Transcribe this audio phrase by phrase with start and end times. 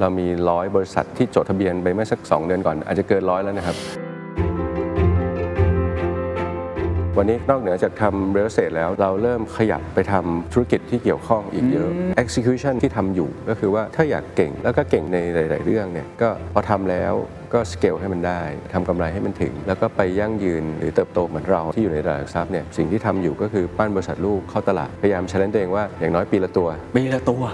[0.00, 3.76] เรามีร้อยบริษัทที่จดทะเบียนไปเมื่อสัก 2 เดือนก่อน อาจจะเกินร้อยแล้วนะครับ
[7.18, 11.90] วันนี้นอกเหนือจากทำ real estate แล้วเราเริ่มขยับไปทำธุรกิจที่เกี่ยวข้องอีกเยอะ
[12.22, 17.12] execution ที่ทำอยู่ก็คือว่าถ้าอยากเก่งแล้วก็เก่งในหลาย ๆ เรื่องเนี่ยก็พอทำแล้ว
[17.54, 18.42] ก็สเกลให้มันได้
[18.72, 27.44] ทำกำไรให้มันถึง แล้วก็ไปยั่งยืนหรือเติบโตเหมือนเราที่อยู่ในตลาดหลักทรัพย์เนี่ยสิ่งที่ทำอยู่ก็คือปั้นบริษัทลูกเข้าตลาดพยายาม challenge ตัวเองว่าอย่างน้อยปีละตัวปีละตัว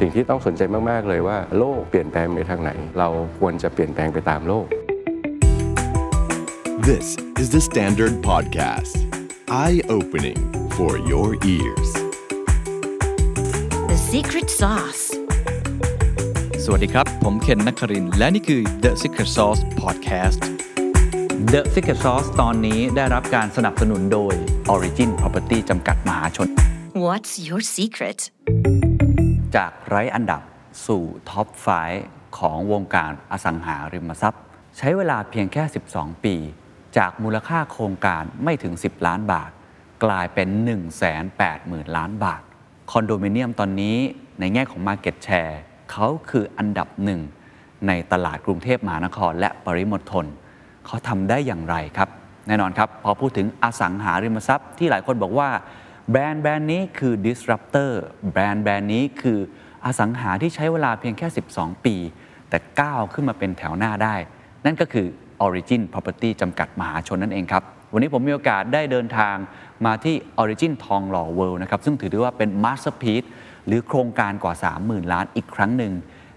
[0.00, 4.66] สิ่งที่ต้องสนใจมากๆเลยว่าโลกเปลี่ยนแปลงไปทางไหน เราควรจะเปลี่ยนแปลงไปตามโลก
[6.88, 7.06] This
[7.42, 8.94] is the Standard Podcast.
[9.64, 10.40] Eye opening
[10.76, 11.90] for your ears.
[13.90, 15.04] The secret sauce.
[16.64, 20.40] สวัสดีครับ ผมเคนนักครินทร์และนี่คือ The Secret Sauce Podcast
[21.52, 24.34] The Secret Sauce ตอนนี้ได้รับการสนับสนุนโดย
[24.74, 26.48] Origin Property จำกัดมหาชน
[27.06, 28.18] What's your secret?
[29.56, 30.42] จากไร้อันดับ
[30.86, 31.68] สู่ top five
[32.38, 34.42] ของวงการอสังหาริมทรัพย์
[34.76, 36.36] ใช้เวลาเพียงแค่ 12 ปี
[36.96, 39.50] จากมูลค่าโครงการไม่ถึง 10 ล้านบาท
[40.04, 40.48] กลายเป็น
[41.22, 42.42] 180,000 ล้านบาท
[42.90, 43.96] คอนโดมิเนียมตอนนี้
[44.40, 45.54] ในแง่ของ Market Share
[45.90, 47.20] เขาคืออันดับหนึ่ง
[47.86, 50.26] ในตลาดกรุงเทพมหานคร และปริมณฑล
[50.86, 52.08] เขาทำได้อย่างไรครับ
[52.46, 55.48] แน่นอนครับ พอพูดถึงอสังหาริมทรัพย์ที่หลายคนบอกว่า
[56.10, 57.90] แบรนด์แบรนด์นี้คือ disruptor
[58.32, 59.38] แบรนด์แบรนด์นี้คือ
[59.84, 61.96] อสังหาที่ใช้เวลาเพียงแค่ 12 ปี
[62.50, 64.14] แต่ก้าวขึ้นมาเป็นแถวหน้าได้
[64.64, 65.06] นั่นก็คือ
[65.46, 69.36] Origin Property จำกัดมหาชนนั่นเองครับ วันนี้ผมมีโอกาสได้เดินทาง
[69.86, 73.26] มาที่ Origin ทองหล่อเวิลด์นะครับ ซึ่งถือได้ว่าเป็น Masterpiece
[73.66, 74.54] หรือโครงการกว่า
[74.84, 75.92] 30,000 ล้านอีกครั้งหนึ่ง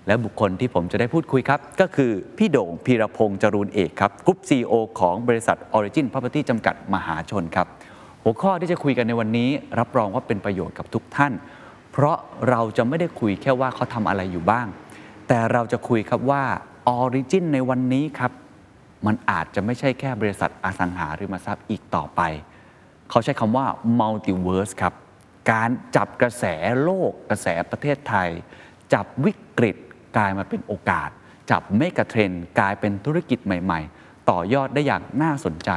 [0.08, 7.67] และบุคคลที่ผมจะได้พูดคุยครับ ก็คือพี่โด่งพีรพงษ์จรูนเอกครับกรุ๊ป CEO ของบริษัท Origin Property จำกัดมหาชนครับ
[8.25, 11.33] หัวข้อที่จะคุยกันในวันนี้ รับรองว่าเป็นประโยชน์กับทุกท่าน
[11.91, 12.17] เพราะ
[12.49, 14.67] เราจะไม่ได้คุยแค่ว่าเขาทำอะไรอยู่บ้าง
[15.27, 16.43] แต่เราจะคุยครับว่า
[16.99, 18.31] Origin ในวันนี้ครับ
[19.05, 22.21] มันอาจจะไม่ใช่แค่บริษัทอสังหาริมทรัพย์อีกต่อไป
[23.09, 23.65] เขาใช้คำว่า
[23.99, 24.93] multiverse ครับ
[25.52, 26.45] การจับกระแส
[26.83, 28.30] โลกกระแสประเทศไทย
[28.93, 29.75] จับวิกฤต
[30.17, 31.09] กลายมาเป็นโอกาส
[31.52, 35.71] จับเมกะเทรนด์กลายเป็นธุรกิจใหม่ ๆ ต่อยอดได้อย่างน่าสนใจ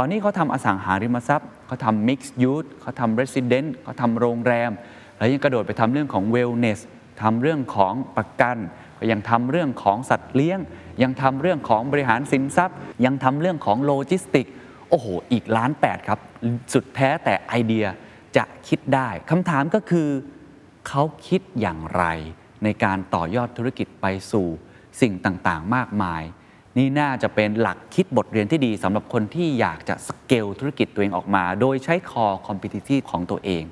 [0.00, 4.70] ตอนนี้เขาทำอสังหาริมทรัพย์เขาทำ mixed use เขาทำ resident เขาทำโรงแรม
[5.16, 6.78] แล้วยังกระโดดไปทำเรื่องของ wellness
[7.22, 8.56] ทำเรื่องของประกัน
[8.98, 10.58] ก็ยังทำเรื่องของสัตว์เลี้ยง
[11.02, 14.46] ยังทำเรื่องของบริหารสินทรัพย์ ยังทำเรื่องของโลจิสติก
[14.88, 16.18] โอ้โห อีกล้านแปดครับ
[16.72, 17.86] สุดแท้แต่ไอเดีย
[18.36, 20.08] จะคิดได้คำถามก็คือ
[20.88, 22.04] เขาคิดอย่างไร
[22.64, 24.46] ในการต่อยอดธุรกิจไปสู่
[25.00, 26.22] สิ่งต่างๆ มากมาย
[26.76, 33.64] นี่น่าจะเป็นหลักคิดบทเรียนที่ดีสำหรับคนที่อยากจะสเกลธุรกิจตัวเองออกมา โดยใช้คอคอมพิทิ v ของตัวเอง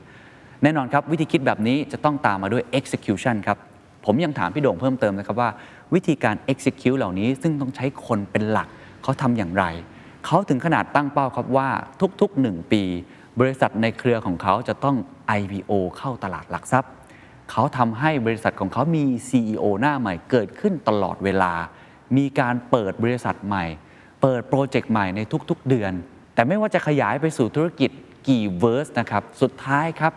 [0.62, 3.58] แน่นอนครับ วิธีคิดแบบนี้จะต้องตามมาด้วย execution ครับ
[4.04, 5.50] ผมยังถามพี่โด่งเพิ่มเติมนะครับว่า
[5.94, 8.68] วิธีการ execute เหล่านี้ซึ่งต้องใช้คนเป็นหลัก
[9.02, 9.64] เขาทำอย่างไร
[10.26, 11.68] เขาถึงขนาดตั้งเป้าครับว่า
[12.20, 12.82] ทุกๆ 1 ปี
[13.40, 14.96] บริษัทในเครือของเขาจะต้อง
[15.40, 16.90] IPO เข้าตลาดหลักทรัพย์
[17.50, 21.52] เขาทำให้บริษัทของเขามี CEO หน้าใหม่เกิดขึ้นตลอดเวลา
[22.16, 23.64] มีการเปิดบริษัทใหม่
[24.22, 25.92] เปิดโปรเจกต์ใหม่ในทุกๆเดือน
[26.34, 27.90] แต่ไม่ว่าจะขยายไปสู่ธุรกิจ
[28.28, 30.12] กี่ verse นะครับ สุดท้ายครับ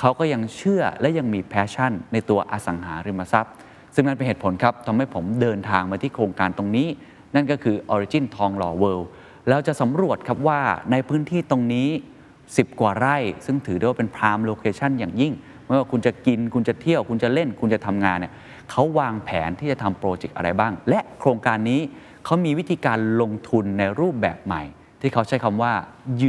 [0.00, 3.54] เขาก็ยังเชื่อและยังมี passion ในตัวอสังหาริมทรัพย์
[3.94, 6.88] ซึ่งนั่นเป็นเหตุผลครับทำให้ผมเดินทางมาที่โครงการตรงนี้
[7.34, 9.08] นั่นก็คือ Origin ทองหล่อ World
[9.48, 11.88] เราจะสำรวจครับว่าในพื้นที่ตรงนี้
[12.34, 13.16] 10 กว่าไร่
[13.46, 15.32] ซึ่งถือได้ว่าเป็น prime location อย่างยิ่ง
[15.66, 18.32] ไม่ว่าคุณจะกินคุณจะเที่ยว คุณจะเล่นคุณจะทำงานเนี่ย
[18.70, 21.80] เขาวางแผนที่จะทำโปรเจกต์อะไรบ้าง และโครงการนี้
[22.24, 24.62] เขามีวิธีการลงทุนในรูปแบบใหม่
[25.00, 25.72] ที่เขาใช้คำว่า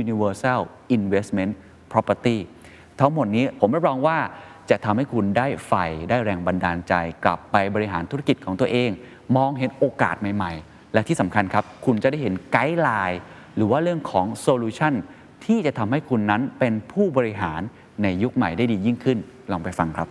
[0.02, 0.60] universal
[0.98, 1.52] investment
[1.92, 2.38] property
[3.00, 4.18] ทั้งหมดนี้ผมรับรองว่า
[4.70, 5.74] จะทำให้คุณได้ไฟ
[6.10, 8.90] ได้แรงบันดาลใจ กลับไปบริหารธุรกิจของตัวเอง
[9.36, 13.20] มองเห็นโอกาสใหม่ ๆ และที่สำคัญครับ คุณจะได้เห็น guideline
[13.56, 14.94] หรือว่าเรื่องของ solution
[15.46, 17.62] ที่จะทำให้คุณนั้นเป็นผู้บริหาร
[18.04, 19.18] ในยุคใหม่ได้ดียิ่งขึ้น
[19.52, 20.08] ลองไปฟังครับ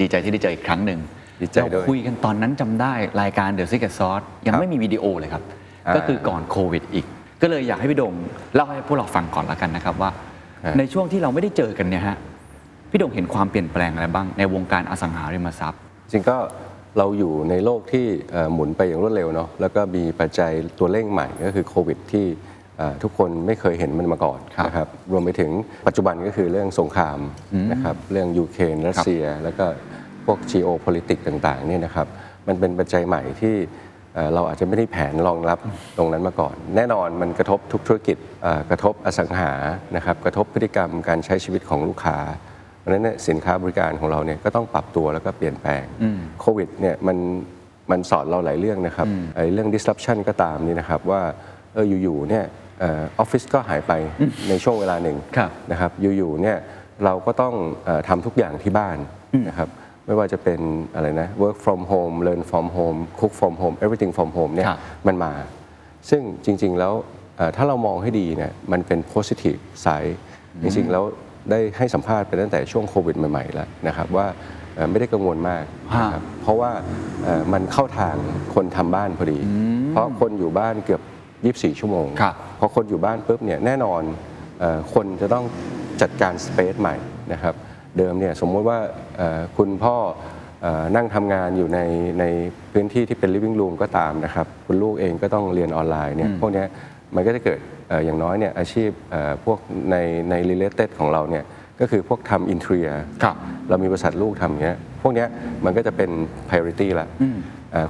[0.00, 1.00] ดีใจที่ได้เจออีกครั้งหนึ่ง
[1.42, 2.92] ดีใจด้วย เราคุยกันตอนนั้นจำได้
[3.22, 5.42] รายการ The Secret Sauce ยังไม่มีวิดีโอเลยครับ
[5.86, 7.06] อ่าก็คือก่อนโควิดอีก
[7.42, 8.12] ก็เลยอยากให้พี่โดง
[8.54, 10.10] เล่าให้พวกเราฟังก่อนแล้วกันนะครับว่า
[10.64, 12.16] อ่าในช่วงที่เราไม่ได้เจอกันเนี่ยฮะ
[12.90, 15.80] พี่โดงเห็นความเปลี่ยนแปลงอะไรบ้างในวงการอสังหาริมทรัพย์
[16.12, 16.36] จริงก็
[16.98, 22.26] เราอยู่ในโลกที่เอ่อหมุนไปอย่างรวดเร็วเนาะแล้วก็มีปัจจัยตัวเร่งใหม่ก็คือโควิดที่
[22.78, 25.50] เอ่อทุกคนไม่เคยเห็นมันมาก่อนครับนะครับรวมไปถึง
[25.86, 27.18] ปัจจุบันก็คือเรื่องสงคราม
[27.72, 29.66] นะครับเรื่องยูเครนรัสเซีย แล้วก็
[30.26, 32.06] พวก geopolitics ต่างๆเนี่ยนะครับ
[32.48, 33.54] มันเป็นปัจจัยใหม่ที่
[34.14, 35.58] เอ่อเราอาจจะไม่ได้แผนรองรับ
[35.96, 39.52] ตรงนั้นมาก่อน แน่นอนมันกระทบทุกธุรกิจเอ่อกระทบอสังหา
[39.96, 42.18] นะครับกระทบพฤติกรรมการใช้ชีวิตของลูกค้า
[42.78, 45.84] เพราะฉะนั้นเนี่ยสินค้าบริการของเราเนี่ยก็ต้องปรับตัวแล้วก็เปลี่ยนแปลง
[46.40, 47.16] โควิดเนี่ยมัน
[47.90, 51.22] มันสอนเราหลายเรื่องนะครับไอ้เรื่อง disruption ก็ตามนี่นะครับว่า
[51.74, 52.44] เอออยู่ๆเนี่ย
[52.80, 53.92] เออออฟฟิศก็หายไป
[54.48, 56.58] ในช่วงเวลาหนึ่งครับนะครับอยู่ๆเนี่ย
[57.04, 57.54] เราก็ต้อง
[57.84, 58.96] เออทำทุกอย่างที่บ้าน
[59.48, 59.68] นะครับ
[60.06, 60.60] ไม่ว่าจะเป็น
[60.94, 65.32] อะไรนะ work from home learn from home cook from home everything from home เนี่ยครับมันมา
[66.10, 66.92] ซึ่งจริง ๆ แล้ว
[67.36, 70.14] เอ่อถ้าเรามองให้ดีเนี่ยมันเป็น positive side
[70.62, 71.04] จริง ๆ แล้ว
[71.50, 74.26] ได้ให้สัมภาษณ์ไปตั้งแต่ช่วงโควิดใหม่ ๆ แล้วนะครับว่า
[74.76, 75.64] เอ่อไม่ได้กังวลมาก
[76.00, 76.70] นะครับเพราะว่า
[77.24, 78.16] เอ่อมันเข้าทาง
[78.54, 79.38] คนทำบ้านพอดี
[79.90, 81.02] เพราะคนอยู่บ้านเกือบ
[81.74, 84.02] 24 ชั่วโมงครับพอคนอยู่บ้านปุ๊บเนี่ยแน่นอน
[84.60, 85.44] เออคนจะต้อง
[86.02, 86.96] จัดการสเปซใหม่
[87.32, 87.54] นะครับ
[87.98, 88.78] เดิมเนี่ยสมมติว่า
[89.16, 89.96] เอ่อคุณพ่อ
[90.62, 91.80] เอ่อนั่งทำงานอยู่ใน
[92.20, 92.24] ใน
[92.72, 96.66] พื้นที่ที่เป็น living room ก็ตามนะครับ คุณลูกเองก็ต้องเรียนออนไลน์เนี่ยพวกเนี้ย
[97.14, 97.58] มันก็จะเกิด
[97.88, 99.58] เอ่ออย่างน้อยเนี่ยอาชีพเอ่อพวก
[99.90, 99.96] ใน
[100.30, 101.44] ใน related ของเราเนี่ย
[101.80, 103.36] ก็คือพวกทำ interior ครับ
[103.68, 105.28] เรามีบริษัทลูกทำอย่างเงี้ยพวกเนี้ย
[105.64, 106.10] มันก็จะเป็น
[106.48, 107.38] priority ละเอ่อ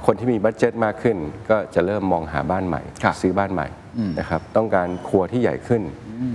[0.05, 1.17] คนที่มีบัตเจ็ตมากขึ้น
[1.49, 3.67] ก็จะเริ่มมองหาบ้านใหม่ครับซื้อบ้านใหม่
[4.19, 5.83] นะครับต้องการครัวที่ใหญ่ขึ้น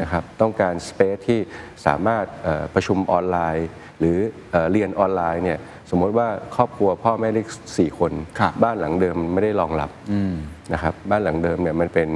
[0.03, 1.41] นะครับต้องการสเปซที่
[1.87, 3.69] สามารถเอ่อประชุมออนไลน์
[3.99, 4.17] หรือ
[4.51, 5.59] เอ่อเรียนออนไลน์เนี่ย
[5.91, 7.47] สมมติว่าครอบครัวพ่อแม่เล็ก
[7.79, 9.91] สี่คนครับบ้านหลังเดิมไม่ได้รองรับ
[10.73, 12.09] นะครับบ้านหลังเดิมเนี่ยมันเป็น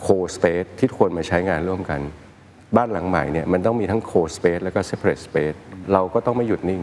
[0.00, 2.00] โคสเปซที่ทุกคนมาใช้งานร่วมกัน
[2.76, 5.56] บ้านหลังใหม่เนี่ยมันต้องมีทั้งโคสเปซแล้วก็เซ p เ r a t e space
[5.92, 6.82] เราก็ต้องไม่หยุดนิ่ง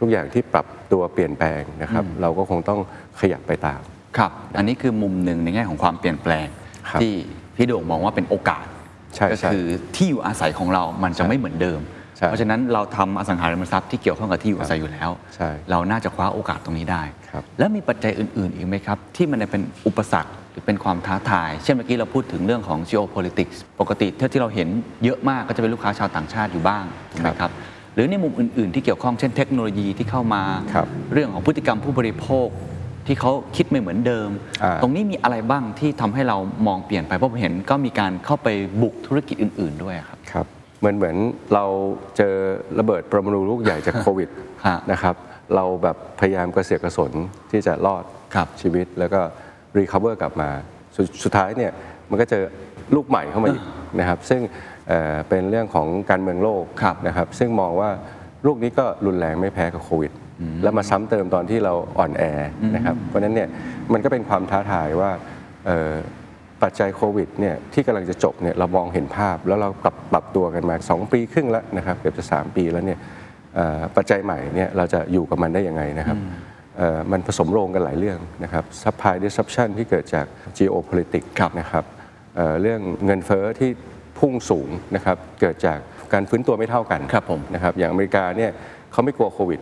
[0.00, 2.80] ทุกอย่างที่ปรับตัวเปลี่ยนแปลงนะครับ เราก็คงต้อง
[3.20, 3.80] ขยับไปตาม
[4.18, 6.46] ครับ อันนี้คือมุมหนึ่งในแง่ของความเปลี่ยนแปลง
[6.90, 7.14] ครับที่
[7.56, 8.64] พี่โด่งมองว่าเป็นโอกาส
[9.14, 11.80] ใช่ก็ใช่คือที่อยู่อาศัยของเรามันจะไม่เหมือนเดิม
[12.16, 24.68] ใช่เพราะฉะนั้นเราทำอสังหาริมทรัพย์ที่เกี่ยวข้องกับที่อยู่อาศัยอยู่แล้ว ใช่เราน่าจะคว้าโอกาสตรงนี้ได้ ครับ แล้วมีปัจจัยอื่น ๆ อีกไหมครับ ที่มันเป็นอุปสรรคหรือเป็นความท้าทาย เช่นเมื่อกี้เราพูดถึงเรื่องของ geopolitics ปกติเท่าที่เราเห็น
[25.04, 27.50] เยอะมากก็จะเป็นลูกค้าชาวต่างชาติอยู่บ้างถูกไหมครับ
[27.94, 30.42] หรือในมุมอื่น ๆ ที่เกี่ยวข้องเช่นเทคโนโลยีที่เข้ามา
[30.74, 32.48] ครับเรื่องของพฤติกรรมผู้บริโภค
[33.06, 34.28] ที่เขาคิดไม่เหมือนเดิม
[34.62, 36.36] อ่าตรงนี้มีอะไรบ้างที่ทำให้เรา
[36.66, 38.48] มองเปลี่ยนไปเพราะผมเห็นก็มีการเข้าไป
[38.82, 40.46] บุกธุรกิจอื่น ๆ ด้วยครับครับ
[40.80, 41.16] เหมือนเหมือน
[41.54, 41.64] เรา
[42.16, 42.34] เจอ
[42.78, 44.28] ระเบิดปรมาณูลูกใหญ่จากโควิด
[44.66, 45.14] ฮะนะครับ
[45.54, 47.12] เราแบบพยายามกระเสือกกระสน
[47.50, 48.04] ที่จะรอด
[48.34, 49.20] ครับชีวิตแล้วก็
[49.78, 50.48] รีคา v เวอร์กลับมา
[50.94, 51.72] สดสุดท้ายเนี่ย
[52.10, 52.42] มันก็เจอ
[52.94, 53.64] ลูกใหม่เข้ามาอีก
[53.98, 54.40] นะครับ ซึ่ง
[54.88, 57.90] เอ่อเป็นเรื่องของการเมืองโลกครับนะครับ ซึ่งมองว่า
[58.46, 60.12] ลูกนี้ก็รุนแรงไม่แพ้กับโควิด
[60.62, 62.22] แล้วมาซ้ำเติมตอนที่เราอ่อนแอ
[62.74, 63.48] นะครับ เพราะฉะนั้นเนี่ย
[63.92, 65.10] มันก็เป็นความท้าทายว่า
[65.66, 65.92] เอ่อ
[66.62, 72.98] ปัจจัยโควิดเนี่ยที่กำลังจะจบเนี่ยเรามองเห็นภาพ แล้วเราปรับปรับตัวกันมา 2 ปีครึ่งแล้วนะครับเกือบจะ 3 ปีแล้วเนี่ย
[73.54, 76.18] เอ่อปัจจัยใหม่เนี่ยเราจะอยู่กับมันได้ยังไงนะครับ
[76.78, 80.26] เอ่อมันผสมโรงกันหลายเรื่องนะครับ supply disruption ที่เกิดจาก
[80.58, 81.84] geopolitics ครับนะครับ
[82.36, 83.70] เอ่อเรื่องเงินเฟ้อที่
[84.24, 85.78] พุ่งสูงนะครับเกิดจาก
[86.12, 88.50] การฟื้นตัวไม่เท่ากันครับผมนะครับอย่างอเมริกาเนี่ย
[88.92, 89.60] เขาไม่กลัวโควิด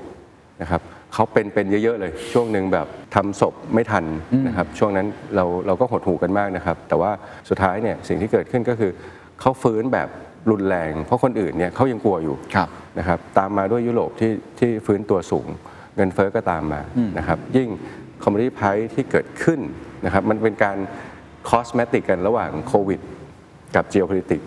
[0.63, 0.81] นะครับ
[1.15, 4.05] เขาเป็นเป็นเยอะๆเลย ช่วงหนึ่งแบบทำศพไม่ทัน
[4.47, 5.07] นะครับช่วงนั้น
[5.37, 7.11] เราเราก็หดหูกันมากนะครับ แต่ว่า
[7.49, 8.93] สุดท้ายเนี่ยสิ่งที่เกิดขึ้นก็คือ
[9.41, 10.09] เขาฟื้นแบบ
[10.51, 12.69] รุนแรง เพราะคนอื่นเนี่ยเขายังกลัวอยู่ครับ
[12.99, 15.47] นะครับตามมาด้วยยุโรปที่ที่ฟื้นตัวสูง
[15.97, 16.81] เงินเฟ้อก็ตามมา
[17.19, 17.69] นะครับยิ่ง
[18.23, 19.61] คอมม o ดิตี้ไพรที่เกิดขึ้น
[20.05, 20.79] นะครับมันเป็นการ
[21.49, 23.01] คอสเมติกกันระหว่างโควิด
[23.77, 24.47] กับ geopolitics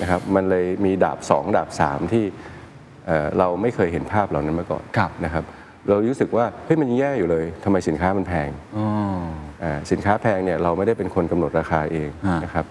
[0.00, 2.24] นะครับมันเลยมีดาบ 2 ดาบ 3 ที่
[3.06, 5.44] เอ่อเราไม่เคยเห็นภาพเหล่านั้นมาก่อนครับนะครับ
[5.88, 8.86] เรารู้สึกว่าเฮ้ยมันยังแย่อยู่เลยทำไมสินค้ามันแพงอ๋อ
[9.64, 12.66] อ่าสินค้าแพงเนี่ยเราไม่ได้เป็นคนกำหนดราคาเองฮะนะครับ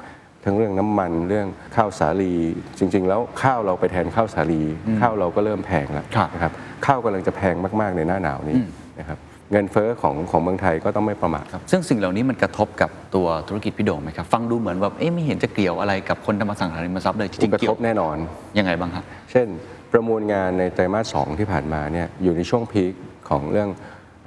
[0.46, 2.34] ทั้งเรื่องน้ำมันเรื่องข้าวสาลี
[2.80, 4.62] จริง ๆ แล้วข้าวเราไปแทนข้าวสาลี
[5.02, 6.52] ข้าวเราก็เริ่มแพงแล้วครับนะครับ
[6.86, 8.58] ข้าวกำลังจะแพงมาก ๆ ในหน้าหนาวนี้
[9.00, 9.18] นะครับ
[9.52, 18.16] เงินเฟ้อของของเมืองไทยก็ต้องไม่ประมาทครับซึ่งสิ่งเหล่านี้มันกระทบกับตัวธุรกิจพี่โด่งไหมครับ ฟังดูเหมือนแบบเอ๊ะไม่เห็นจะเกี่ยวอะไรกับคนทำอสังหาริมทรัพย์เลยจผริลงกๆระเกี่ทยวบแน่นอน
[18.58, 19.48] ยังไงบ้างครับเช่น
[19.92, 22.94] ประมูลงานในไตรมาสสองที่ผ่านมาเนี่ยอยู่ในช่วง peak
[23.30, 23.70] ของเรื่อง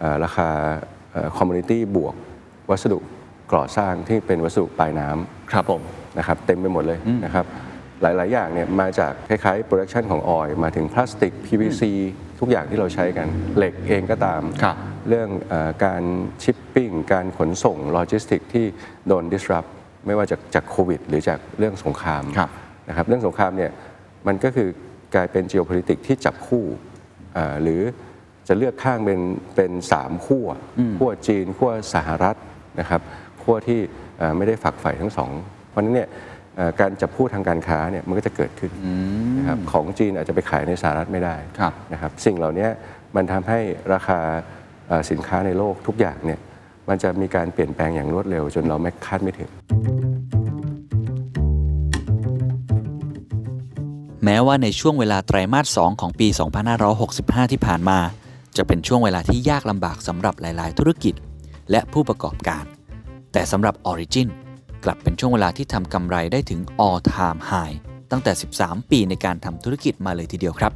[0.00, 0.48] เออราคา
[1.36, 2.14] commodity บวก
[2.70, 2.98] วัสดุ
[3.54, 5.80] ก่อสร้างที่เป็นวัสดุปลายน้ำครับผม
[6.18, 7.44] นะครับเต็มไปหมดเลยนะครับ
[8.02, 11.82] หลาย ๆ อย่างเนี่ยมาจากคล้ายๆ production ของ oil มาถึงพลาสติก PVC
[12.44, 14.76] ทุกอย่างที่เราใช้กัน เหล็กเองก็ตาม ครับ
[15.08, 16.02] เรื่องเออการ
[16.42, 18.66] ชิปปิ้ง การขนส่งโลจิสติกที่
[19.06, 19.70] โดน disrupt
[20.06, 22.50] ไม่ว่าจากจากโควิด หรือจากเรื่องสงครามครับ
[22.88, 23.70] นะครับเรื่องสงครามเนี่ย
[24.26, 24.68] มันก็คือ
[25.14, 26.64] กลายเป็น geopolitics ที่จับคู่
[27.36, 27.80] อ่าหรือ
[28.48, 29.20] จะเลือกข้างเป็น
[29.56, 30.46] เป็นสามขั้ว
[30.98, 32.36] ขั้วจีนขั้วสหรัฐ
[32.80, 33.00] นะครับ
[33.42, 33.80] ขั้วที่
[34.18, 35.30] เอ่อไม่ได้ฝักใฝ่ทั้งสอง
[35.70, 36.31] เพราะฉะนั้นเนี่ยเอ่อ
[36.80, 38.70] การจับคู่ทางการค้าเนี่ยมันก็จะเกิดขึ้น
[39.38, 42.68] นะครับของจีนอาจจะไปขายในสหรัฐไม่ได้ครับนะครับสิ่งเหล่านี้
[43.16, 43.58] มันทำให้
[43.92, 44.18] ราคา
[44.88, 46.40] เอ่อสินค้าในโลกทุกอย่างเนี่ย
[46.88, 49.50] มันจะมีการเปลี่ยนแปลงอย่างรวดเร็ว จนเราไม่คาดไม่ถึง
[54.24, 56.28] แม้ม้ว่าในช่วงเวลาไตรมาส 2 ของปี
[56.90, 57.98] 2565 ที่ผ่านมา
[58.56, 61.14] จะเป็นช่วงเวลาที่ยากลำบากสำหรับหลาย ๆ ธุรกิจ
[61.70, 62.64] และผู้ประกอบการ
[63.32, 64.28] แต่สำหรับ Origin
[64.84, 67.76] กลับเป็นช่วงเวลาที่ทำกำไรได้ถึง all time high
[68.10, 70.72] ตั้งแต่ 13 ปีในการทำธุรกิจมาเลยทีเดียวครับ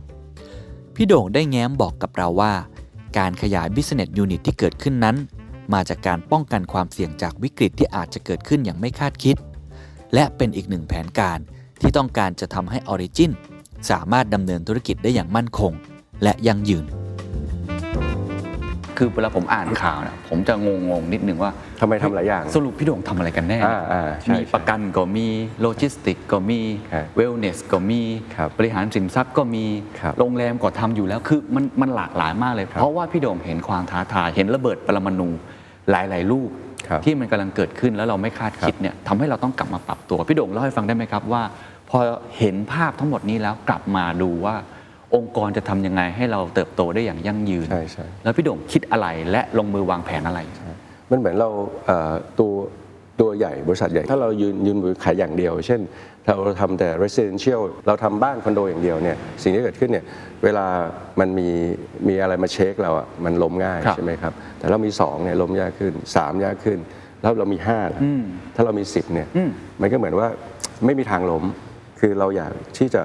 [0.94, 2.52] พี่โด่งได้แง้มบอกกับเราว่า
[3.18, 5.16] การขยาย Business Unit ที่เกิดขึ้นนั้น
[5.74, 9.36] มาจากการป้องกันความเสี่ยงจากวิกฤตที่อาจจะเกิดขึ้นอย่างไม่คาดคิด
[10.14, 11.38] และเป็นอีกหนึ่งแผนการ
[11.80, 13.30] ที่ต้องการจะทำให้ Origin
[13.90, 15.72] สามารถดำเนินธุรกิจได้อย่างมั่นคง
[16.22, 16.84] และยั่งยืน
[18.98, 20.68] คือเวลาผมอ่านข่าวนะผมจะง
[21.00, 25.26] งๆนิดนึงว่าทำไมทำหลายอย่าง สรุปพี่โด่งทำอะไรกันแน่อ่าอ่าใช่มีใช่ประกันก็มี
[25.62, 26.60] โลจิสติกก็มี
[26.92, 28.02] ครับ wellness ก็มี
[28.36, 29.64] ครับบริหารสินทรัพย์ก็มี
[30.00, 35.28] ครับโรงแรมก็ทำอยู่แล้วคือมันมันหลากหลายมากเลยครับเพราะว่าพี่โด่งเห็นความท้าทาย เห็นระเบิดปรมาณู
[35.90, 36.50] หลาย ๆ ลูก
[36.88, 41.42] ครับที่มันกำลังเกิดขึ้นแล้วเราไม่คาดคิดเนี่ยทำให้เราต้องกลับมาปรับตัว พี่โด่งเล่าให้ฟังได้ไหมครับว่า
[41.90, 41.98] พอ
[42.38, 44.54] เห็นภาพทั้งหมดนี้แล้วกลับมาดูว่า
[45.16, 50.40] องค์กรจะทำยังไงให้เราเติบโตได้อย่างยั่งยืน ใช่ใช่ แล้วพี่โด่งคิดอะไรและลงมือวางแผนอะไร
[51.10, 51.48] มันเหมือนเรา
[51.86, 52.52] เอ่อตัว
[53.20, 55.80] ตัวใหญ่บริษัทใหญ่ ถ้าเรายืนยืนมือขายอย่างเดียว เช่น
[56.26, 60.04] เราทำแต่ residential เราทำบ้านคอนโดอย่างเดียวเนี่ยสิ่งที่เกิดขึ้นเนี่ย
[60.44, 60.66] เวลา
[61.20, 61.48] มันมี
[62.08, 66.78] มีอะไรมาเช็คเราอะมันล้มง่ายครับ ใช่ไหมครับ แต่เรามี2เนี่ยล้มยากขึ้น 3 ยากขึ้น
[67.22, 68.00] แล้วเรามี5ล่ะ
[68.54, 69.28] ถ้าเรามี 10เนี่ย
[69.80, 70.28] มันก็เหมือนว่า
[70.84, 71.44] ไม่มีทางล้ม
[72.00, 73.02] คือเราอยากที่จะ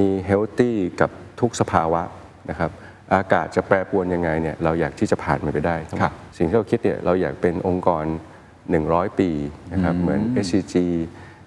[0.00, 1.10] มี healthy กับ
[1.40, 2.02] ทุกสภาวะ
[2.50, 2.70] นะครับ
[3.14, 8.04] อากาศจะแปรปรวนยังไงเนี่ยเราอยากที่จะผ่านมันไปได้ทั้งหมดครับสิ่งที่เราคิดเนี่ยเราอยากเป็นองค์กร
[8.62, 9.30] 100 ปี
[9.72, 10.74] นะครับเหมือน SCG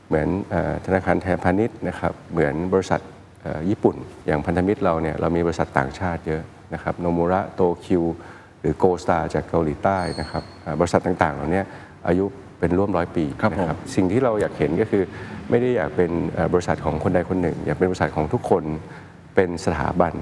[0.08, 3.01] เหมือนเออธนาคารแทนพาณิชย์นะครับเหมือนบริษัท
[3.42, 6.42] เอ่อญี่ปุ่น อย่างพันธมิตรเราเนี่ยเรามีบริษัทต่างชาติเยอะ
[6.74, 8.04] นะครับโนมูระโตคิว
[8.60, 11.62] หรือโกสตาจากเกาหลีใต้นะครับเอ่อบริษัทต่างๆเหล่านี้
[12.08, 12.25] อายุ
[12.60, 15.04] เป็นร่วมร้อยปีครับผมนะสิ่งที่เราอยากเห็นก็คือ
[15.50, 18.63] ไม่ได้อยากเป็นเอ่อบริษัทของคนใดคนหนึ่ง อยากเป็นบริษัทของทุกคน
[19.36, 20.13] เป็นสถาบัน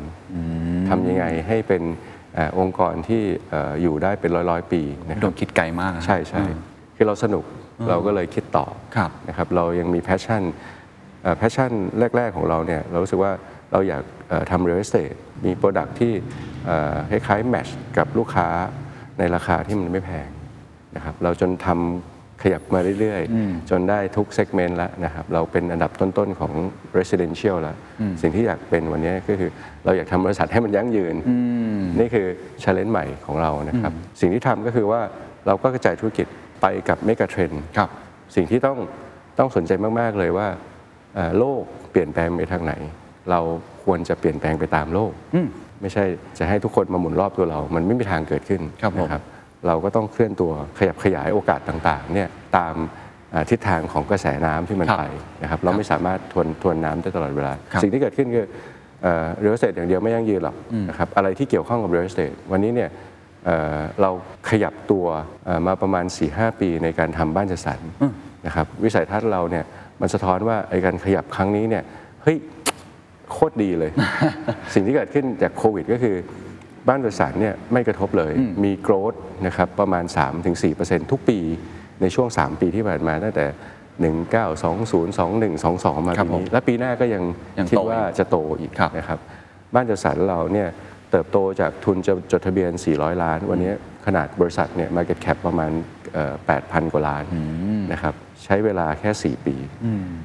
[0.90, 1.84] ทำยังไงให้เป็น
[2.36, 6.44] เอ่อองค์กรที่เอ่ออยู่ได้เป็นร้อยร้อยๆปีนะคโดรับนคิดไกลมากนะใช่ใช่
[6.96, 7.44] คือเราสนุก
[7.90, 8.66] เราก็เลยคิดต่อ
[8.96, 10.44] ครับนะครับเรายังมี passion
[11.38, 11.72] passion
[12.18, 13.32] แรก ๆของเราเนี่ยเรารู้สึกว่า
[13.72, 15.16] เราอยากเอ่อทำ real estate
[15.46, 16.14] มี product ที่
[16.66, 17.68] เอ่อคล้ายๆ match
[17.98, 18.48] กับลูกค้า
[19.20, 20.30] ในราคาที่มันไม่แพง
[20.96, 22.13] นะครับเราจนทำ
[22.44, 26.54] ขยับมาเรื่อยๆ จนได้ทุก segment แล้วนะครับเราเป็นอันดับต้นๆของ
[26.98, 27.76] residential แล้ว
[28.22, 29.50] สิ่งที่อยากเป็นวันนี้ก็คือ
[29.86, 31.16] เราอยากทำบริษัทให้มันยั่งยืน
[32.00, 32.28] นี่คือ
[32.64, 35.02] challenge ใหม่ของเรานะครับ สิ่งที่ทำก็คือว่า
[35.48, 36.28] เราก็กระจายธุรกิจ
[36.62, 37.90] ไปกับเมกะเทรนด์ครับ
[38.36, 38.78] สิ่งที่ต้อง
[39.40, 40.48] ต้องสนใจมากๆเลยว่า
[41.16, 42.74] เอ่อโลกเปลี่ยนแปลงไปทางไหน
[43.32, 43.40] เรา
[43.84, 45.12] ควรจะเปลี่ยนแปลงไปตามโลก
[45.82, 46.04] ไม่ใช่
[46.40, 49.22] จะให้ทุกคนมาหมุนรอบตัวเรา มันไม่มีทางเกิดขึ้นครับผมนะ
[49.68, 52.76] เราก็ต้องเคลื่อนตัวขยับขยายโอกาสต่างๆเนี่ยตาม
[53.34, 55.04] อ่าทิศทางของกระแสน้ำที่มันครับไป
[55.42, 58.46] นะครับเราไม่สามารถทวนทวนน้ำได้ตลอดเวลาครับสิ่งที่เกิดขึ้นคือ
[59.40, 60.56] real estate อย่างเดียวไม่ยั่งยืนหรอก
[60.90, 62.90] นะครับอะไรที่เกี่ยวข้องกับ real estate วันนี้เนี่ย
[63.46, 64.10] เอ่อเรา
[64.50, 65.06] ขยับตัว
[65.46, 67.80] เอ่อมาประมาณ 4-5 ปีในการทำบ้านจัดสรร
[68.46, 69.66] นะครับวิสัยทัศน์เราเนี่ย
[70.02, 71.84] มันสะท้อนว่าไอ้การขยับครั้งนี้เนี่ย
[72.24, 72.38] เฮ้ย
[73.32, 73.92] โคตรดีเลย
[74.74, 76.16] สิ่งที่เกิดขึ้นจากโควิดก็คือ
[76.88, 79.14] บ้านจัดสรรเนี่ยไม่กระทบเลยมีโกรธ
[79.48, 80.04] นะครับประมาณ
[80.58, 81.40] 3-4%ทุกปี
[82.02, 83.46] ในช่วง 3 ปีที่ผ่านมาตั้งแต่
[84.12, 84.14] 1920
[84.92, 87.24] 21 22 มาครับปีผมนี้ และปีหน้าก็ยัง
[87.58, 89.20] ยังคิดโตว่าอีกจะโตอีกครับนะครับ
[89.74, 90.70] บ้านจัดสรรเราเนี่ย
[91.12, 93.72] เติบโตจากทุนจะจดทะเบียน 400 ล้าน วันนี้
[94.06, 95.72] ขนาดบริษัทเนี่ย market cap ประมาณ
[96.14, 97.24] เอ่อ8,000 กว่าล้าน
[97.94, 98.14] นะครับ
[98.46, 99.56] ใช้เวลาแค่ 4 ปี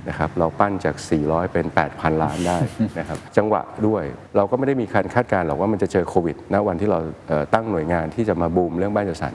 [0.09, 2.59] นะครับเราปั้นจาก 400 เป็น 8,000 ล้านได้
[2.99, 4.05] นะครับจังหวะด้วย
[4.37, 6.99] เราก็ไม่ได้มีการคาดการณ์หรอกว่ามันจะเจอโควิดณวันที่เรา
[7.29, 9.35] เอ่อตั้งหน่วยงานที่จะมาบูมเรื่องบ้านจัดสรร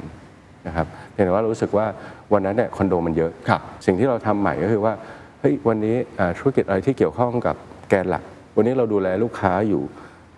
[0.67, 1.85] นะครับเพียงแต่ว่าเรารู้สึกว่า
[2.33, 4.93] วันนั้นเนี่ยคอนโดมันเยอะครับสิ่งที่เราทำใหม่ก็คือว่า
[5.39, 7.55] เฮ้ยวันนี้อ่าธุรกิจอะไรที่เกี่ยวข้องกับ
[7.89, 8.23] แกนหลัก
[8.55, 9.83] วันนี้เราดูแลลูกค้าอยู่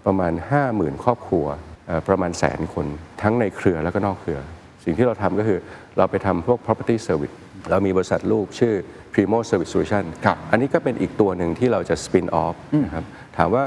[0.06, 0.34] ประมาณ
[0.68, 1.46] 50,000 ครอบครัว
[1.88, 2.86] เอ่อประมาณแสนคน
[3.22, 4.40] ทั้งในเครือแล้วก็นอกเครือ
[4.84, 5.60] สิ่งที่เราทำก็คือ
[5.98, 7.36] เราไปทำพวก property service
[7.70, 8.74] เรามีบริษัทลูกชื่อ
[9.14, 12.56] Primo Service Solution ครับอันนี้ก็เป็นอีกตัวหนึ่งที่เราจะ spin off
[12.86, 13.06] นะครับ
[13.38, 13.64] ถามว่า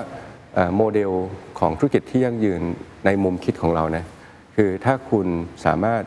[0.54, 1.10] เอ่อโมเดล
[1.58, 2.60] ของธุรกิจที่ยั่งยืน
[3.06, 4.04] ในมุมคิดของเรานะ
[4.56, 5.26] คือถ้าคุณ
[5.66, 6.02] สามารถ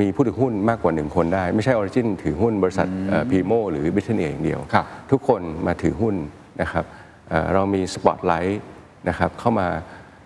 [0.00, 2.86] มีผู้ถือหุ้นมากกว่าหนึ่งคนได้ ไม่ใช่ออริจินถือหุ้นบริษัท
[3.30, 6.14] พรีโมหรือบริทาเนียอย่างเดียวครับทุกคนมาถือหุ้น
[6.62, 6.84] นะครับ
[7.28, 8.62] เอ่อเรามีสปอตไลท์
[9.08, 9.68] นะครับเข้ามา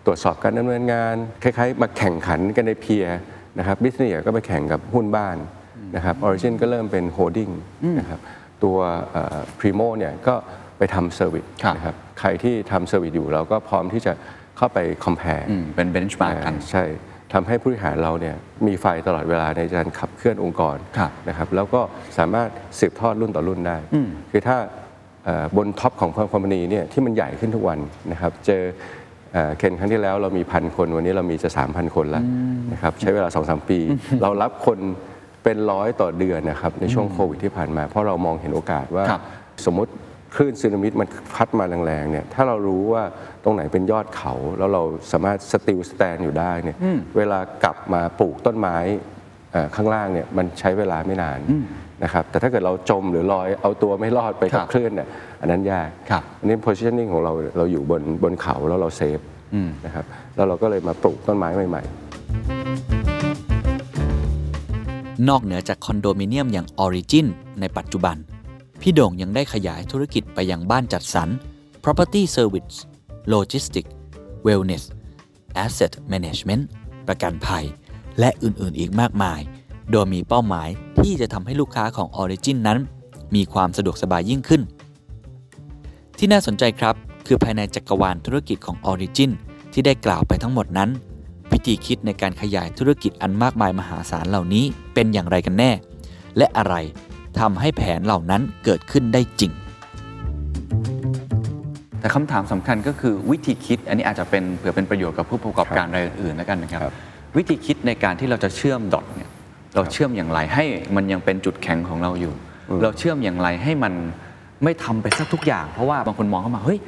[0.07, 3.17] ตรวจสอบการดำเนินงาน คล้ายๆ มาแข่งขันกันใน peer
[3.59, 5.37] นะครับ business ก็ไปแข่งกับหุ้นบ้าน
[5.97, 7.51] นะครับออริจินก็เริ่มเป็น holding
[7.99, 8.21] นะครับ
[8.65, 8.77] ตัว
[9.59, 10.35] พรีโมเนี่ยก็
[10.79, 14.13] ไปทำ service ครับนะครับใครที่ทำ service อยู่เราก็พร้อมที่จะ
[14.57, 16.85] เข้าไป compare อืมเป็น benchmark กันใช่
[17.33, 21.81] ทำให้ผู้บริหารเราเนี่ยมีไฟตลอดเวลาในการขับเคลื่อนองค์กรครับนะครับแล้วก็
[22.19, 23.77] สามารถสืบทอดรุ่นต่อรุ่นได้
[24.31, 24.57] คือถ้า
[25.25, 27.79] เเอ่อบน top ของ company เนี่ยที่มันใหญ่ขึ้นทุกวัน
[28.13, 28.63] นะครับเจอ
[29.33, 32.25] เอ่อเคนครั้งที่แล้วเรามีพันคนวันนี้เรามีจะ 3,000 คนแล้ว
[32.73, 33.79] นะครับใช้เวลา 2-3 ปี
[34.23, 34.79] เรารับคน
[35.45, 39.23] เป็นร้อยต่อเดือนนะครับในช่วงโควิดที่ผ่านมา เพราะเรามองเห็นโอกาสว่า ครับ
[39.67, 39.93] สมมติ
[40.35, 43.03] คลื่นสึนามิมันพัดมาแรงๆเนี่ยถ้าเรารู้ว่า
[43.45, 46.77] ตรงไหนเป็นยอดเขาแล้วเราสามารถ still stand อยู่ได้เนี่ย
[47.17, 48.77] เวลากลับมาปลูกต้นไม้
[49.53, 51.39] เอ่อข้างล่างเนี่ยมันใช้เวลาไม่นาน
[52.05, 55.09] นะครับแต่ถ้าเกิดเราจมหรือลอยเอาตัวไม่รอดไปกับครับคลื่นเนี่ย
[55.41, 59.21] อันนั้นยากครับ อันนี้ positioning ของเราเราอยู่บนบนเขาแล้วเรา safe
[59.87, 60.05] นะครับ
[60.37, 62.98] แล้วเราก็เลยมาปลูกต้นไม้ใหม่ ๆ
[65.29, 67.27] นอกเหนือจากคอนโดมิเนียมอย่าง Origin
[67.61, 68.17] ในปัจจุบัน
[68.81, 71.29] พี่โด่งยังได้ขยายธุรกิจไปยังบ้านจัดสรร
[71.85, 72.77] Property Service
[73.33, 73.93] Logistics
[74.47, 74.85] Wellness
[75.65, 76.63] Asset Management
[77.09, 77.65] ประกันภัย
[78.19, 79.41] และอื่นๆอีกมากมาย
[79.91, 82.79] โดยมีเป้าหมายที่จะทำให้ลูกค้าของ Origin นั้น
[83.35, 84.63] มีความสะดวกสบายยิ่งขึ้น
[86.19, 86.95] ที่น่าสนใจครับ
[87.27, 89.31] คือภายในจักรวาลธุรกิจของ Origin
[89.73, 90.91] ที่ได้กล่าวไปทั้งหมดนั้น
[91.59, 95.71] วิธีคิดในการขยายธุรกิจอันมากมายมหาศาลเหล่านี้เป็นอย่างไรกันแน่
[96.39, 96.75] และอะไร
[97.41, 99.53] ทำให้แผนเหล่านั้นเกิดขึ้นได้จริง
[102.01, 106.95] แต่คำถามสำคัญก็คือวิธีคิดอันนี้อาจจะเป็นเผื่อเป็นประโยชน์กับผู้ประกอบการรายอื่นๆแล้วกันนะครับครับ
[107.37, 109.31] วิธีคิดในการที่เราจะเชื่อมดอทเนี่ย
[109.75, 110.65] เราเชื่อมอย่างไรให้
[110.97, 112.35] มันยังเป็นจุดแข็งของเราอยู่
[112.83, 113.93] เราเชื่อมอย่างไรให้มัน
[114.65, 116.81] ไม่ทำไปสักทุกอย่าง เพราะว่าบางคนมองเข้ามาเฮ้ย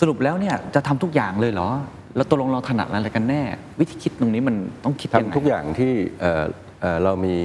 [0.00, 1.68] สรุปแล้วเนี่ยจะทำทุกอย่างเลยเหรอ
[2.16, 3.42] แล้วตกลงเราถนัดอะไรกันแน่
[3.80, 6.44] วิธีคิดตรงนี้มันต้องคิดยังไง ทำทุกอย่างที่เอ่อ
[6.80, 7.36] เอ่อเรามี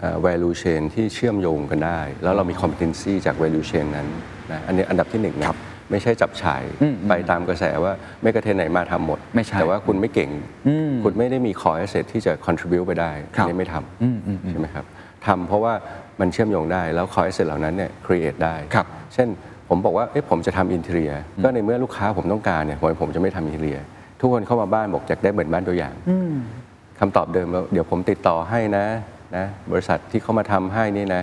[0.00, 4.08] เอ่อ value chain ที่เชื่อมโยงกันได้ แล้วเรามี competency จาก value chain นั้น
[4.52, 5.48] นะอันนี้อันดับที่หนึ่งนะ
[5.90, 6.62] ไม่ใช่จับฉาย
[7.08, 10.30] ไปตามกระแสว่าไม่กระเทนไหนมาทำหมด ไม่ใช่แต่ว่าคุณไม่เก่ง
[11.04, 14.84] คุณไม่ได้มี core asset ที่จะ contribute ไปได้ครัอับนนี้ไม่ทำใช่ไหมครับ
[15.26, 15.74] ทำเพราะว่า
[16.20, 19.28] มันเชื่อมโยงได้แล้ว core asset เหล่านั้นเนี่ย create ได้ ครับ เช่น
[19.68, 21.12] ผมบอกว่าเอ๊ะผมจะทำอินเท i รีย
[21.42, 23.78] ก็ในเมื่อลูกค้าผมต้องการเนี่ยทำไมผมจะไม่ทำอินเท i รีย
[24.20, 25.94] ทุกคนเข้ามาบ้านบอกอยากได้เหมือนบ้านตัวอย่าง
[27.00, 28.86] คำตอบเดิมว่าเดี๋ยวผมติดต่อให้นะ
[29.36, 31.22] นะบริษัทที่เขามาทำให้นี่นะ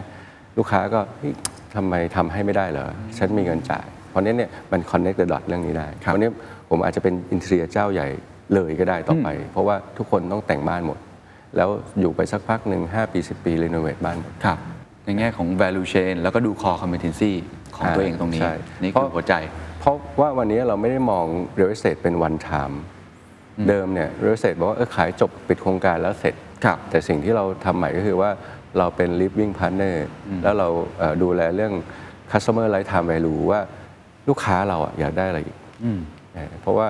[0.57, 1.33] ลูกค้าก็เฮ้ย
[1.75, 6.29] ทำไมทำให้ไม่ได้เหรอฉันมีเงินจ่าย เพราะฉะนั้นเนี่ยมัน connect the dot เรื่องนี้ได้วันนี้
[6.69, 8.07] ผมอาจจะเป็นอินเทรียเจ้าใหญ่
[8.53, 10.97] เลยก็ได้ต่อไป เพราะว่าทุกคนต้องแต่งบ้านหมด
[11.55, 14.57] แล้วอยู่ไปสักพักหนึ่ง5ปี 10 ปีรีโนเวทบ้านหมดครับ
[15.05, 17.31] ในแง่ของ value chain แล้วก็ดู core competency
[17.75, 19.33] ของตัวเองตรงนี้ใช่นี่เพคือราะหัวใจ
[19.66, 21.25] เพ ราะว่าวันนี้เราไม่ได้มอง
[21.57, 22.75] real estate เป็น one time
[23.67, 28.29] เดิมเนี่ย real estate บอกว่าเออขายจบปิดโครงการแล้วเสร็จครับแต่สิ่งที่เราทำใหม่ก็คือว่า
[28.77, 29.95] เราเป็น living partner
[30.43, 30.67] แล้วเรา
[30.99, 31.73] เอ่อดูแลเรื่อง
[32.31, 33.59] customer lifetime value ว่า
[34.29, 35.57] ลูกค้าเราอะอยากได้อะไรอีก
[36.35, 36.87] เออเพราะว่า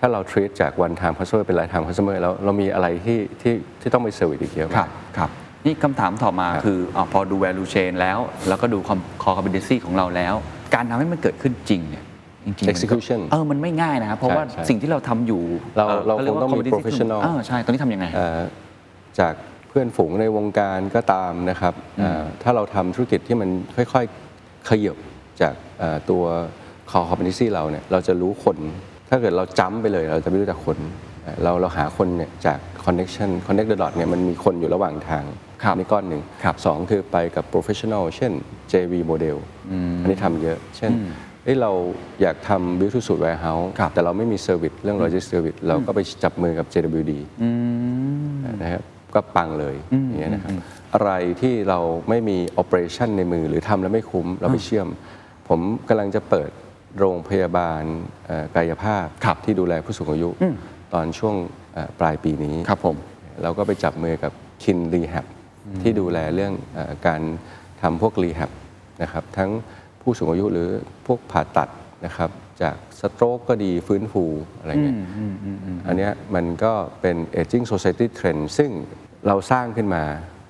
[0.00, 5.30] ถ้าเรา treat จาก one time customer เป็น lifetime customer แล้วเรามีอะไรที่ที่ที่ต้องไป service อีกเยอะคมารักบครับ
[5.66, 8.78] นี่คำถามต่อมาคืออาพอดู value chain แล้ว แล้วก็ดู
[9.22, 10.34] core competency ของเราแล้ว
[10.74, 12.04] การทำให้มันเกิดขึ้นจริงเนี่ย
[12.46, 15.42] จริงๆมันก็ Execution เออมันไม่ง่ายนะครับ เพราะว่าใช่ใช่สิ่งที่เราทำอยู่
[15.76, 18.40] เราอ่อเราขยกว่คงต้องมี competency professional เออใช่ตอนนี้ทำยังไง เอ่อ
[19.20, 19.34] จาก
[19.68, 24.96] เพื่อนฝูงในวงการก็ตามนะครับเอ่อถ้าเราทำธุรกิจที่มันค่อยๆ ขยับ
[25.40, 26.24] จากเอ่อตัว
[26.90, 28.56] core competency เราเนี่ยเราจะรู้คน
[29.08, 30.78] ถ้าเกิดเราจ้ำไปเลย เราจะไม่รู้จักคน
[31.22, 35.24] เอ่อเราเราหาคนเนี่ยจาก connection connect the dot เนี่ยมันมีคนอยู่ระหว่างทาง
[35.62, 38.32] ครับนี่ก้อนหนึ่งครับ สองคือไปกับ professional เช่น
[38.72, 39.36] JV model
[40.02, 40.92] อันนี้ทำเยอะ เช่น
[41.44, 41.70] เอ้ยเรา
[42.22, 47.12] อยากทำ build to suit warehouse ครับ แต่เราไม่มี service เรื่อง logistics service เราก็ไปจับมือกับ JWD
[48.62, 48.82] นะครับ
[49.14, 49.76] ก็ปังเลย
[50.06, 50.52] อย่างเงี้ยนะครับ
[50.94, 51.78] อะไรที่เรา
[52.08, 54.88] ไม่มี operation ในมือหรือทำแล้วไม่คุ้มเราไปเชื่อม
[55.48, 56.50] ผมกำลังจะเปิด
[56.98, 57.82] โรงพยาบาล
[58.26, 60.30] เอ่อกายภาพครับที่ดูแลผู้สูงอายุ
[60.94, 61.34] ตอนช่วง
[61.74, 62.96] เอ่อปลายปีนี้ครับผม
[63.42, 65.26] เราก็ไปจับมือกับคินรีแฮบ
[65.82, 67.20] ที่ดูแลเรื่องเออการ
[67.82, 68.50] ทำพวกรีแฮบ
[69.02, 69.50] นะครับทั้ง
[70.04, 70.68] ผู้สูงอายุหรือ
[71.06, 71.68] พวกผ่าตัด
[72.06, 72.30] นะครับ
[72.62, 74.24] จากสโตรกก็ดีฟื้นฟู
[74.58, 74.98] อะไรเงี้ย
[75.86, 78.70] อันเนี้ยมันก็เป็น aging society trend ซึ่ง
[79.26, 80.04] เราสร้างขึ้นมา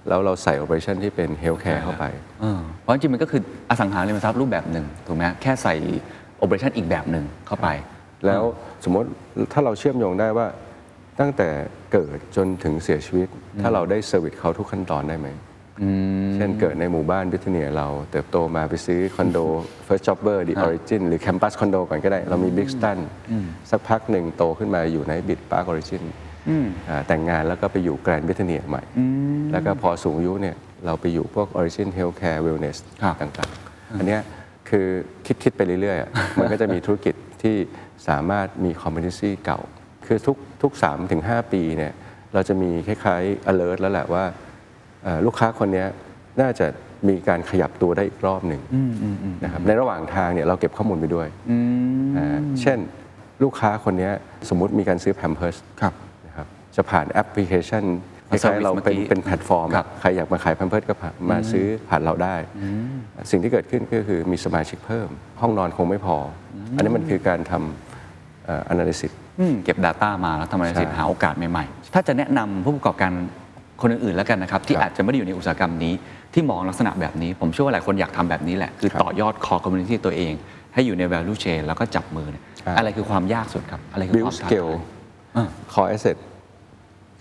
[0.09, 2.05] แล้วเราใส่ operation ที่เป็น healthcare เข้าไป
[2.40, 5.75] เออเพราะจริงๆมันก็คืออสังหาริมทรัพย์รูปแบบหนึ่งถูกไหมแค่ใส่
[6.43, 7.69] operation อีกแบบหนึ่งเข้าไป
[8.27, 8.43] แล้ว
[8.85, 9.09] สมมติ
[9.53, 10.47] ถ้าเราเชื่อมโยงได้ว่า
[11.21, 11.49] ตั้งแต่
[11.93, 13.29] เกิดจนถึงเสียชีวิต
[13.61, 15.29] ถ้าเราได้เซอร์วิสเขาทุกขั้นตอนได้ไหม
[16.35, 19.39] เช่นเกิดในหมู่บ้านบิทเนียเราเติบโตมาไปซื้อคอนโด
[19.87, 22.99] First Jobber The Origin หรือ Campus Condo ก่อนก็ได้ เรามี Big Stan
[23.71, 26.03] สักพักหนึ่งโตขึ้นมาอยู่ใน Bit Park Origin
[26.89, 28.83] อ่าแต่งงานแล้วก็ไปอยู่แกรนด์บิทเนียใหม่
[29.53, 30.57] แล้วก็พอสูงอายุเนี่ย
[30.87, 34.21] เราไปอยู่พวก Origin Healthcare Wellness ครับต่างๆ อันเนี้ย
[34.69, 34.87] คือ
[35.27, 36.11] คิดคิดไปเรื่อยๆอะ
[36.41, 37.57] มันก็จะมีธุรกิจที่
[38.09, 39.61] สามารถมี competency เก่า
[40.07, 41.93] คือทุกทุก3ถึง5ปีเนี่ย
[42.35, 44.54] เราจะมีคล้ายๆ alert แล้วแหละว่าเอ่อ
[45.27, 45.88] ลูกค้าคนเนี้ย
[46.40, 46.67] น่าจะ
[47.09, 48.61] มีการขยับตัวได้อีกรอบหนึ่ง
[49.45, 51.29] นะครับในระหว่างทางเนี่ยเราเก็บข้อมูลไปด้วย
[52.17, 52.79] อ่าเช่น
[53.43, 54.12] ลูกค้าคนเนี้ย
[54.49, 55.95] สมมุติมีการซื้อแพมเพิร์สครับ
[56.27, 57.85] นะครับจะผ่านแอปพลิเคชัน
[58.29, 62.37] เอาคล้ายๆเราเป็น service เมื่อกี้เป็นแพลตฟอร์มครับใครอยากมาขายแพมเพิร์สก็ผ่านมาซื้อผ่านเราได้
[63.31, 65.09] สิ่งที่เกิดขึ้นก็คือมีสมาชิกเพิ่ม
[65.40, 66.17] ห้องนอนคงไม่พอ
[66.55, 73.12] ออันนี้มันคือการทำเอ่อ analysis อืมเก็บ Data มาแล้วทำอะไรสิหาโอกาสใหม่ๆ ถ้าจะแนะนำผู้ประกอบการ
[73.81, 75.95] คนอื่นๆแล้วกันนะครับ ที่ครับอาจจะไม่ได้อยู่ในอุตสาหกรรมนี้
[76.35, 80.33] ที่มองลักษณะแบบนี้ ผมเชื่อว่าหลายคนอยากทำแบบนี้แหละ คือครับต่อยอด core community ตัวเอง
[80.75, 84.73] ให้อยู่ใน value chain แล้วก็จับมือเนี่ยครับอะไรคือความยากสุดครับ อะไรคือ build ความท้าทาย scale
[85.37, 86.17] อ่า core asset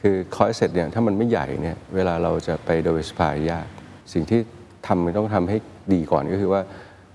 [0.01, 3.67] คือ core asset เนี่ยถ้ามันไม่ใหญ่เนี่ยเวลาเราจะไป diversify ยาก
[4.13, 4.39] สิ่งที่
[4.87, 5.57] ทำมันต้องทำให้
[5.93, 6.61] ดีก่อนก็คือว่า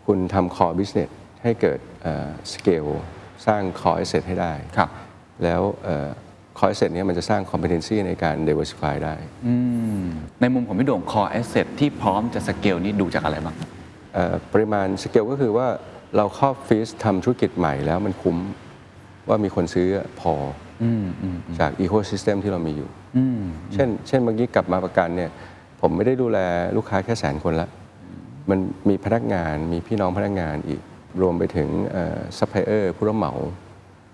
[0.06, 1.10] คุณทำ core business
[1.42, 2.92] ให้เกิดเอ่อ scale
[3.46, 4.90] สร้าง core asset ให้ได้ครับ
[5.44, 5.62] แล้ว
[6.58, 9.14] เอ่อ core asset เนี่ยมันจะสร้าง competency ในการ diversify ได้
[10.40, 13.56] ในมุมของพี่โด่ง core asset ที่พร้อมจะสเกลนี้ดูจากอะไรบ้าง
[14.14, 15.66] เอ่อปริมาณสเกลก็คือว่า
[16.16, 18.36] เราครอบฟีสทำธุรกิจใหม่แล้วมันคุ้ม
[19.28, 19.88] ว่ามีคนซื้อ
[20.20, 20.34] พอ
[20.82, 20.84] อ
[21.58, 22.88] จากอีโค y ิสเต็มที่เรามีอยู่
[23.72, 25.30] เช่น เช่นเมื่อกี้กลับมาประกันเนี่ย
[25.80, 26.38] ผมไม่ได้ดูแล
[26.76, 27.68] ลูกค้าแค่แสนคนละ
[28.50, 30.80] มันมีพนักงานมีพี่น้องพนักงานอีก
[31.22, 31.68] รวมไปถึง
[32.38, 33.32] ซัพพลายเออร์ผู้รับเหมา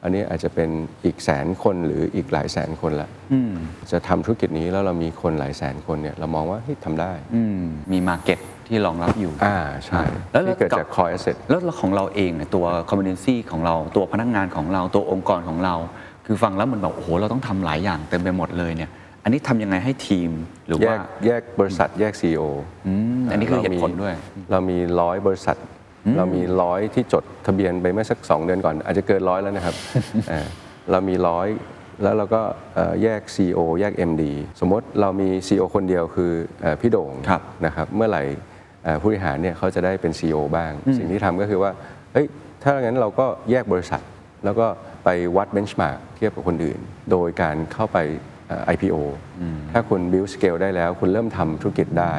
[0.05, 0.71] อันนี้อาจจะเป็น
[1.05, 3.09] อีกแสนคนหรืออีกหลายแสนคนละ
[3.93, 7.61] จะทำธุรกิจนี้แล้วเรามีคนหลายแสนคนเนี่ยเรามองว่าเฮ้ยทำได้ อืม
[7.93, 10.01] มี market ที่รองรับอยู่ อ่าใช่
[10.33, 15.75] แล้วแล้วที่เกิดกับจาก core asset แล้วแล้วของเราเองเนี่ยตัว community ของเราตัวพนักงานของเราตัวองค์กรของเรา
[16.27, 18.91] คือฟังแล้วมันแบบโอ้โหเราต้องทำหลายอย่างเต็มไปหมดเลยเนี่ย
[19.23, 20.31] อันนี้ทำยังไงให้ทีม
[20.67, 22.43] หรือว่าแยกแยกบริษัทแยก CEO
[22.87, 24.15] อืมอันนี้คือเหตุผลด้วย
[24.51, 25.57] เรามีร้อยบริษัท
[26.17, 29.75] เรามีร้อยที่จดทะเบียนไปเมื่อสัก 2 เดือนก่อน อาจจะเกินร้อยแล้วนะครับ
[30.29, 30.47] เอ่อ
[30.91, 31.49] เรามีร้อย
[32.03, 32.43] แล้วเราก็
[32.75, 34.23] เอ่อแยก CEO แยก MD
[34.61, 38.23] สมมติเรามี CEO คนเดียวคือเอ่อพี่โด่งครับนะครับเมื่อไหร่
[38.85, 41.71] เอ่อผู้บริหารเนี่ยเขาจะได้เป็น CEO บ้าง สิ่งที่ทำก็คือว่า
[42.13, 42.27] เฮ้ย
[42.63, 44.03] ถ้างั้นเราก็แยกบริษัท
[44.45, 44.67] แล้วก็
[45.05, 46.79] ไปวัด benchmark เทียบกับคนอื่น
[47.11, 47.99] โดยการเข้าไป
[48.49, 48.97] เอ่อ IPO
[49.73, 52.15] ถ้าคุณ build scale ได้แล้ว คุณเริ่มทำธุรกิจได้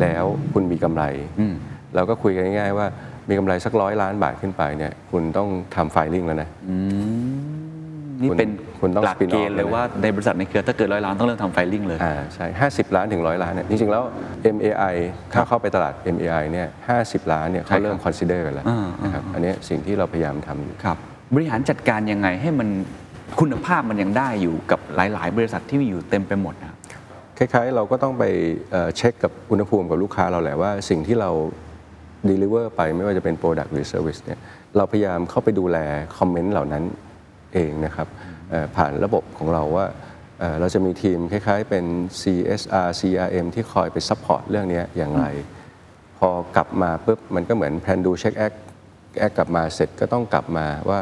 [0.00, 1.04] แล้วคุณมีกำไร
[1.94, 2.86] เราก็คุยกันง่ายๆว่า
[3.28, 6.48] มีกำไรสักร้อยล้านบาทขึ้นไปเนี่ยคุณต้องทำไฟลิ่งแล้วนะ
[8.22, 14.02] นี่เป็นคุณต้องหลัก spin เก off ณฑ์เลยเลยนะ ว่าในบริษัทในเครือถ้าเกิดร้อยล้านต้องเริ่มทำไฟลิ่งเลย อ่าใช่50ล้านถึงร้อยล้านเนี่ยจริง ๆ แล้ว
[14.56, 14.94] MAI
[15.32, 16.68] ถ้าเข้าไปตลาด MAI เนี่ย
[17.00, 20.96] 50ล้านเนี่ยเขาเริ่ม consider กันแล้วอ่า นะครับอันเนี้ยสิ่งที่เราพยายามทำอยู่ ครับ
[21.34, 22.68] บริหารจัดการยังไงให้มัน
[23.40, 26.78] คุณภาพมันยังได้อยู่กับหลาย ๆ บริษัทที่มีอยู่เต็มไปหมดนะครับ
[27.38, 28.24] คล้ายๆ เราก็ต้องไป
[28.70, 31.30] เอ่อเช็คกับอุณหภูมิกับลูกค้าเราแหละว่าสิ่งที่เรา
[32.30, 34.38] deliver ไปไม่ว่าจะเป็น Product หรือ Service เนี่ย
[34.76, 35.78] เราพยายามเข้าไปดูแล
[36.18, 36.84] คอมเมนต์เหล่านั้น
[37.54, 38.08] เองนะครับ
[38.50, 39.86] เอ่อผ่านระบบของเราว่า
[40.40, 41.84] เอ่อเราจะมีทีมคล้ายๆ เป็น
[42.20, 45.24] CSR CRM ที่คอยไป support เรื่องเนี้ยอย่างไร
[46.18, 48.52] พอกลับมาปุ๊บมันก็เหมือน plan do check act
[49.18, 51.00] act กลับมาเสร็จก็ต้องกลับมาว่า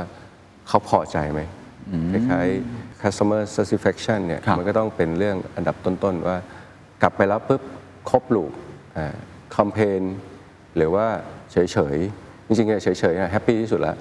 [0.69, 1.41] เขาพอใจไหม
[2.13, 6.37] คล้ายๆ customer satisfaction เนี่ยครับมันก็ต้องเป็นเรื่องอันดับต้นๆ ว่า
[7.03, 7.63] กลับไปแล้วปุ๊บ
[8.11, 8.53] ครับลูก
[9.57, 10.01] ค้า complain
[10.77, 11.07] หรือว่า
[11.53, 11.57] เฉ
[11.95, 13.97] ยๆจริงๆเฉยๆ happy ที่สุดแล้ว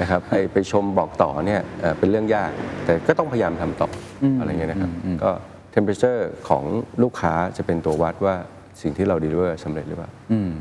[0.00, 2.50] นะครับไอไปชมบอกต่อเนี่ยเอ่อเป็นเรื่องยาก
[2.84, 3.88] แต่ก็ต้องพยายามทำต่อ
[4.22, 4.90] ออะไรเงี้ยนะครับ
[5.22, 5.30] ก็
[5.74, 6.64] temperature ของ
[7.02, 8.34] ลูกค้าจะเป็นตัววัดว่า
[8.82, 10.10] สิ่งที่เรา deliver สำเร็จหรือเปล่า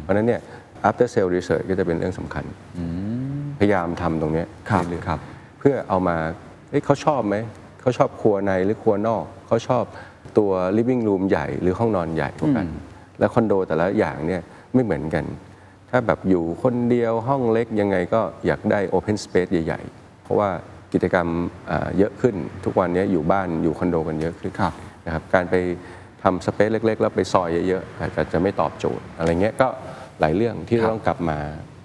[0.02, 0.42] เพราะฉะนั้นเนี่ย
[0.88, 2.46] after sale research ก็จะเป็นเรื่องสำคัญ
[3.60, 5.20] พยายามทำตรงเนี้ยครับเอยๆครับ
[5.60, 6.18] เพื่อเอามา
[6.70, 7.36] เอ้ยเขาชอบไหม
[7.82, 9.84] เขาชอบครัวในหรือครัวนอก เขาชอบ
[10.38, 12.68] ตัว living room ใหญ่หรือห้องนอนใหญ่กว่ากัน
[13.20, 14.42] แล้วคอนโดแต่ละอย่างเนี่ย
[14.74, 15.26] ไม่เหมือนกัน
[15.90, 20.50] ถ้าแบบอยู่คนเดียวห้องเล็กยังไงก็อยากได้ open space ใหญ่ ๆ เพราะว่า
[20.94, 21.28] กิจกรรม
[21.72, 24.74] อ่าเยอะขึ้นทุกวันนี้อยู่บ้านอยู่คอนโดกันเยอะขึ้นครับ
[25.06, 25.56] นะครับการไป
[26.24, 29.68] ทำ space เล็ก ๆ แล้วไปซอยเยอะๆอาจจะจะไม่ตอบโจทย์อะไรเงี้ยก็
[30.20, 31.38] หลายเรื่องที่ครับเราต้องกลับมา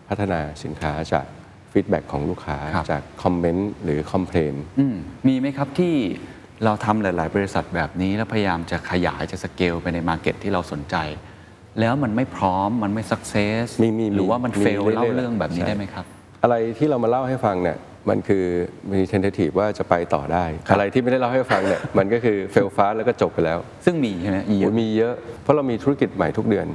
[0.09, 1.27] พัฒนาสินค้าจาก
[1.73, 4.97] feedback ของลูกค้าครับจาก comment หรือ complainอืม
[5.29, 5.95] มีไหมครับที่
[6.65, 10.97] เราทำหลาย ๆ บริษัทแบบนี้แล้วพยายามจะขยายจะสเกลไปใน market ที่เราสนใจ
[11.81, 16.05] แล้วมันไม่พร้อมมันไม่ success มีมีมีหรือว่ามันมี fail เรื่อยๆเล่าเรื่องแบบนี้ใช่ ได้ไหมครับ
[16.43, 17.77] อะไรที่เรามาเล่าให้ฟังเนี่ย
[18.09, 18.45] มันคือ
[18.93, 26.67] มี tentative ว่าจะไปต่อได้อะไรที่ไม่ได้เล่าให้ฟังเนี่ย มันก็คือ fail fast แล้วก็จบไปแล้วซึ่งมีใช่ไหมเยโอ้อะมีเยอะ เพราะเรามีธุรกิจใหม่ทุกเดือน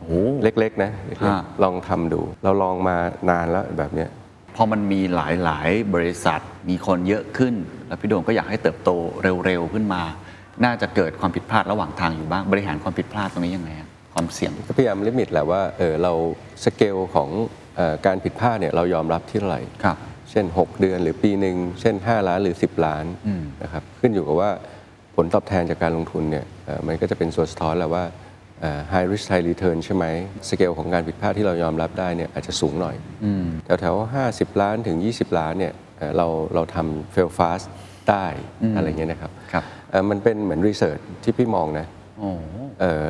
[0.00, 2.96] โอ้เล็กๆนะเล็กอ่าๆลองทำดู เราลองมา
[3.30, 4.08] นานแล้วแบบเนี้ย
[4.56, 7.54] พอมันมีหลายๆ บริษัทมีคนเยอะขึ้น
[7.88, 8.90] แล้วพี่โด่งก็อยากให้เติบโต
[9.46, 10.02] เร็วๆขึ้นมา
[10.64, 16.12] น่าจะเกิดความผิดพลาดระหว่างทางอยู่บ้างบริหารความผิดพลาดตรงนี้ยังไงอะ ความเสี่ยงก็พยายามลิมิตแหละว่าเออเรา
[16.64, 17.28] สเกลของ
[17.76, 19.96] เออการผิดพลาดเนี่ยเรายอมรับที่เท่าไหร่ครับ
[20.30, 23.04] เช่น 6 เดือนหรือปีหนึ่งเช่น 5 ล้านหรือ 10 ล้าน
[23.62, 24.50] นะครับขึ้นอยู่กับว่า
[25.16, 28.04] ผลตอบแทนจากการลงทุนเนี่ยเอ่อมันก็จะเป็นส่วนสะท้อนแหละว่า
[28.60, 30.04] เเอ่อ high risk high return ใช่ไหม
[30.48, 32.96] สเกลของการผิดพลาดที่เรายอมรับได้เนี่ยอาจจะสูงหน่อย
[33.64, 37.66] แถวแถวๆ50ล้านถึง 20 ล้านเนี่ยเอ่อเราเราทำ fail fast
[38.10, 38.26] ได้
[38.76, 41.99] อะไรเงี้ยนะครับครับเอ่อมันเป็นเหมือน research ที่พี่มองนะโอ้เอ่อ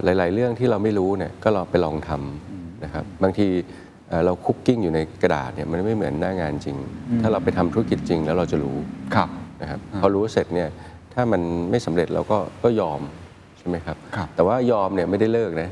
[0.04, 3.48] หลาย ๆ เรื่องที่เราไม่รู้เนี่ยก็ลองไปลองทำนะครับบางที
[4.08, 6.76] เอ่อเราคุกกิ้งอยู่ในกระดาษเนี่ยมันไม่เหมือนหน้างานจริง
[7.22, 8.76] ถ้าเราไปทำธุรกิจจริงแล้วเราจะรู้
[9.14, 9.28] ครับ
[9.62, 10.68] นะครับพอรู้เสร็จเนี่ย
[11.14, 13.00] ถ้ามันไม่สำเร็จเราก็ก็ยอม
[13.58, 15.70] ใช่ไหมครับครับ แต่ว่ายอมเนี่ยไม่ได้เลิกนะ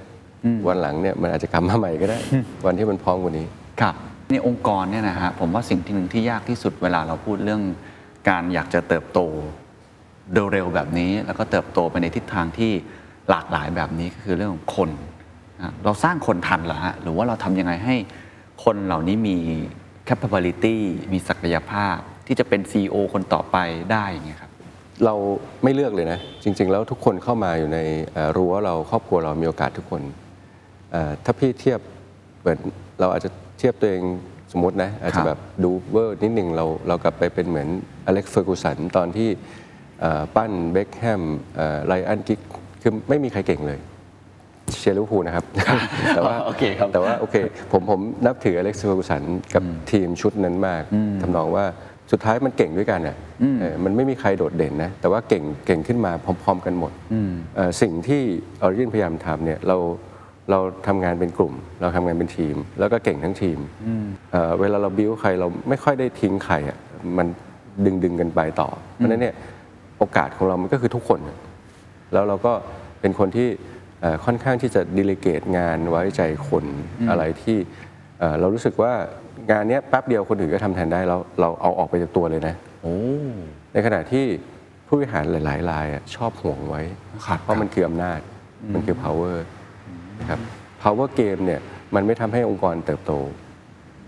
[0.68, 2.18] วันหลังเนี่ยมันอาจจะกลับมาใหม่ก็ได้
[2.66, 3.46] วันที่มันพร้อมกว่านี้
[3.81, 3.94] ครับ
[4.31, 7.62] ในองค์กรเนี่ยนะฮะผมว่าสิ่งที่หนึ่งที่ยากที่สุดเวลาเราพูดเรื่อง
[8.29, 9.20] การอยากจะเติบโต
[10.53, 12.72] เร็วๆแบบนี้ แล้วก็เติบโตไปในทิศทางที่
[13.30, 14.90] หลากหลายแบบนี้ก็คือเรื่องของคน
[15.60, 17.96] นะเราสร้างคนทันเหรอฮะหรือว่าเราทำยังไงให้
[18.64, 19.36] คนเหล่านี้มี
[20.08, 20.76] capability
[21.12, 23.56] มีศักยภาพที่จะเป็น CEO คนต่อไป
[23.92, 24.52] ได้อย่างเงี้ยครับ
[25.04, 25.14] เรา
[25.62, 27.78] ไม่เลือกเลยนะ จริง ๆ แล้วทุกคนเข้ามาอยู่ใน
[28.12, 30.02] เอ่อรั้วเราครอบครัวเรามีโอกาสทุกคน
[30.92, 31.80] เอ่อถ้าพี่เทียบ
[32.40, 32.58] เหมือน
[33.00, 34.02] เราอาจจะเทียบตัวเอง
[34.52, 37.68] สมมตินะ อาจครัจะบ แบบดู over นิดหนึ่งเราเรากลับไปเป็นเหมือน
[38.06, 39.28] อเล็กซ์เฟอร์กูสันตอนที่
[40.00, 41.22] เอ่อปั้นเบคแฮม
[41.86, 42.40] ไรอันกิกส์
[42.88, 43.79] คือไม่มีใครเก่งเลย
[44.79, 45.44] เชียร์ลิเวอร์พูลนะครับ
[46.14, 47.37] แต่ว่าโอเคครับแต่ว่าโอเค
[47.72, 49.22] ผมผมนับถืออเล็กซ์เฟอร์กูสัน
[49.55, 50.83] กับทีมชุดนั้นมาก
[51.22, 51.64] ทำนองว่า
[52.12, 53.16] สุดท้ายมันเก่งด้วยกันอะ
[53.61, 56.92] เออมันไม่มีใครโดดเด่นนะ แต่ว่าเก่งเก่งขึ้นมาพร้อม ๆ กันหมด
[57.57, 58.22] เอ่อสิ่งที่
[58.62, 59.77] ออริจินพยายามทำเนี่ยเรา
[60.51, 63.59] เราทำงานเป็นกลุ่ม เราทำงานเป็นทีม แล้วก็เก่งทั้งทีม
[64.33, 66.79] เอ่อเวลาเราบิวใครเราไม่ค่อยได้ทิ้งใครอะ
[67.18, 67.27] มัน
[67.85, 69.35] ดึงดึงกันไปต่อ เพราะฉะนั้นเนี่ย
[69.98, 71.20] โอกาสของเรามันก็คือทุกคน
[72.12, 72.53] แล้วเราก็
[73.00, 73.48] เป็นคนที่
[74.00, 76.64] เอ่อค่อนข้างที่จะดิลิเกตงานไว้ใจคน
[77.11, 77.56] อะไรที่
[78.18, 78.92] เอ่อเรารู้สึกว่า
[79.50, 82.96] งานเนี้ยแป๊บเดียวคนอื่นก็ทำแทนได้แล้วเราเอาออกไปจากตัวเลยนะโอ้
[83.72, 84.24] ในขณะที่
[84.87, 86.82] ผู้บริหารหลายๆรายอะชอบห่วงไว้
[87.26, 88.20] ครับเพราะมันคืออำนาจ
[88.74, 89.37] มันคือ power
[90.20, 90.40] นะครับ
[90.82, 91.61] power game เนี่ย
[91.94, 93.12] มันไม่ทำให้องค์กรเติบโต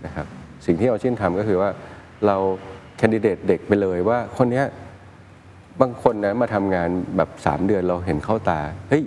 [0.05, 0.25] นะครับ
[0.65, 1.69] สิ่งที่เอาชินทำก็คือว่า
[2.27, 2.37] เรา
[2.97, 4.65] แคนดิเดตเด็กไปเลยว่าคนเนี้ย
[5.81, 9.03] บางคนนะมาทำงานแบบ 3 เดือนเราเห็นเข้าตา เฮ้ย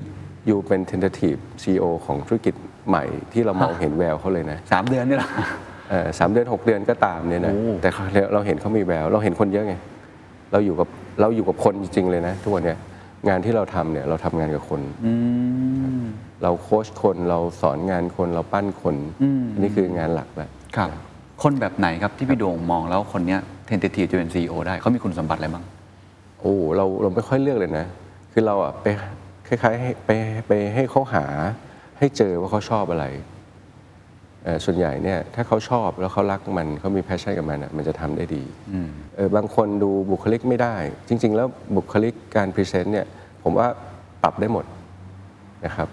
[0.47, 2.55] อยู่เป็น tentative CEO ของธุรกิจ
[2.89, 5.31] ใหม่ที่เรามองเห็นแววเขาเลยนะสามเดือนนี่แหละ
[5.91, 9.75] เอ่อสามเดือน 6 เดือนก็ตามเนี่ยนะโอ้แต่เขาเราเห็นเขามีแวว เราเห็นคนเยอะไง
[10.53, 10.89] เราอยู่กับ
[11.21, 12.79] เราอยู่กับคนจริง ๆ เลยนะ ทุกวันเนี้ย
[13.29, 14.81] งานที่เราทำเนี่ยเราทำงานกับคน
[16.43, 18.97] เราโค้ชคนเราสอนงานคนเราปั้นคน
[19.53, 20.89] อันนี้คืองานหลักแหละครับ
[21.43, 25.65] คนแบบไหนครับที่พี่โด่งมองแล้วคนเนี้ย tendency จะเป็น CEO ได้เขามีคุณสมบัติอะไรบ้าง
[26.45, 27.87] โอ้เราเราไม่ค่อยเลือกเลยนะ
[28.33, 28.87] คือเราอะไป
[29.49, 30.11] คล้ายๆให้ไป
[30.49, 31.25] ไปให้เขาหา
[31.99, 33.07] ให้เจอว่าเขาชอบอะไร
[34.45, 38.45] เอ่อส่วนใหญ่เนี่ยถ้าเขาชอบแล้วเขารักมันเขามี passion กับมันอะมันจะทำได้ดี
[39.17, 40.77] เออบางคนดูบุคลิกไม่ได้
[41.09, 43.07] จริง ๆ แล้วบุคลิกการพรีเซนต์เนี่ย
[43.43, 43.67] ผมว่า
[44.23, 44.65] ปรับได้หมด
[45.67, 45.89] นะครับ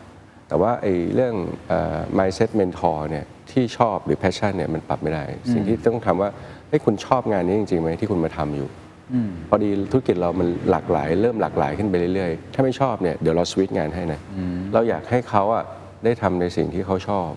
[0.48, 1.34] แต่ว่าไอ้เรื่อง
[1.68, 6.30] เอ่อ mindset mentor เนี่ยที่ชอบหรือ passion เนี่ยมันปรับไม่ได้ สิ่งที่ต้องทำว่า
[6.68, 8.70] เฮ้ยคุณชอบงานนี้จริงๆไหมที่คุณมาทำอยู่
[9.50, 14.19] พอดีธุรกิจเรามันหลากหลาย เริ่มหลากหลายขึ้นไปเรื่อยๆ ถ้าไม่ชอบเนี่ยเดี๋ยวเราสวิตช์งานให้นะ
[14.74, 15.63] เราอยากให้เขาอะ
[16.04, 17.30] ได้ทำในสิ่งที่เขาชอบ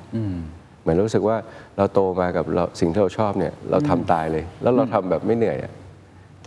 [0.83, 1.37] เหมือนรู้สึกว่า
[1.77, 5.73] เราโตมากับเราสิ่งที่เราชอบเนี่ยเราทำตายเลย แล้วเราทำแบบไม่เหนื่อยอะ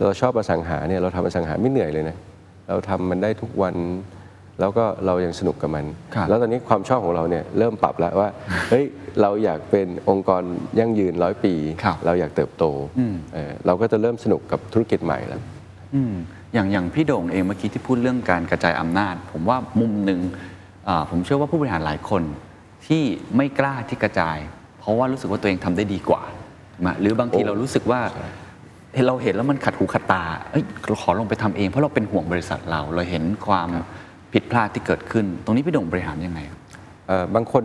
[0.06, 2.16] เราชอบอสังหาเนี่ยเราทำอสังหาไม่เหนื่อยเลยนะ
[2.68, 3.74] เราทำมันได้ทุกวัน
[4.60, 8.28] แล้วก็เรายังสนุกกับมันครับแล้วตอนนี้ความชอบของเราเนี่ยเริ่มปรับแล้วว่า
[8.70, 8.84] เฮ้ย
[9.22, 10.42] เราอยากเป็นองค์กร
[10.78, 12.64] ยั่งยืนร้อยปีครับเราอยากเติบโต
[13.34, 15.40] เอ่อเราก็จะเริ่มสนุกกับธุรกิจใหม่แล้ว
[15.94, 16.14] อืม
[16.54, 20.20] อย่างอย่างพี่โด่งเองเมื่อกี้ที่พูดเรื่องการกระจายอำนาจ ผมว่ามุมหนึ่ง
[20.88, 22.22] อ่าผมเชื่อว่าผู้บริหารหลายคน
[22.86, 23.02] ที่
[23.36, 24.38] ไม่กล้าที่กระจาย
[24.80, 26.22] เพราะว่ารู้สึกว่าตัวเองทำได้ดีกว่า
[26.74, 28.00] ถูกไหมหรือบางทีโอ้เรารู้สึกว่า
[28.94, 33.68] เห็นเราเห็นแล้วมันขัดหูขัดตาเอ้ยเราขอลงไปทำเองเพราะเราเป็นห่วงบริษัทเราเราเห็นความ
[34.32, 36.58] ผิดพลาดที่เกิดขึ้น ตรงนี้พี่โด่งบริหารยังไงครับ
[37.08, 37.64] เอ่อบางคน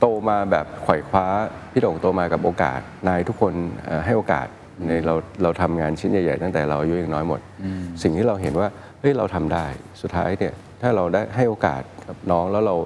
[0.00, 1.26] โตมาแบบไขว่คว้า
[1.72, 3.52] พี่โด่งโตมากับโอกาส นายทุกคน
[3.86, 4.46] เอ่อให้โอกาส
[4.86, 7.40] ในเราเราทำงานชิ้นใหญ่ๆตั้งแต่เราอายุยังน้อยหมด
[8.02, 8.68] สิ่งที่เราเห็นว่า
[9.00, 9.66] เฮ้ยเราทำได้
[10.00, 12.76] สุดท้ายเนี่ยถ้าเราได้ให้โอกาสกับน้องแล้วเรา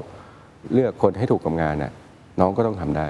[0.73, 1.93] เลือกคนให้ถูกกับงานน่ะ
[2.41, 3.09] น้องก็ต้องทำได้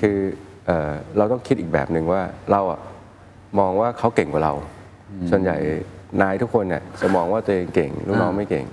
[0.00, 0.18] คือ
[0.66, 2.80] เอ่อเราต้องคิดอีกแบบหนึ่งว่าเราอะ
[3.58, 4.54] มองว่าเขาเก่งกว่าเรา
[5.30, 5.56] ส่วนใหญ่
[6.22, 8.66] นายทุกคนเนี่ยจะมองว่าตัวเองเก่งลูกน้องไม่เก่ง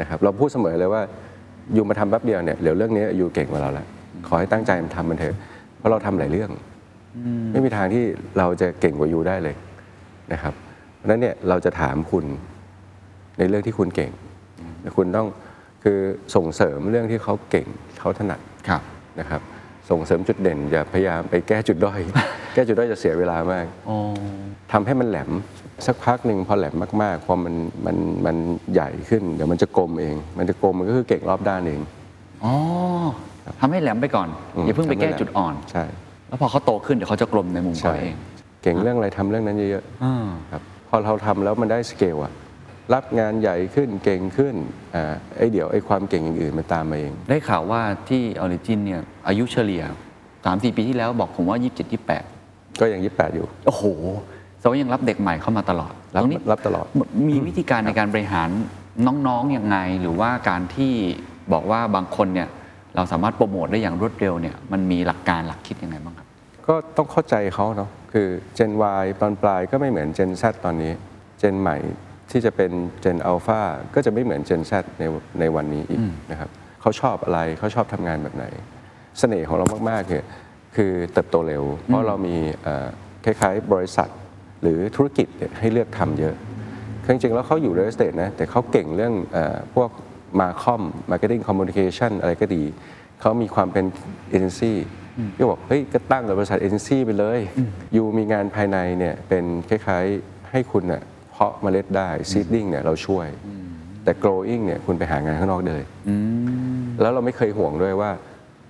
[0.00, 1.02] นะครับเราพูดเสมอเลยว่า
[1.74, 3.86] อยู่มาทำแป๊บเดียวเนี่ยเดี๋ยวเรื่องนี้อยู่เก่งกว่าเราแล้ว
[4.26, 5.36] ขอให้ตั้งใจมันทำมันเถอะ
[5.78, 6.50] เพราะเราทำหลายเรื่อง
[7.52, 8.04] ไม่มีทางที่
[8.38, 9.54] เราจะเก่งกว่ายูได้เลย
[10.32, 10.54] นะครับ
[10.96, 12.24] เพราะฉะนั้นเนี่ยเราจะถามคุณ
[13.38, 14.12] ในเรื่องที่คุณเก่ง
[14.82, 15.26] แต่คุณต้อง
[15.84, 15.98] คือ
[16.34, 17.66] ส่งเสริมเรื่องที่เขาเก่ง
[18.00, 18.82] เขาถนัดครับ
[19.20, 19.40] นะครับ
[19.90, 22.00] ส่งเสริมจุดเด่นอย่าพยายามไปแก้จุดด้อย
[22.54, 23.96] แก้จุดด้อยจะเสียเวลามากอ๋อ
[24.72, 25.30] ทำให้มันแหลม
[25.86, 27.54] สักพักหนึ่งพอแหลมมากๆ พอมัน
[27.86, 28.36] มันมัน
[28.72, 31.80] ใหญ่ขึ้น เดี๋ยวมันจะกลมเอง มันจะกลมมันก็คือเก่งรอบด้านเอง
[32.44, 32.54] อ๋อ
[33.60, 34.28] ทำให้แหลมไปก่อน
[34.62, 35.84] มอย่าเพิ่งไปแก้ทำให้หลมจุดอ่อน ใช่
[36.28, 38.14] แล้วพอเขาโตขึ้น เดี๋ยวเขาจะกลมในมุมใช่เขาเอง
[38.62, 42.32] เก่งเรื่องอะไรทำเรื่องนั้นเยอะอ่าๆครับพอเราทำแล้วมันได้สเกลอะ
[42.94, 44.54] รับงานใหญ่ขึ้นเก่งขึ้น
[44.94, 49.82] อ่าไอ้เดี๋ยวไอ้ความเก่งอย่างอื่นมันตามมาเอง ได้ข่าวว่าที่ Origin เนี่ยอายุเฉลี่ย
[50.34, 51.94] 3-4 ปีที่แล้วบอกผมว่า 27
[52.36, 53.84] 28 ก็ยังยี่แปดอยู่ โอ้โห
[54.60, 56.86] แสดงว่ายังรับเด็กใหม่เข้ามาตลอดรับตรงนี้รับตลอด
[57.28, 58.48] มีวิธีการในการบริหาร
[59.26, 60.92] น้องๆยังไง หรือว่าการที่
[61.52, 62.48] บอกว่าบางคนเนี่ย
[62.96, 66.26] เราสามารถโปรโมทได้อย่างรวดเร็วเนี่ยมันมีหลักการหลักคิดยังไงบ้างครับ
[66.66, 70.92] ก็ต้องเข้าใจเขาเนาะคือ Gen Y ตอนปลายก็ไม่เหมือน Gen Z ตอนนี้
[71.40, 71.76] Gen ใหม่
[72.30, 72.70] ที่จะเป็น
[73.04, 73.60] Gen Alpha
[73.94, 75.04] ก็จะไม่เหมือน Gen Z ใน
[75.40, 78.44] ในวันนี้อีกนะครับเขาชอบอะไรเขาชอบทำงานแบบไหน
[79.18, 80.24] เสน่ห์ของเรามากๆเนี่ย
[80.76, 82.86] คือเติบโตเร็ว เพราะเรามีเอ่อ
[83.24, 84.08] คล้ายๆ บริษัท
[84.62, 85.26] หรือธุรกิจ
[85.58, 86.34] ให้เลือกทำเยอะ
[87.06, 89.38] จริงๆแล้วเขาอยู่ real estate นะ แต่เขาเก่งเรื่องอ
[89.74, 89.90] พวก
[90.40, 92.64] มาคอม marketing communication อะไรก็ดี
[93.20, 93.84] เขามีความเป็น
[94.30, 94.78] เอเจนซี่
[95.38, 97.40] ก็บอก เฮ้ย ก็ตั้งกับบริษัทเอเจนซี่ไปเลย
[97.92, 103.28] อยู่มีงานภายในเนี่ยเป็นคล้ายๆ ให้คุณเน่ยเพาะเมล็ดได้ seeding เนี่ยเราช่วย
[104.04, 105.82] แต่ growing เนี่ยคุณไปหางานข้างนอกเลย
[107.00, 108.10] แล้วเราไม่เคยห่วงด้วยว่า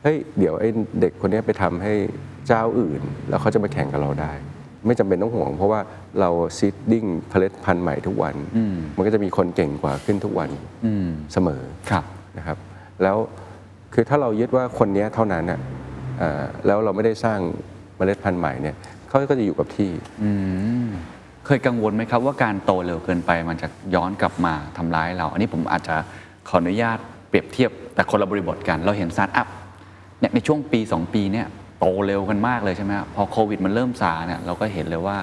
[0.02, 0.68] เฮ้ย เดี๋ยวไอ้
[1.00, 1.94] เด็กคนนี้ไปทำให้
[2.48, 4.32] เจ้าอื่น แล้วเขาจะมาแข่งกับเราได้
[4.86, 5.80] ไม่จำเป็นต้องห่วง เพราะว่า
[6.20, 8.34] เราซีดดิ้งผลิตพันธุ์ใหม่ทุกวัน
[8.96, 10.50] มันก็จะมีคนเก่งกว่าขึ้นทุกวัน
[11.32, 12.04] เสมอครับ
[12.38, 12.58] นะครับ
[13.02, 13.16] แล้ว
[13.94, 15.60] คือถ้าเรายึดว่าคนเนี้ยเท่านั้นน่ะ
[16.18, 17.38] เอ่อแล้วเราไม่ได้สร้าง
[17.96, 18.76] เมล็ดพันธุ์ใหม่เนี่ย
[19.08, 19.90] เขาก็จะอยู่กับที่
[21.46, 25.96] เคยกังวลไหมครับว่าการโตเร็วเกินไปมันจะย้อนกลับมาทำร้ายเรา อันนี้ผมอาจจะ
[26.48, 29.48] ขออนุญาตเปรียบเทียบแต่คนละบริบทกัน เราเห็นสตาร์ทอัพ
[30.20, 31.46] เนี่ยในช่วงปี 2 ปีเนี่ย
[31.80, 35.16] โตเร็วกันมากเลยใช่ไหมครับพอโควิดมันเริ่มซาเนี่ยเราก็เห็นเลยว่า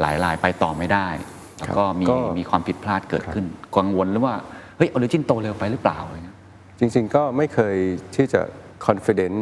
[0.00, 1.06] หลายรายไปต่อไม่ได้
[1.58, 3.44] แล้วก็มีก็มีความผิดพลาดเกิดขึ้น
[3.76, 4.34] กังวลหรือว่า
[4.76, 6.36] เฮ้ย Origin โตเร็วไปหรือเปล่าอะไรเงี้ย
[6.78, 7.76] จริง ๆ ก็ไม่เคย
[8.16, 8.40] ที่จะ
[8.86, 9.38] confident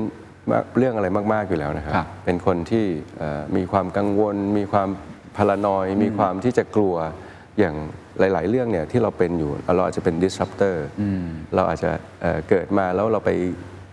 [0.50, 2.84] มากเรื่องอะไรมากๆอยู่แล้วนะครับครับเป็นคนที่
[3.18, 4.88] เอ่อมีความกังวล มีความ
[5.36, 6.94] paranoid มีความที่จะกลัว
[7.58, 7.74] อย่าง
[8.18, 10.76] หลาย ๆ เรื่องเนี่ยที่เราเป็นอยู่เราอาจจะเป็น disruptor
[11.54, 11.90] เราอาจจะ
[12.22, 13.30] เอ่อเกิดมาแล้วเราไป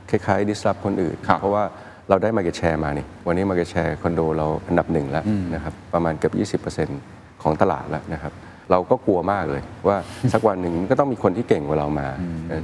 [0.10, 1.66] คล้ายๆ disrupt คนอื่นครับเพราะว่า
[2.10, 5.24] เราได้ market share มานี่วันนี้ market share คอนโดเราอันดับหนึ่งแล้ว
[5.56, 6.62] นะครับประมาณเกือบ
[7.04, 8.34] 20%ของตลาดแล้วนะครับ
[8.72, 9.98] เราก็กลัวมากเลยว่า
[10.34, 12.08] สักวันหนึ่งก็ต้องมีคนที่เก่งกว่าเรามา
[12.50, 12.62] เออ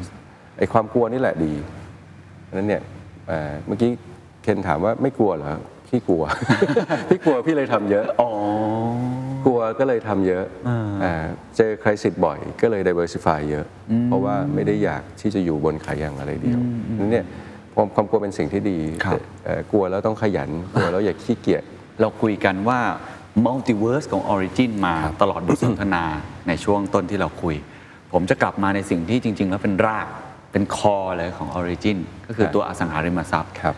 [0.57, 1.53] ไอ้ความกลัวนี่แหละดี
[2.43, 2.81] เพราะฉะนั้นเนี่ย
[3.27, 3.91] เอ่อเมื่อกี้
[4.43, 5.47] เคนถามว่าไม่กลัวเหรอ
[5.87, 6.23] พี่กลัว
[7.09, 8.29] พี่กลัวพี่เลยทำเยอะอ๋อ
[9.45, 10.43] กลัวก็เลยทำเยอะ
[11.03, 11.13] อ่า
[11.57, 13.65] เจอใครสิทธิ์บ่อยก็เลย diversify เยอะ
[14.07, 16.59] เพราะว่าไม่ได้อยากที่จะอยู่บนขาอย่างอะไรเดียว
[16.99, 17.25] นั้นเนี่ย
[17.75, 21.63] ความความกลัวเป็นสิ่งที่ดีครับแต่เอ่อกลัวแล้วต้องขยันกลัวแล้วอย่าขี้เกียจ
[22.01, 22.79] เราคุยกันว่า
[23.45, 26.03] มัลติเวิร์สของ Origin มาตลอดบทสนทนา
[26.47, 27.55] ในช่วงต้นที่เราคุย
[28.13, 30.07] ผมจะกลับมาในสิ่งที่จริง ๆ แล้วเป็นราก
[30.51, 33.75] เป็นคอเลยของ Origin ก็คือครับตัวอสังหาริมทรัพย์ครับ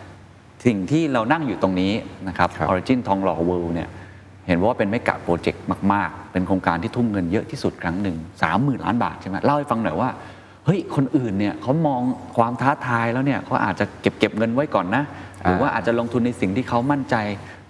[0.65, 1.93] สิ่งที่เรานั่งอยู่ตรงนี้
[2.27, 3.89] นะครับ ครับ Origin ทองหล่อเวิลด์เนี่ย
[4.47, 8.17] เห็นว่าเป็นไม่กะโปรเจกต์มาก ๆ เป็นโครงการที่ทุ่มเงินเยอะที่สุดครั้งหนึ่ง
[8.51, 10.09] 30,000 ล้านบาทใช่ไหมเล่าให้ฟังหน่อยว่า
[10.67, 12.01] เฮ้ยคนอื่นเนี่ยเขามอง
[12.37, 15.03] ความท้าทายแล้วเนี่ยเขาอาจจะเก็บเก็บเงินไว้ก่อนนะ
[15.43, 17.15] หรือว่าอาจจะลงทุนในสิ่งที่เขามั่นใจ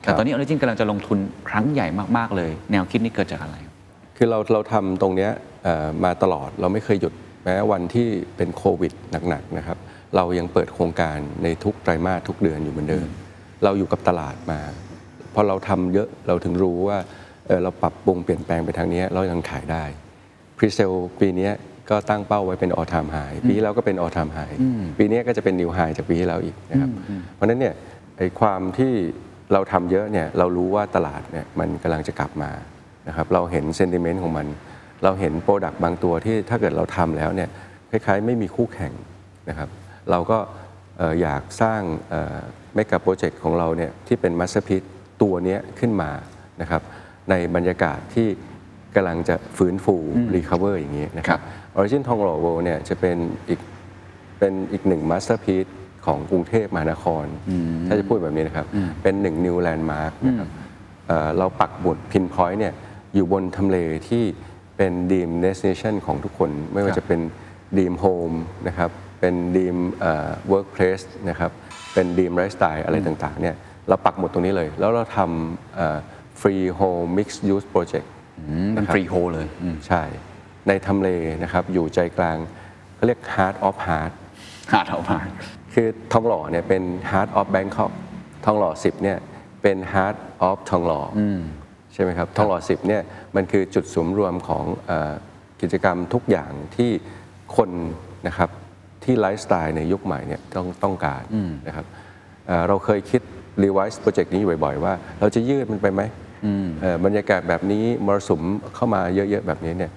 [0.02, 1.18] แต่ตอนนี้ Origin กำลังจะลงทุน
[1.50, 3.56] ครั้งใหญ่มากๆเลย แนวคิดนี้เกิดจากอะไร
[4.18, 5.32] คือเราเราทำตรงเนี้ย
[5.64, 8.08] เอ่อมาตลอดเราไม่เคยหยุดแม้วันที่
[8.38, 8.94] เป็นโควิด
[9.30, 9.78] หนักๆนะครับ
[10.16, 13.08] เรายังเปิดโครงการในทุกไตรมาสทุกเดือนอยู่เหมือนเดิม
[13.64, 14.60] เราอยู่กับตลาดมา
[15.34, 16.98] พอเราทำเยอะเราถึงรู้ว่า
[17.48, 19.84] เอ่อเราปรับปรุงเปลี่ยนแปลงไปทางเนี้ยเรายังขายได้
[20.58, 21.54] presale ปีเนี้ย
[21.90, 24.40] ก็ตั้งเป้าไว้เป็น all-time high ปีที่แล้วก็เป็น all-time high
[24.98, 26.90] ปีเนี้ยก็จะเป็น new high จากปีที่แล้วอีกนะครับ
[27.36, 27.74] เพราะฉะนั้นเนี่ย
[28.18, 28.94] ไอ้ความที่
[29.54, 32.52] เราทำเยอะเนี่ยเรารู้ว่าตลาดเนี่ยมันกำลังจะกลับมา
[33.08, 34.48] นะครับเราเห็น sentiment ของมัน
[35.04, 37.50] เราเห็น product บางตัวที่ถ้าเกิดเราทำแล้วเนี่ย
[37.92, 38.94] คล้ายๆ ไม่มีคู่แข่ง
[39.50, 39.70] นะครับ
[40.12, 40.38] เราก็
[40.98, 41.82] เอ่ออยากสร้าง
[42.76, 44.84] เมกะโปรเจกต์ของเราเนี่ยที่เป็นมัสพิ e
[45.22, 46.12] ตัวเนี้ยขึ้นมา
[46.62, 46.82] นะครับ
[47.30, 48.28] ในบรรยากาศที่
[48.96, 49.96] กำลังจะฟื้นฟู
[50.36, 51.40] recover อย่างนี้นะครับ
[51.76, 53.18] Origin ทองหล่อ World เนี่ยจะเป็น
[53.50, 53.60] อีก
[54.40, 55.66] เป็นอีกหนึ่งมาสเตอร์พี e
[56.06, 57.26] ของกรุงเทพมหานคร
[57.88, 58.68] ถ้าจะพูดแบบนี้นะครับ
[59.04, 60.50] เป็นหนึ่ง new landmark นะครับ
[61.08, 62.74] เอ่อเราปักหมุด pinpoint เนี่ย
[63.14, 63.78] อยู่บนทำเล
[64.10, 64.24] ที่
[64.78, 67.20] เป็นดีมเดส i เนชันของทุกคน ไม่ว่าจะเป็น
[67.78, 68.32] dream home
[68.68, 68.90] นะครับ
[69.20, 69.78] เป็น dream
[70.50, 71.00] workplace
[71.30, 71.52] นะครับ
[71.94, 73.56] เป็น dream lifestyle อะไรต่างๆเนี่ย
[73.88, 78.12] เราปักหมุดตรงนี้เลย แล้วเราทำ freehold mixed-use project
[78.76, 80.04] เป็น freehold เลยอืมใช่
[80.68, 81.10] ในทำเล
[81.44, 82.38] นะครับอยู่ใจกลาง
[82.96, 84.12] เขาเรียก Heart of Heart
[84.72, 85.24] Heart of Bangkok
[85.74, 87.92] คือทองหล่อเนี่ยเป็น Heart of Bangkok
[88.46, 89.18] ทองหล่อ 10เนี่ย
[89.64, 90.18] เป็น Heart
[90.50, 91.22] of ทองหล่ออ
[91.94, 93.02] ใช่ไหมครับทองหล่อ 10เนี่ย
[93.36, 95.14] มันคือจุดศูนย์รวมของเออ
[95.62, 96.92] กิจกรรมทุกอย่างที่
[97.56, 97.70] คน
[98.28, 98.50] นะครับ
[99.04, 101.24] ที่ไลฟ์สไตล์ในยุคใหม่เนี่ยต้องต้องการ
[101.68, 101.86] นะครับ
[102.48, 103.22] เอ่อเราเคยคิด
[103.64, 106.27] revise project นี้อยู่บ่อยๆ ว่าเราจะยืดมันไปไหมเอ่อ
[107.06, 108.42] บรรยากาศแบบนี้มรสุม
[108.76, 109.92] เข้ามาเยอะๆแบบนี้เนี่ย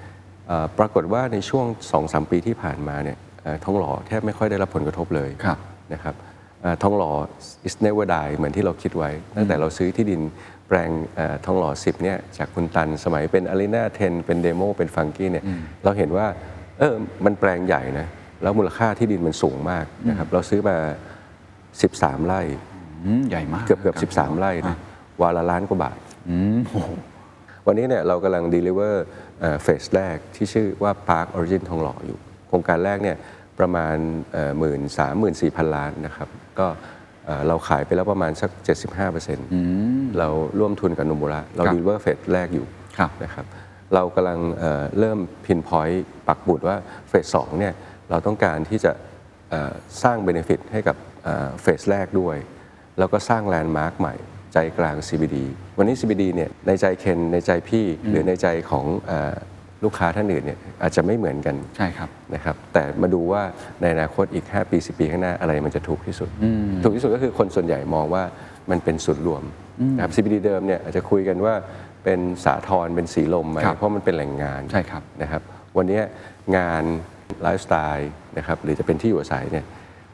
[0.48, 1.66] เอ่อปรากฏว่าในช่วง
[1.98, 5.58] 2-3 ปีที่ผ่านมาเนี่ยเอ่อทองหล่อแทบไม่ค่อยได้รับผลกระทบเลยครับ
[5.92, 6.14] นะครับ
[6.62, 7.10] เอ่อทองหล่อ
[7.66, 10.20] is never die เหมือนที่เราคิดไว้ ตั้งแต่เราซื้อที่ดิน
[10.68, 15.44] แปลงเอ่อทองหล่อ 10เนี่ยจากคุณตันสมัยเป็น Arena 10เป็น Demo เป็น Funky เนี่ย
[15.84, 16.26] เราเห็นว่า
[16.78, 18.06] เออมันแปลงใหญ่นะ
[18.42, 20.76] แล้วมูลค่าที่ดินมันสูงมากนะครับเราซื้อมา
[21.52, 22.40] 13 ไร่
[23.04, 24.76] อืมใหญ่มากเกือบเกือบครับ 13 ไร่นะ
[25.22, 25.96] วาละล้านกว่าบาท
[26.28, 26.90] อืมโอ้โห
[27.66, 28.94] วันนี้เนี่ยเรากำลัง deliver
[29.62, 32.18] เฟสแรกที่ชื่อว่า Park Origin ทองหล่ออยู่
[32.48, 33.16] โครงการแรกเนี่ย
[33.58, 33.96] ประมาณ
[34.58, 36.66] หมื่นสามหมื่นสี่พันล้านนะครับ ก็
[37.26, 38.50] เอ่อเราขายไปแล้วประมาณสัก
[39.14, 42.66] 75%เราร่วมทุนกับนุมุระเรา ครับ deliver เฟสแรกอยู่
[42.98, 43.46] ครับ นะครับ
[43.94, 46.76] เรากำลังเอ่อเริ่มพินพอยต์ปักบุตรว่า
[47.08, 47.74] เฟสสองเนี่ย
[48.10, 48.92] เราต้องการที่จะ
[49.50, 50.96] เอ่อสร้างเบนฟิตให้กับ
[51.62, 52.36] เฟสแรกด้วย
[52.98, 54.14] แล้วก็สร้างแลนด์มาร์คใหม่
[54.52, 55.36] ใจกลาง CBD
[55.78, 59.34] วันนี้ CBD เนี่ยในใจเคนในใจพี่หรือในใจของเออ
[59.84, 63.42] ลูกค้าท่านอื่นเนี่ยอาจจะไม่เหมือนกันใช่ครับนะครับ แต่มาดูว่า
[63.80, 66.28] ในอนาคตอีก 5 ปี 10 ปีข้างหน้าอะไรมันจะถูกที่สุด
[66.82, 68.22] ถูกที่สุดก็คือคนส่วนใหญ่มองว่า
[68.70, 69.42] มันเป็นสุดรวม
[69.96, 71.54] นะครับ CBD เดิมเนี่ยอาจจะคุยกันว่า
[72.04, 75.42] เป็นสาทรเป็นสีลมไหมครับเพราะมันเป็นแหล่งงานใช่ครับนะครับ
[75.76, 76.00] วันนี้
[76.56, 76.82] งาน
[77.42, 79.64] ไลฟ์สไตล์นะครับหรือจะเป็นที่อยู่อาศัยเนี่ย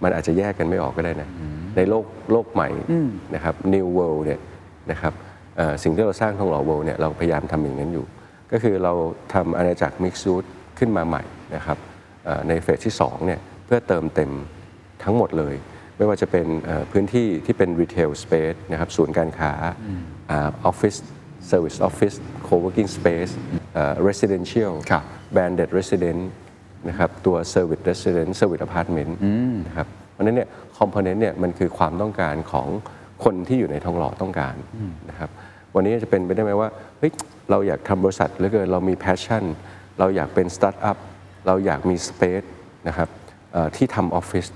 [0.03, 1.29] มันอาจจะแยกกันไม่ออกก็ได้นะ
[1.77, 2.69] ในโลกโลกใหม่
[3.35, 4.41] นะครับ New World เนี่ย
[4.91, 5.13] นะครับ
[5.57, 8.07] เอ่อสิ่งที่เราสร้างทองหล่อ World เนี่ยเราพยายามทำอย่างนั้นอยู่
[8.53, 8.93] ก็คือเรา
[9.35, 10.45] ทำอาณาจักร Mix-use
[10.79, 11.23] ขึ้นมาใหม่
[11.55, 11.79] นะครับ
[12.25, 14.31] เอ่อใน phase ที่2เนี่ยเพื่อเติมเต็ม
[15.05, 15.55] ทั้งหมดเลย
[15.97, 19.53] ไม่ว่าจะเป็นเอ่อพื้นที่ที่เป็น Retail Space นะครับศูนย์การค้า
[20.35, 20.97] ออฟฟิศ
[21.51, 22.17] Service Office
[22.47, 23.33] Co-working Space
[23.75, 25.03] เอ่อ Residential ครับ
[25.35, 26.23] Branded Resident
[26.89, 29.13] นะครับตัว Service Resident Service Apartment
[29.67, 32.67] นะครับเพราะฉะนั้นเนี่ย component เนี่ยมันคือความต้องการของ
[33.25, 34.55] คนที่อยู่ในทองหล่อต้องการ
[35.11, 35.31] นะครับ
[35.75, 36.69] วันนี้จะเป็นไปได้ไหมว่า
[36.99, 37.13] เฮ้ย
[37.51, 39.45] เราอยากทำบริษัทเหลือเกินเรามี passion
[39.99, 40.97] เราอยากเป็นสตาร์ทอัพ
[41.47, 42.47] เราอยากมี space
[42.89, 43.09] นะครับ
[43.53, 44.47] เอ่อที่ทำออฟฟิศ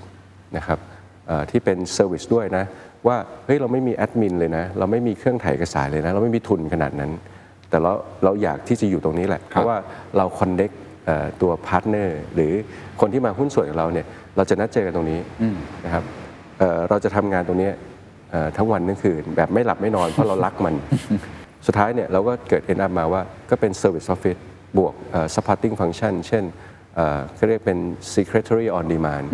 [0.57, 0.79] นะครับ
[1.27, 2.65] เอ่อที่เป็น service ด้วยนะ
[3.07, 3.17] ว่า
[3.47, 7.11] เฮ้ยเราไม่มีแอดมินเลยนะ เราไม่มีเครื่องถ่ายเอกสารเลยนะ เราไม่มีทุนขนาดนั้น
[7.71, 7.93] แต่เรา
[8.25, 9.77] เราอยากที่จะอยู่ตรงนี้แหละ เพราะว่า
[10.17, 10.71] เรา connect
[11.43, 12.53] ตัว partner หรือ
[13.01, 14.07] คนที่มาหุ้นส่วนกับเราเนี่ย
[14.37, 15.21] เราจะนัดเจอกันตรงนี้
[15.85, 16.05] นะครับ
[16.59, 17.71] เอ่อเราจะทำงานตรงนี้
[18.31, 20.75] เอ่อทั้งวันทั้งคืนแบบไม่หลับไม่นอนเพราะเรารักมัน
[21.67, 24.41] สุดท้ายเนี่ยเราก็เกิด end up มาว่าก็เป็น service office
[24.79, 26.45] บวกเอ่อ supporting function เช่น
[26.97, 27.79] เอ่อเขาเรียกเป็น
[28.17, 29.27] secretary on demand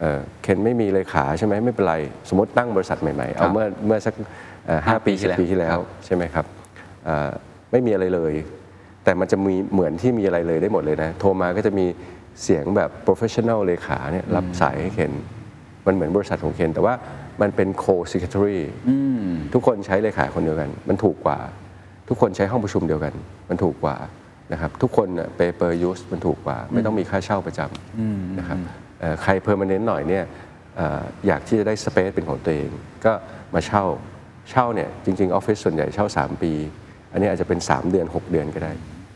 [0.00, 1.96] เอ่อเคนไม่มีเลขาใช่ไหมไม่เป็นไร
[2.28, 4.14] สมมติตั้งบริษัทใหม่ ๆ เอาเมื่อเมื่อสัก
[4.66, 6.44] เอ่อห้าห้าปีปีที่สิบแล้วปีที่แล้ควรับใช่ไหมครับ
[7.04, 7.30] เอ่อ
[7.70, 8.32] ไม่มีอะไรเลย
[9.04, 11.86] แต่มันจะมีเหมือนที่มีอะไรเลยได้หมดเลยนะ โทรมาก็จะมี
[12.42, 15.12] เสียงแบบ professional เลขาเนี่ยรับสายให้เคน
[15.86, 16.94] มันเหมือนบริษัทของเคนแต่ว่า
[17.40, 18.58] มันเป็น co secretary
[19.54, 21.38] ทุกคนใช้เลขาคนเดียวกัน มันถูกกว่า
[22.08, 23.14] ทุกคนใช้ห้องประชุมเดียวกัน
[23.48, 23.96] มันถูกกว่า
[24.52, 28.58] นะครับทุกคน pay per use มันถูกกว่า ไม่ต้องมีค่าเช่าประจำนะครับ
[29.00, 30.24] เอ่อใครเพอร์ม n น n t หน่อยเนี่ย
[30.76, 32.70] เอ่ออยากที่จะได้ space เป็นของตัวเอง
[33.04, 33.12] ก็
[33.54, 33.84] มาเช่า
[34.50, 36.52] เช่าเนี่ยจริงๆออฟฟิศส่วนใหญ่เช่า 3 ปี
[37.12, 38.72] อันนี้อาจจะเป็น 3 เดือน 6 เดือนก็ได้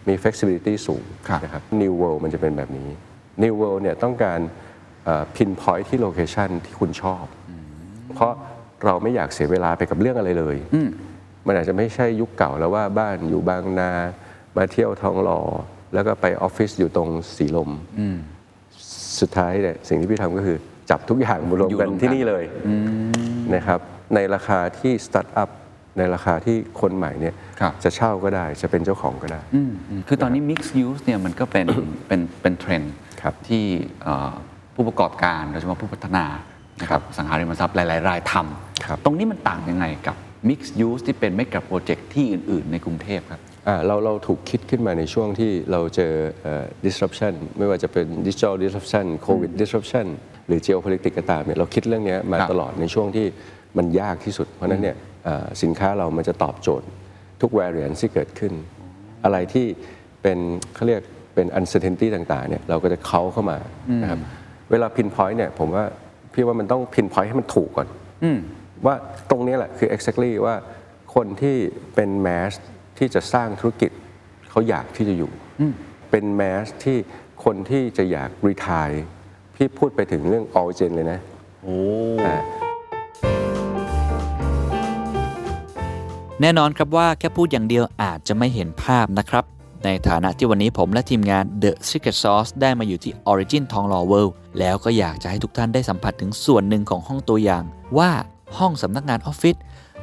[0.08, 2.88] มี flexibility สูงครับนะครับ New World มันจะเป็นแบบนี้
[3.42, 4.40] New World เนี่ยต้องการ
[5.04, 7.24] เอ่อ pinpoint ที่ location ที่คุณชอบ
[8.14, 8.32] เพราะ
[8.84, 10.56] เราไม่อยากเสียเวลาไปกับเรื่องอะไรเลย
[11.46, 13.92] มันอาจจะไม่ใช่ยุคเก่าแล้วว่าบ้านอยู่บางนา
[14.56, 15.40] มาเที่ยวทองหล่อ
[15.94, 17.70] แล้วก็ไปออฟฟิศอยู่ตรงสีลม
[19.20, 20.58] สุดท้ายเนี่ยสิ่งที่พี่ทำก็คือ
[20.90, 22.44] จับทุกอย่างมารวมอยู่กันรวมกันที่นี่เลย
[23.54, 23.80] นะครับ
[24.14, 25.50] ในราคาที่สตาร์ทอัพ
[25.98, 31.66] ในราคาที่คนใหม่เนี่ยครับจะเช่าก็ได้จะเป็นเจ้าของก็ได้อืมอืมคือตอนนี้ mixed use เนี่ยมันก็เป็น
[32.08, 32.94] เป็นเป็นเทรนด์
[33.24, 33.64] ครับที่
[34.02, 34.32] เอ่อ
[34.74, 36.24] ผู้ประกอบการโดยเฉพาะผู้พัฒนา
[36.80, 38.34] นะครับสังหาริมทรัพย์หลาย ๆ รายท
[38.86, 40.16] ครับำตรงนี้มันต่างยังไงกับ
[40.48, 46.12] mixed use ที่เป็น mega project ที่อื่น ๆ ในกรุงเทพครับอ่าเราเราถูกคิดขึ้นมาในช่วงที่เราเจอ
[46.42, 50.06] เอ่อ disruption ไม่ว่าจะเป็น digital disruption covid disruption
[50.46, 53.26] หรือ geopolitics ก็ตามเนี่ยเราคิดเรื่องเนี้ยมาครับตลอดในช่วงที่
[53.76, 56.86] มันยากที่สุด เพราะฉะนั้นเนี่ยเอ่อสินค้าเรามันจะตอบโจทย์
[57.40, 58.52] ทุก variant ที่เกิดขึ้น
[59.24, 59.66] อะไรที่
[60.22, 60.38] เป็น
[60.74, 61.02] เขาเรียก
[61.34, 63.58] เป็น uncertainty ต่างๆเนี่ยเราก็จะเค้าเข้ามา
[64.02, 64.20] นะครับ
[64.70, 65.84] เวลา pinpoint เนี่ยผมว่า
[66.32, 67.88] พี่ว่ามันต้อง pinpoint ให้มันถูกก่อน
[68.86, 68.94] ว่า
[69.30, 70.54] ตรงนี้แหละคือ exactly ว่า
[71.14, 71.56] คนที่
[71.94, 72.52] เป็นแมส
[72.98, 73.90] ที่จะสร้างธุรกิจ
[74.50, 75.30] เขาอยากที่จะอยู่
[76.10, 76.96] เป็นแมสที่
[77.44, 78.90] คนที่จะอยากรีทาย
[79.56, 81.20] พี่พูดไปถึงเรื่อง all gen เลยนะ
[81.62, 81.78] โอ้
[82.26, 82.36] อ่า
[86.40, 89.44] แน่นอนครับว่าแค่พูดอย่างเดียวอาจจะไม่เห็นภาพนะครับ
[89.84, 97.64] ในฐานะที่วันนี้ผมและทีมงาน The Secret Sauce ได้มาอยู่ที่ Origin ทองหล่อ World แล้วก็อยากจะให้ทุกท่านได้สัมผัสถึงส่วนหนึ่งของห้องตัวอย่าง
[97.98, 98.10] ว่า
[98.58, 99.56] ห้องสำนักงานออฟฟิศ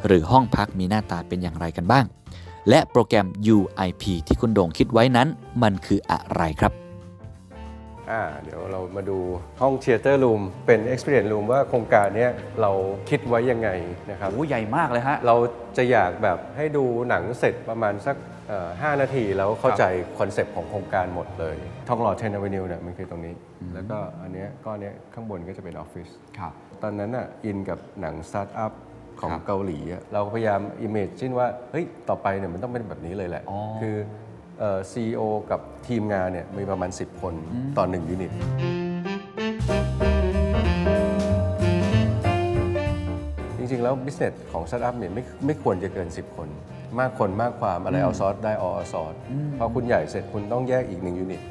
[0.05, 2.05] หรือห้องพักมีหน้าตาเป็นอย่างไรกันบ้าง
[2.69, 5.27] และโปรแกรม UIP ที่คุณโด่งคิดไว้นั้น
[5.63, 6.73] มันคืออะไรครับ
[8.09, 9.19] อ่าเดี๋ยวเรามาดู
[9.61, 12.71] ห้อง Theater Room เป็น Experience Room ว่าโครงการเนี้ยเรา
[13.09, 13.69] คิดไว้ยังไง
[14.09, 15.35] นะครับโหใหญ่มากเลยฮะ เรา
[15.77, 19.83] จะอยากแบบให้ดูหนังเสร็จประมาณสักเอ่อ 5 นาทีแล้วเข้าใจ
[20.19, 21.55] คอนเซปต์ของโครงการหมดเลย
[21.87, 23.33] ทองหล่อ 10 Avenue เนี่ยมันคือตรงนี้
[23.73, 26.07] แล้วก็อันเนี้ยก้อนเนี้ยข้างบนก็จะเป็นออฟฟิศ
[26.39, 28.71] ครับตอนนั้นอะอินกับหนังสตาร์ทอัพ
[29.21, 33.95] ของครับเกาหลีอะเราพยายาม imagine ว่าเฮ้ยต่อไปเนี่ยมันต้องเป็นแบบนี้เลยแหละอ๋อคือ
[34.91, 35.21] ซีอีโอ
[35.51, 37.33] กับทีมงานเนี่ยมีประมาณ 10 คน
[37.77, 38.31] ต่อ1ยูนิต
[43.57, 46.49] จริงๆแล้ว business ของสตาร์ทอัพเนี่ยไม่ไม่ควรจะเกิน 10 คน
[46.99, 49.13] มากคนมากความอะไรเอาซอสได้ออซอส
[49.57, 51.41] พอคุณใหญ่เสร็จคุณต้องแยกอีก1ยูนิต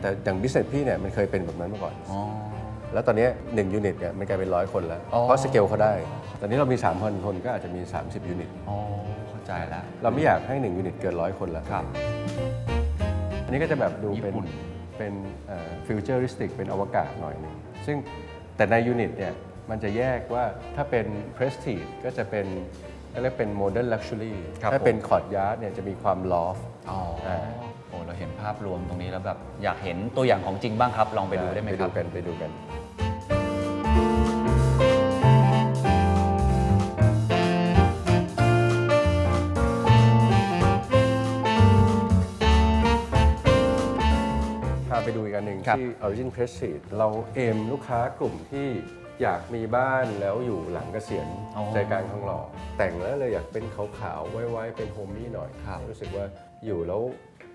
[0.00, 2.20] แต่อย่าง business พี่เนี่ยมันเคยเป็นแบบนั้นมาก่อน อ๋อ
[2.92, 5.92] แล้วตอนเนี้หนึ่งยูนิตเนี่ยมันกลายเป็นร้อยคนแล้ว อ๋อ เพราะสเกลเขาได้
[6.40, 8.76] ตอนนี้เรามี 3 0 0 0 คนก็อาจจะมี 30 ยูนิต อ๋อ
[9.28, 11.84] เข้าใจแล้ว เราไม่อยากให้ 1 ยูนิตเกินร้อยคนแล้วครับ
[13.44, 14.46] อันนี้ก็จะแบบดูญี่เป็นปุ่น
[14.98, 15.12] เป็น
[15.86, 17.54] futuristic เป็นอวกาศหน่อยหนึง
[17.86, 17.96] ซึ่ง
[18.56, 19.32] แต่ในยูนิตเนี่ย
[19.70, 20.44] มันจะแยกว่า
[20.76, 21.06] ถ้าเป็น
[21.36, 22.46] Prestige ก็จะเป็น
[23.20, 27.38] เรียกเป็น Modern Luxury ครับถ้าเป็นผม courtyard เนี่ยจะมีความ loft อ๋ออ่า
[27.88, 32.50] โอ้เราเห็นภาพรวมตรงนี้แล้วแบบอยากเห็นตัวอย่างของจริงบ้างครับ ลองไปดูได้ไหมไปคดูรับกันไปดูกัน
[44.88, 48.68] พาไปดูอีกอันหนึ่งครับ ที่ Origin Prestige เราเอมลูกค้ากลุ่มที่
[49.20, 52.40] อยากมีบ้านแล้วอยู่หลังเกษียณอ๋อ ใจกลางทองหล่อ
[52.78, 56.24] แต่งแล้วเลยอยากเป็นขาวๆไว้ๆเป็นโฮมมี่หน่อยครับรู้สึกว่า
[56.66, 57.00] อยู่แล้ว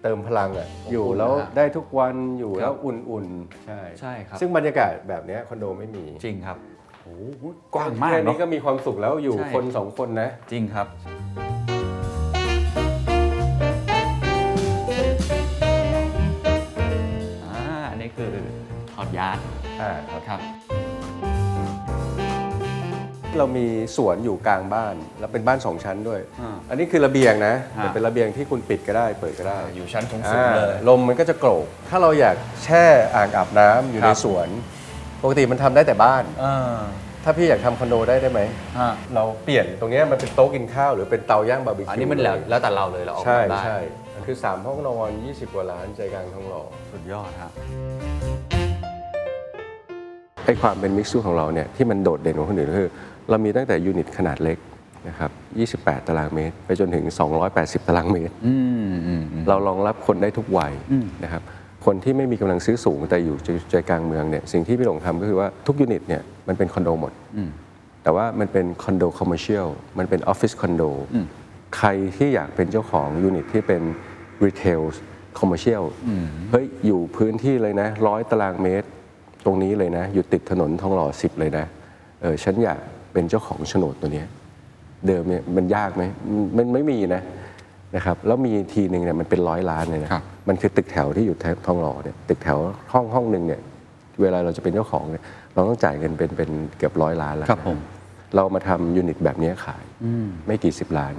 [0.04, 6.58] เติมพลังอะอบอุ่นอยู่แล้วนะฮะได้ทุกวันอยู่ครัแล้บวอุ่นๆใช่ใช่ครับ ซึ่งบรรยากาศแบบเนี้ยคอนโดไม่มีจริงครับ
[7.04, 7.46] โอ้โห
[7.76, 10.88] กว้างมากแค่เนนี้อะก็มีความสุขแล้วอยู่ใช่ คนสองคนนะ จริงครับ
[17.46, 17.60] อ่า
[17.92, 18.32] อันนี้คือ
[18.94, 19.38] courtyard
[19.82, 20.42] อ่าครับ ครับ
[23.40, 23.68] เรามี
[23.98, 32.86] สวนอยู่กลางบ้าน แล้วเป็นบ้านสองชั้นด้วย อ่าอันนี้คือระเบียงนะฮะ แต่เป็นระเบียงที่คุณปิดก็ได้เปิดก็ได้อยู่ชั้นสูงอ่าๆเลย ลมมันก็จะโกรก ถ้าเราอยากแช่
[33.16, 34.48] อ่างอาบน้ำอยู่ครัในบสวน
[35.24, 36.80] ปกติมันทำได้แต่บ้าน อ่า
[37.24, 38.42] ถ้าพี่อยากทำคอนโดได้ได้ไหม
[38.80, 43.78] ฮะเราเปลี่ยนตรงเนี้ยมันเป็นโต๊ะกินข้าวหรือเป็นเตาย่างบาร์บีคิวอันนี้มันแล้วแล้วแต่เราเลยเราออกใช่แบบได้ใช่
[44.16, 47.52] มันคือ 3 ห้องนอน 20 กว่าล้านใจกลางทองหล่อสุดยอดครับ
[50.46, 52.90] ไอ้ความเป็น mixed use ของเราเนี่ยที่มันโดดเด่นกว่าคนอื่นก็คือ
[53.30, 54.58] เรามีตั้งแต่ยูนิตขนาดเล็ก
[55.08, 55.32] นะครับ
[55.84, 57.06] 28 ตารางเมตร ไปจนถึง
[57.48, 58.56] 280 ตารางเมตรอื
[58.90, 60.74] มอืมอืมเรารองรับคนได้ทุกวัย
[61.24, 61.42] นะครับ
[61.86, 63.36] คนที่ไม่มีกำลังซื้อสูงแต่อยู่
[63.72, 67.14] ใจกลางเมืองเนี่ย สิ่งที่พี่หลงทำก็คือว่าทุกยูนิตเนี่ยมันเป็นคอนโดหมด
[68.04, 70.84] แต่ว่ามันเป็นคอนโด commercial มันเป็นออฟฟิศคอนโด
[71.78, 73.82] ใครที่อยากเป็นเจ้าของยูนิตที่เป็น
[74.46, 75.84] retail commercial
[76.52, 78.88] เฮ้ย อยู่พื้นที่เลยนะร้อยตารางเมตร
[79.46, 81.66] ตรงนี้เลยนะ อยู่ติดถนนทองหล่อสิบเลยนะ
[82.22, 82.80] เออฉันอยาก
[83.18, 84.28] เป็นเจ้าของโฉนดตัวเนี้ย
[85.08, 87.22] เดิมเนี่ยมันยากไหมมันมันไม่มีนะ
[87.96, 92.58] นะครับแล้วมีทีหนึ่งเนี่ยมันเป็นร้อยล้านเลยนะครับมันคือตึกแถวที่อยู่แถวทองหล่อเนี่ยตึกแถว
[92.94, 93.62] ห้องห้องหนึ่งเนี่ย
[94.22, 97.78] เวลาเราจะเป็นเจ้าของเนี่ยเราต้องจ่ายเงินเป็นเป็นเกือบร้อยล้านแล้วครับนะผม
[98.36, 99.84] เรามาทำยูนิตแบบนี้ขาย
[100.48, 101.14] ไม่กี่สิบล้าน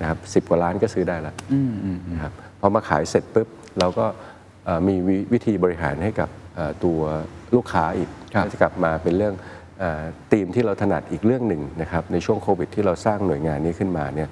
[0.00, 1.34] นะครับสิบกว่าล้านก็ซื้อได้แล้ว
[2.12, 4.06] นะครับพอมาขายเสร็จปุ๊บเราก็
[4.64, 7.00] เอ่อมีวิวิธีบริหารให้กับเอ่อตัว
[7.54, 9.59] ลูกค้าอีกครับก็จะกลับมาเป็นเรื่องเออ
[10.32, 14.28] ธีมที่เราถนัดอีกเรื่องหนึ่งนะครับในช่วงโควิดที่เราสร้างหน่วยงานนี้ขึ้นมาเนี่ย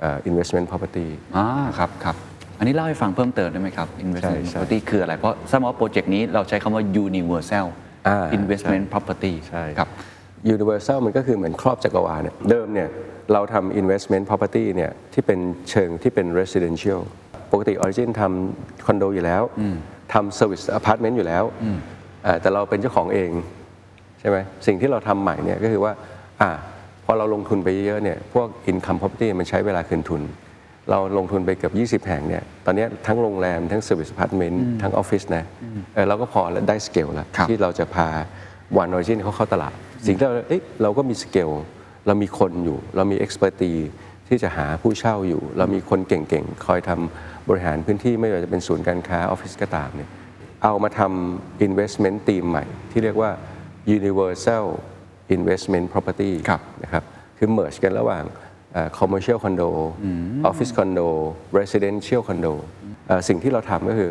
[0.00, 1.46] เอ่อ investment property อ่า
[1.78, 2.16] ครับครับ
[2.58, 7.66] อันนี้เล่าให้ฟังเพิ่มเติมได้ไหมครับ investment ใช่ใช่ property คืออะไร เพราะสมมติโปรเจกต์นี้เราใช้คำว่า universal
[8.08, 9.88] อ่า investment property ใช่ ครับ
[10.54, 12.88] universal มันก็คือเหมือนครอบจักรวาลเนี่ยเดิมเนี่ย
[13.32, 15.38] เราทำ investment property เนี่ยที่เป็น
[15.70, 17.00] เชิงที่เป็น residential
[17.52, 19.42] ปกติ Origin ทำคอนโดอยู่แล้ว
[20.12, 21.44] ทำ service apartment อยู่แล้ว
[22.26, 23.30] อ่าแต่เราเป็นเจ้าของเอง
[24.20, 25.92] ใช่ไหมสิ่งที่เราทำใหม่เนี่ยก็คือว่า
[26.40, 26.50] อ่า
[27.04, 30.22] พอเราลงทุนไปเยอะๆเนี่ยพวก income property มันใช้เวลาคืนทุน
[30.90, 35.44] เราลงทุนไปเกือบ 20 แห่งเนี่ยตอนเนี้ยทั้งโรงแรม ทั้ง service apartment ทั้งออฟฟิศนะ
[35.94, 38.08] เออเราก็พอแล้วได้สเกลแล้วครับที่เราจะพา
[38.76, 39.74] One Origin เขาเข้าตลาด
[40.06, 41.50] สิ่งที่เราเอ้ยเราก็มีสเกล
[42.06, 43.72] เรามีคนอยู่ เรามี expertise
[44.28, 50.10] ที่จะหาผู้เช่าอยู่ เรามีคนเก่งๆ คอยทำบริหารพื้นที่ไม่ว่าจะเป็นศูนย์การค้าออฟฟิศก็ตามเนี่ย
[50.62, 53.30] เอามาทำ investment team ใหม่ ที่เรียกว่า
[53.98, 54.66] universal
[55.36, 57.04] investment property ครับนะครับ
[57.38, 58.24] คือ merge กันระหว่าง
[58.72, 59.68] เอ่อ commercial condo
[60.50, 61.08] office condo
[61.58, 62.52] residential condo
[63.06, 64.10] เอ่อสิ่งที่เราทำก็คือ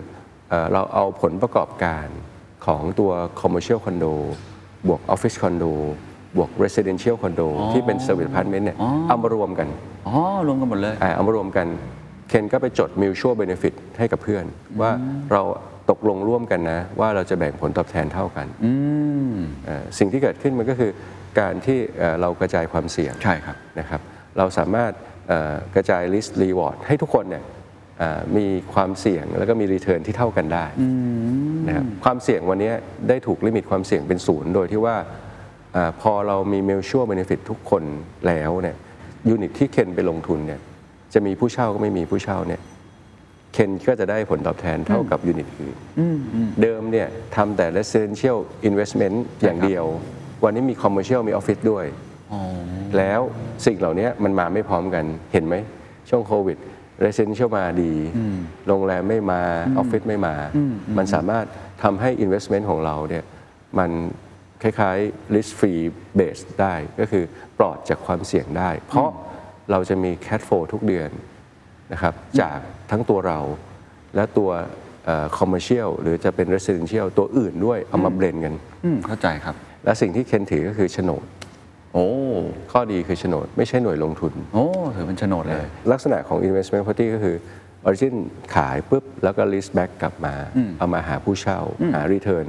[0.50, 2.08] เอ่อเราเอาผลประกอบการ
[2.66, 3.12] ของตัว
[3.42, 4.14] commercial condo
[4.88, 5.72] บวก office condo
[6.38, 9.68] บวก residential condo ที่เป็น service apartment เนี่ยเอามารวมกัน
[10.08, 10.16] อ๋อ
[10.48, 11.68] รวมกันหมดเลยอ่าเอามารวมกัน
[12.30, 14.46] เคนก็ไปจด mutual benefit ให้กับเพื่อน
[14.82, 14.92] ว่า
[15.32, 15.42] เรา
[15.90, 18.48] ตกลงร่วมกันนะ ว่าเราจะแบ่งผลตอบแทนเท่ากัน
[19.66, 20.92] เอ่อสิ่งที่เกิดขึ้นมันก็คือ
[21.40, 24.02] การที่เอ่อเรากระจายความเสี่ยงใช่ครับนะครับ
[24.38, 24.92] เราสามารถ
[25.28, 27.44] เอ่อกระจาย risk reward ให้ทุกคนเนี่ย
[28.00, 30.66] เอ่อมีความเสี่ยงแล้วก็มี return ที่เท่ากันได้
[31.68, 32.72] นะครับความเสี่ยงวันนี้
[33.10, 34.96] ได้ถูก limit ความเสี่ยงเป็นศูนย์โดยที่ว่า
[35.74, 37.84] เออพอเรามี mutual benefit ทุกคน
[38.28, 38.78] แล้วเนี่ย
[39.30, 40.60] ยูนิตที่เคนไปลงทุนเนี่ย
[41.14, 42.62] จะมีผู้เช่าก็ไม่มีผู้เช่าเนี่ย
[43.54, 45.78] เคนก็จะได้ผลตอบแทนเท่ากับยูนิตอื่น
[46.62, 48.38] เดิมเนี่ยทำแต่ residential
[48.70, 49.86] investment อย่างเดียว
[50.44, 51.86] วันนี้มี commercial มี office ด้วย
[52.98, 53.22] แล้ว
[53.66, 55.56] สิ่งเหล่านี้มันมาไม่พร้อมกันเห็นไหม
[56.10, 56.58] ช่วงโควิด
[57.06, 57.94] residential มาดี
[58.68, 59.42] โรงแรมไม่มา
[59.78, 60.36] ออฟฟิศไม่มา
[60.98, 61.46] มันสามารถ
[61.84, 63.24] ทำให้ investment ของเราเนี่ย
[63.80, 63.92] มัน
[64.64, 65.82] คล้ายๆ risk free
[66.20, 67.24] base ได้ ก็คือ
[67.60, 69.10] ปลอดจากความเสี่ยงได้ เพราะ
[69.72, 71.10] เราจะมี cash flow ทุกเดือน
[71.94, 72.58] นะครับจาก
[72.92, 73.40] ทั้งตัวเรา
[74.16, 74.50] และตัว
[75.06, 78.54] เอ่อ commercial หรือจะเป็น residential ตัวอื่นด้วย เอามาเบลนกัน
[78.86, 81.24] อืมเข้าใจครับ และสิ่งที่เคนถือก็คือโฉนด
[81.94, 82.06] โอ้
[82.72, 84.66] ข้อดีคือโฉนด ไม่ใช่หน่วยลงทุน โอ้
[84.96, 87.36] ถือเป็นโฉนดเลย ลักษณะของ investment property ก็คือ
[87.88, 88.16] origin
[88.56, 90.34] ขายปุ๊บ แล้วก็ lease back กลับมา
[90.80, 91.60] เอามาหาผู้เช่า
[91.94, 92.48] หา return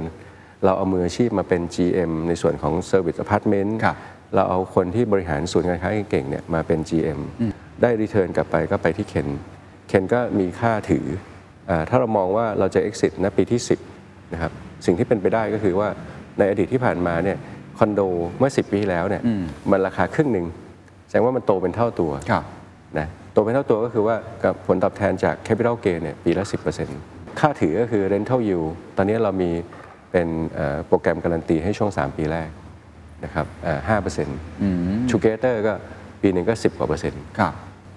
[0.65, 3.97] เราเอามืออาชีพมาเป็น GM ในส่วนของ service apartment ครับ
[4.35, 7.19] เราเอาคนที่บริหารศูนย์การค้าเก่งๆเนี่ยมาเป็น GM
[7.81, 9.27] ได้ return กลับไปก็ไปที่เคน
[9.87, 11.05] เคนก็มีค่าถือ
[11.69, 13.61] อาถ้าเรามองว่าเราจะ exit ณปีที่
[13.97, 14.51] 10นะครับ
[14.85, 15.87] สิ่งที่เป็นไปได้ก็คือว่า
[16.37, 17.37] ในอดีตที่ผ่านมาเนี่ย
[17.79, 18.01] คอนโด
[18.37, 19.21] เมื่อ 10 ปีที่แล้วเนี่ย
[19.71, 20.45] มันราคาครึ่งหนึ่ง
[21.07, 22.43] แสดงว่ามันโตเป็นเท่าตัวครับ
[22.99, 26.43] นะโตเป็นเท่าตัวก็คือว่ากับผลตอบแทนจาก capital gain เนี่ยปีละ
[26.91, 28.67] 10%ค่าถือก็คือ rental yield
[28.97, 29.51] ตอนนี้เรามี
[30.11, 32.49] เป็นเอ่อโปรแกรมการันตีให้ช่วง 3 ปีแรก
[33.23, 35.73] นะครับเอ่อ5% together ก็
[36.21, 37.53] ปีหนึ่งก็ 10 กว่าเปอร์เซ็นต์ครับ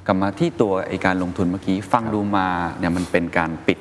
[0.07, 2.47] กลับมาที่ตัวไอการลงทุนเมื่อกี้ฟังดูมา
[2.79, 3.79] เนี่ยมันเป็นการปิด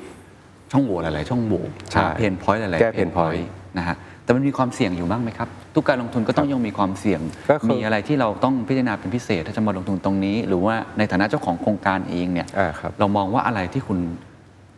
[0.71, 3.45] ช่องโหว่หลาย ๆ ช่องโหว่ใช่หาเพนพอยต์หลายๆแก้ pain point
[3.77, 13.99] นะฮะแต่มันมีความเสี่ยงอยู่บ้างไหมครับ ทุกการลงทุนก็ต้องยังมีความเสี่ยงก็คือมีอะไรที่เราต้องพิจารณาเป็นพิเศษ ถ้าจะมาลงทุนตรงนี้ หรือว่าในฐานะเจ้าของโครงการเองเนี่ยอ่าครับเรามองว่าอะไรที่คุณ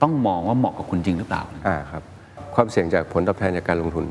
[0.02, 2.02] ต้องมองว่าเหมาะกับคุณจริงหรือเปล่าอ่าครับ
[2.56, 4.06] ความเสี่ยงจากผลตอบแทนจากการลงทุน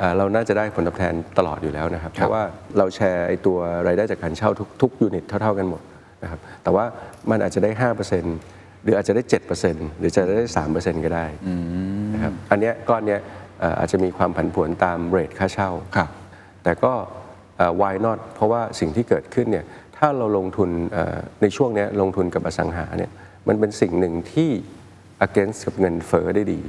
[0.00, 2.42] อ่าเราน่าจะได้ผลตอบแทนตลอดอยู่แล้วนะครับ เพราะว่า
[2.78, 5.80] เราแชร์ไอ้ตัวรายได้จากการเช่าทุกทุกยูนิตเท่า ๆกันหมด
[6.22, 6.84] นะครับแต่ว่า
[7.30, 7.70] มันอาจจะได้
[8.28, 9.22] 5%หรืออาจจะได้
[9.60, 11.26] 7%หรือจะได้ 3%ก็ได้
[12.14, 13.20] นะครับอันเนี้ยก้อนเนี้ย
[13.60, 16.08] เอ่ออาจจะมีความผันผวนตามเรทค่าเช่า ครับ
[16.62, 16.92] แต่ก็
[17.56, 19.64] เอ่อ why not เพราะว่าสิ่งที่เกิดขึ้นเนี่ย
[19.96, 23.10] ถ้าเราลงทุนเอ่อในช่วงเนี้ยลงทุนกับอสังหาเนี่ย
[23.48, 24.50] มันเป็นสิ่งหนึ่งที่
[25.26, 26.60] against กับเงินเฟ้อได้ดี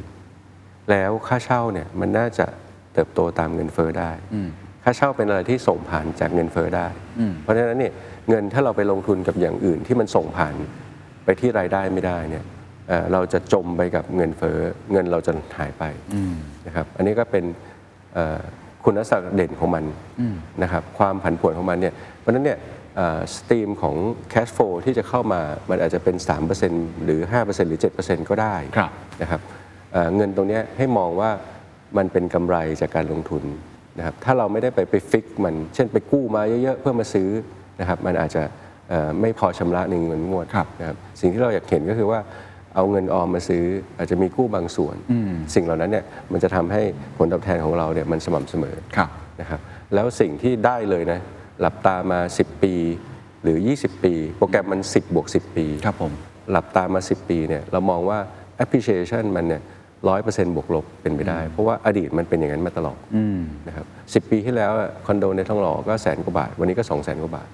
[0.91, 2.47] แล้วค่าเช่าเนี่ยมันน่าจะ
[2.93, 4.11] เติบโตตามเงินเฟ้อได้
[4.83, 6.87] ค่าเช่าเป็นอะไรที่ส่งผ่านจากเงินเฟ้อได้
[7.41, 7.93] เพราะฉะนั้นเนี่ย
[8.29, 10.55] เงินถ้าเราไปลงทุนกับอย่างอื่นที่มันส่งผ่าน
[11.25, 12.43] ไปที่รายได้ไม่ได้เนี่ย
[12.89, 14.57] เอ่อเราจะจมไปกับเงินเฟ้อ
[14.91, 15.83] เงินเราจะหายไป
[16.67, 17.45] นะครับอันนี้ก็เป็น
[18.13, 18.39] เอ่อ
[18.83, 19.83] คุณลักษณะเด่นของมัน
[20.63, 22.59] นะครับความผันผวนของมันเนี่ยเพราะฉะนั้นเนี่ย
[23.35, 23.95] stream ของ
[24.33, 26.15] cash flow ที่จะเข้ามามันอาจจะเป็น
[26.59, 29.41] 3%หรือ 5%หรือ 7%ก็ได้ครับนะครับ
[29.91, 31.31] เอ่อเงินตรงเนี้ยให้มองว่า
[31.97, 33.43] มันเป็นกำไรจากการลงทุน
[33.97, 37.29] นะครับถ้าเราไม่ได้ไปไป fix มัน เช่นไปกู้มาเยอะๆ เพื่อมาซื้อ
[37.79, 38.43] นะครับมันอาจจะ
[38.89, 42.19] เอ่อไม่พอชำระในเงินงวดครับนะครับสิ่งที่เราอยากเห็นก็คือว่า
[42.75, 43.63] เอาเงินออมมาซื้อ
[43.97, 44.95] อาจจะมีกู้บางส่วน
[45.55, 46.81] สิ่งเหล่านั้นเนี่ยมันจะทำให้
[47.17, 49.09] ผลตอบแทนของเราเนี่ยมันสม่ำเสมอครับ
[49.41, 49.59] นะครับ
[49.93, 51.19] แล้วสิ่งที่ได้เลยนะ
[51.59, 52.73] หลับตามา 10 ปี
[53.43, 56.11] หรือ 20 ปี โปรแกรมมัน 10บวก10 ปีครับผม
[56.51, 58.19] หลับตามา 10 ปีเนี่ยเรามองว่า
[58.63, 59.61] appreciation มันเนี่ย
[60.09, 62.99] ร้อยเปอร์เซ็นต์บวกลบเป็นไปได้ เพราะว่าอดีตมันเป็นอย่างนั้นมาตลอด
[63.67, 67.47] นะครับสิปีที่แล้วอะคอนโดในทองหล่อก็แสนกว่าบาท วันนี้ก็2 0 0แสนกว่าบาท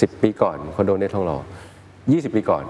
[0.00, 1.38] สิปีก่อนคอนโดในทองหล่อ
[1.92, 2.64] 20 ปีก่อน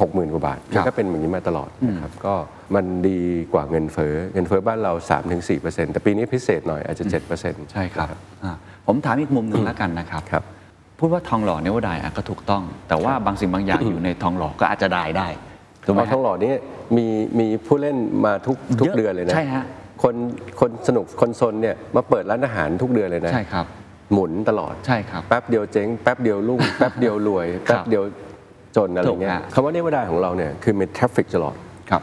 [0.00, 2.34] หกหมื่นกว่าบาทครัมันบก็เป็นอย่างนี้มาตลอดนะครับก็
[2.74, 3.20] มันดี
[3.52, 4.92] กว่าเงินเฟ้อเงินเฟ้อบ้านเรา
[5.42, 7.04] 3-4%แต่ปีนี้พิเศษหน่อยอาจจะ
[7.38, 8.08] 7%ใช่ครับ
[8.44, 8.54] อ่า
[8.86, 10.44] ผมถามอีกมุมหนึ่งแล้วกันนะครับครับ
[10.98, 15.28] พูดว่าทองหล่อเนวดายอะก็ถูกต้อง แต่ว่าบางสิ่งบางอย่างอยู่ในทองหล่อก็อาจจะได้ได้
[15.86, 16.52] ถูกไหมเอาทองหล่อนี้
[16.96, 17.06] มี
[17.38, 19.64] มีผู้เล่นมาทุกทุกเยอะเดือนเลยนะใช่ฮะ
[20.02, 20.14] คน
[20.60, 23.66] คนสนุกคนซนเนี่ยมาเปิดร้านอาหารทุกเดือนเลยนะใช่ครับ
[24.12, 28.04] หมุนตลอดใช่ครับแป๊บเดียวเจ๊งแป๊บเดียวรุ่งแป๊บเดียวรวยครับแป๊บเดียว
[28.76, 31.56] จนอะไรเงี้ยถูกฮะคำว่า never die ของเราเนี่ยคือมี traffic ตลอด
[31.90, 32.02] ครับ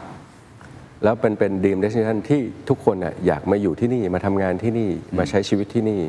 [1.04, 6.00] แล้วเป็นเป็นดีมเดส i น a นที่ทุกคนน่ะอยากมาอยู่ที่นี่มาทำงานที่นี่มาใช้ชีวิตที่นี่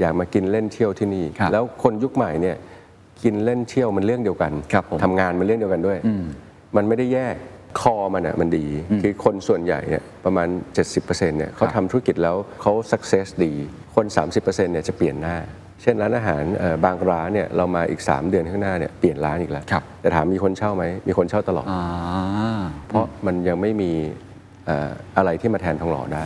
[0.00, 2.56] อยากมากินเล่นเที่ยวที่นี่ครับแล้วคนยุคใหม่เนี่ย
[3.22, 5.98] กินเล่นเที่ยวมันเรื่องเดียวกันครับผมทำงานมันเรื่องเดียวกันด้วย
[6.76, 7.36] มันไม่ได้แยก
[7.80, 8.66] คอมันอะมันดี
[9.02, 10.48] คือคนส่วนใหญ่เนี่ยประมาณ
[10.92, 13.52] 70%เนี่ยเขาทำธุรกิจแล้วเขา success ดี
[13.94, 15.36] คน 30%เนี่ยจะเปลี่ยนหน้า
[15.82, 21.82] เช่นร้านอาหารเอ่อบางร้านเนี่ยเรามาอีก 3 เดือนข้างหน้าเนี่ยเปลี่ยนร้านอีกแล้วครับแต่ถามมีคนเช่าไหมมีคนเช่าตลอดอ่า
[22.88, 23.92] เพราะมันยังไม่มี
[24.66, 26.24] เอ่ออะไรที่มาแทนทองหล่อได้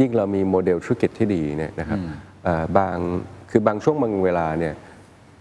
[0.00, 1.98] ยิ่งเรามีโมเดลธุรกิจที่ดีเนี่ยนะครับ
[2.44, 2.96] เอ่อบาง
[3.50, 4.74] คือบางช่วงบางเวลาเนี่ย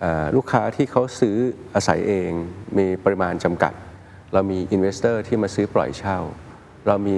[0.02, 1.36] เอ่อลูกค้าที่เขาซื้อ
[1.76, 2.30] อาศัยเอง
[2.78, 3.74] มีปริมาณจำกัด
[4.34, 6.18] เรามี investor ที่มาซื้อปล่อยเช่า
[6.88, 7.18] เรามี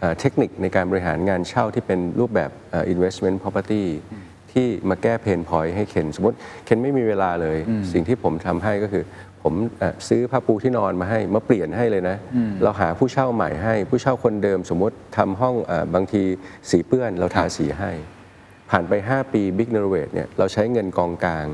[0.00, 3.84] เอ่อเทคนิคในการบริหารงานเช่าที่เป็นรูปแบบเอ่อ investment property
[4.52, 7.58] ที่มาแก้เพนพอยต์ให้เคนสมมติเคนไม่มีเวลาเลย
[7.92, 9.04] สิ่งที่ผมทำให้ก็คือ
[9.42, 12.16] ผมเอ่อซื้อผ้าปูที่นอนมาให้ มาเปลี่ยนให้เลยนะ
[12.62, 16.22] เราหาผู้เช่าใหม่ให้ ผู้เช่าคนเดิมสมมติทำห้องเออบางที
[16.70, 17.90] สีเปื้อน เราทาสีให้
[18.70, 21.46] ผ่านไป 5 ปี Big n o v a t e เนี่ยเราใช้เงินกองกลาง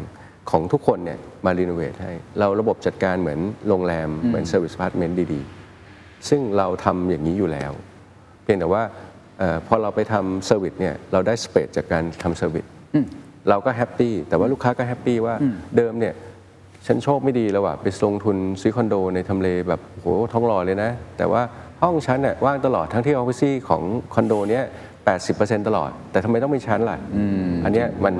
[0.50, 7.72] ของทุกคนเนี่ยมารีโนเวทให้ เราระบบจัดการเหมือนโรงแรม เหมือน Service Apartment ดีๆ ซึ่งเราทำอย่างนี้อยู่แล้ว
[8.42, 8.82] เพียงแต่ว่า
[9.38, 12.66] เออพอเราไปทำ service เนี่ยเราได้ space จากการทำ service
[13.48, 15.34] เราก็แฮปปี้แต่ว่าลูกค้าก็แฮปปี้ว่า
[15.76, 16.14] เดิมเนี่ย
[16.86, 21.42] ฉันโชคไม่ดีแล้วว่ะไปลงทุนซื้อคอนโดในทำเลแบบโหทองหล่อเลยนะ แต่ว่า
[21.82, 23.82] ห้องฉันน่ะว่างตลอดทั้งที่ออฟฟิศของ
[24.14, 24.64] คอนโดเนี้ย
[25.14, 26.98] 80%ตลอด แต่ทำไมต้องเป็นฉันล่ะ
[27.64, 28.14] อันเนี้ยมัน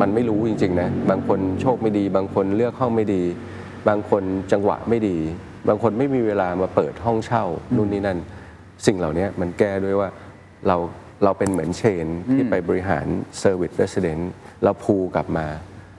[0.00, 3.22] มันไม่รู้จริง ๆ นะ บางคนโชคไม่ดี บางคนเลือกห้องไม่ดี
[3.88, 4.22] บางคน
[4.52, 5.16] จังหวะไม่ดี
[5.68, 7.44] บางคนไม่มีเวลามาเปิดห้องเช่า
[7.76, 8.18] นู่นนี่นั่น
[8.86, 10.08] สิ่งเหล่านี้มันแก้ด้วยว่า
[10.68, 10.76] เรา
[11.24, 13.06] เราเป็นเหมือน chain ที่ไปบริหาร
[13.38, 14.32] เซอร์วิสเรส i ิเดนต์
[14.64, 15.46] เราพูกลับมา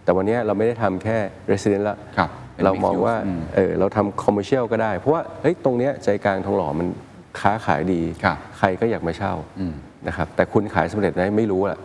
[0.03, 1.17] แต่วันนี้เราไม่ได้ทำแค่
[1.51, 6.87] Resident ละครับเป็นเรา mixed มอง use ว่าอืมเออเราทำ commercial ก็ได้ เพราะว่าเฮ้ยตรงเนี้ยใจกลางทองหล่อมัน
[7.39, 9.33] ค้าขายดีครับใครก็อยากมาเช่า
[10.07, 11.77] นะครับแต่คุณขายสำเร็จไหมไม่รู้อะ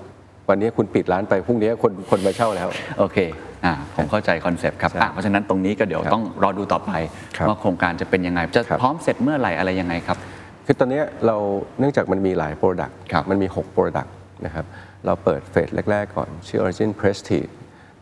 [0.49, 3.19] วันนี้คุณปิดร้านไปพรุ่งนี้คนคนมาเช่าแล้ว โอเค
[3.65, 6.93] อ่าผมเข้าใจคอนเซปต์ครับใช่อะเพราะฉะนั้นตรงนี้ก็เดี๋ยวครับต้องรอดูต่อไป
[7.37, 10.19] ครับว่าโครงการจะเป็นยังไง จะครับพร้อมเสร็จเมื่อไหร่อะไรยังไงครับ
[10.67, 11.37] คือตอนเนี้ยเรา
[11.79, 14.11] เนื่องจากมันมีหลาย Product ครับมันมี6 Product
[14.47, 14.65] นะครับ
[15.07, 17.53] เราเปิดเฟสแรก ๆ ก่อน ชื่อ Origin Prestige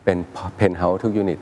[0.05, 0.19] เป็น
[0.61, 1.41] Penthouse ทุกยูนิต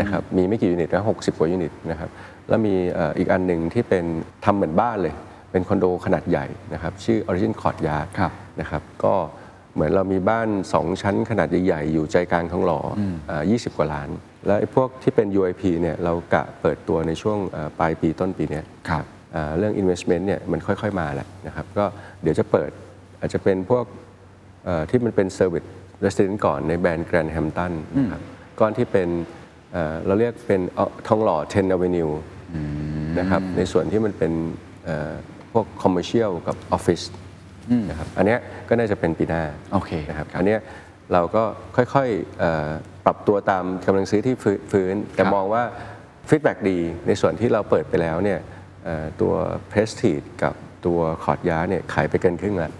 [0.00, 2.10] นะครับมีไม่กี่ยูนิตนะ60กว่ายูนิตนะครับ
[2.48, 4.04] แล้วมีเอ่ออีกอันหนึ่งที่เป็น
[4.44, 5.14] ทำเหมือนบ้านเลย
[5.52, 9.14] เป็นคอนโดขนาดใหญ่นะครับชื่อ Origin Courtyard ครับนะครับก็
[9.74, 14.08] เหมือนเรามีบ้าน 2 ชั้นขนาดใหญ่ๆ อยู่ใจกลางทองหล่อออ่า20 กว่าล้าน
[14.46, 21.84] แล้วไอ้พวกที่เป็น UIP เนี่ยเรากะเปิดตัวในช่วงเอ่อปลายปีต้นปีเนี้ยครับอ่าเรื่อง investment เนี่ยมันค่อยๆมาแหละนะครับก็
[22.22, 22.70] เดี๋ยวจะเปิด
[23.20, 23.84] อาจจะเป็นพวก
[24.64, 25.68] เอ่อที่มันเป็น service
[26.04, 28.22] resident ก่อนในแบรนด์ Grand Hampton นะครับ
[28.60, 29.08] ก้อนที่เป็น
[29.72, 32.14] เอ่อเราเรียกเป็นเอ่อทองหล่อ10 Avenue
[33.18, 34.32] นะครับในส่วนที่มันเป็น
[35.50, 37.04] เอ่อพวก commercial กับ office
[37.90, 38.38] นะครับอันเนี้ย
[38.68, 39.42] ก็น่าจะเป็นปีหน้า
[39.72, 40.60] โอเคนะครับอันเนี้ย
[41.12, 41.42] เราก็
[41.76, 42.68] ค่อยๆเอ่อ
[43.04, 45.62] ปรับตัวตามกำลังซื้อที่ฟื้นฟื้นแต่ครับมองว่า
[46.28, 48.38] feedback ดีในส่วนที่เราเปิดไปแล้วเนี่ย
[48.84, 49.32] เอ่อตัว
[49.72, 50.54] Prestige กับ
[50.86, 52.72] ตัว Courtyard เนี่ยขายไปเกินครึ่งแล้ว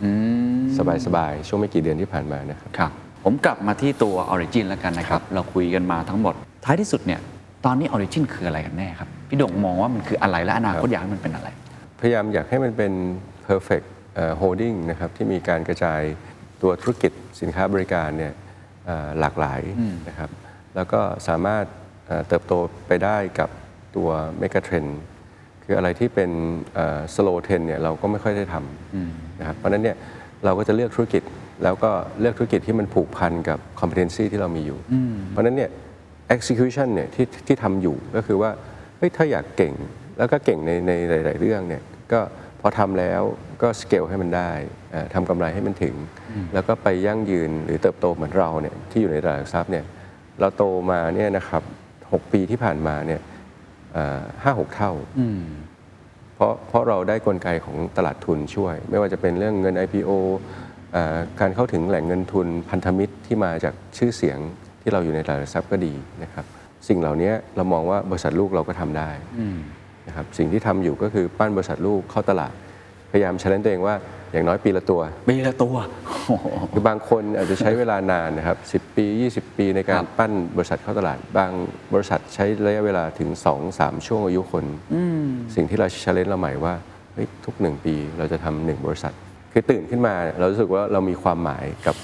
[1.07, 2.93] สบายๆ ช่วงไม่กี่เดือนที่ผ่านมานะครับครับ
[3.25, 7.21] ผมกลับมาที่ตัว Origin แล้วกันนะครับ เราคุยกันมาทั้งหมด ท้ายที่สุดเนี่ย
[7.65, 11.49] ตอนนี้ Origin คืออะไรกันแน่ครับ พี่โด่งมองว่ามันคืออะไรและอนาคตอยากให้มันเป็นอะไร
[12.01, 12.93] พยายามอยากให้มันเป็น
[13.49, 16.01] perfect เอ่อ holding นะครับที่มีการกระจาย
[16.63, 18.33] ตัวธุรกิจสินค้าบริการเนี่ย
[18.87, 19.61] เอ่อหลากหลาย
[20.09, 20.31] นะครับ
[20.75, 21.65] แล้วก็สามารถ
[22.07, 22.53] เอ่อเติบโต
[22.87, 23.51] ไปได้กับ
[23.97, 24.09] ตัว
[24.43, 24.91] mega trend
[25.65, 26.31] คืออะไรที่เป็น
[26.75, 29.97] เอ่อ slow trend เนี่ยเราก็ไม่ค่อยได้ทำนะครับเพราะฉะนั้นเนี่ย
[30.45, 31.23] เราก็จะเลือกธุรกิจ
[31.63, 31.91] แล้วก็
[32.21, 34.79] เลือกธุรกิจที่มันผูกพันกับ competency ที่เรามีอยู่
[35.31, 35.71] เพราะฉะนั้นเนี่ย
[36.35, 38.51] execution เนี่ยที่ที่ทำอยู่ก็คือว่า
[38.99, 39.75] เฮ้ยถ้าอยากเก่ง
[40.19, 41.83] แล้วก็เก่งในในหลาย ๆ เรื่องเนี่ย
[42.13, 42.21] ก็
[42.61, 43.23] พอทำแล้ว
[43.63, 44.51] ก็สเกลให้มันได้
[44.93, 45.95] เอ่อทำกำไรให้มันถึง
[46.55, 49.85] แล้วก็ไปยั่งยืนหรือเติบโตเหมือนเราเนี่ยที่อยู่ในตลาดหลักทรัพย์เนี่ย
[50.41, 51.63] เราโตมาเนี่ยนะครับ
[52.03, 53.21] 6ปีที่ผ่านมาเนี่ย
[54.43, 54.93] ห้าหกเท่า
[56.35, 60.11] เพราะเพราะเราได้กลไกของตลาดทุนช่วย ไม่ว่าจะเป็นเรื่องเงิน IPO
[60.93, 64.39] เอ่อการเข้าถึงแหล่งเงินทุนพันธมิตรที่มาจากชื่อเสียง
[64.83, 66.45] ที่เราอยู่ในตลาดหลักทรัพย์ก็ดีนะครับ
[66.89, 69.11] สิ่งเหล่านี้เรามองว่าบริษัทลูกเราก็ทำได้
[70.09, 72.53] นะครับสิ่งที่ทำอยู่ก็คือปั้นบริษัทลูกเข้าตลาด
[73.11, 73.95] พยายามเชลเลนตัวเองว่า
[74.33, 75.75] อย่างน้อยปีละตัว ปีละตัว
[76.07, 81.51] โอ้โหคือบางคนอาจจะใช้เวลานานนะครับ10 ปี 20 ปีในกาครรับปั้นบริษัทเข้าตลาด บาง
[81.95, 83.31] บริษัทใช้ระยะเวลาถึง
[83.69, 84.65] 2-3 ช่วงอายุคน
[85.55, 86.75] สิ่งที่เราชาเลนจ์เราใหม่ว่า
[87.15, 89.15] เฮ้ยทุกหนึ่งปีเราจะทำหนึ่งบริษัท
[89.53, 91.97] คือตื่นขึ้นมาเรารู้สึกว่าเรามีความหมายกับ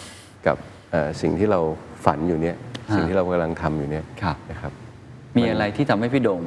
[0.47, 0.57] กับ
[0.91, 1.61] เอ่อสิ่งที่เรา
[2.05, 2.57] ฝันอยู่เนี่ย
[2.95, 4.73] สิ่งที่เรากำลังทำอยู่เนี่ยครับนะครับ
[5.37, 6.43] มีอะไรที่ทำให้พี่โด่ง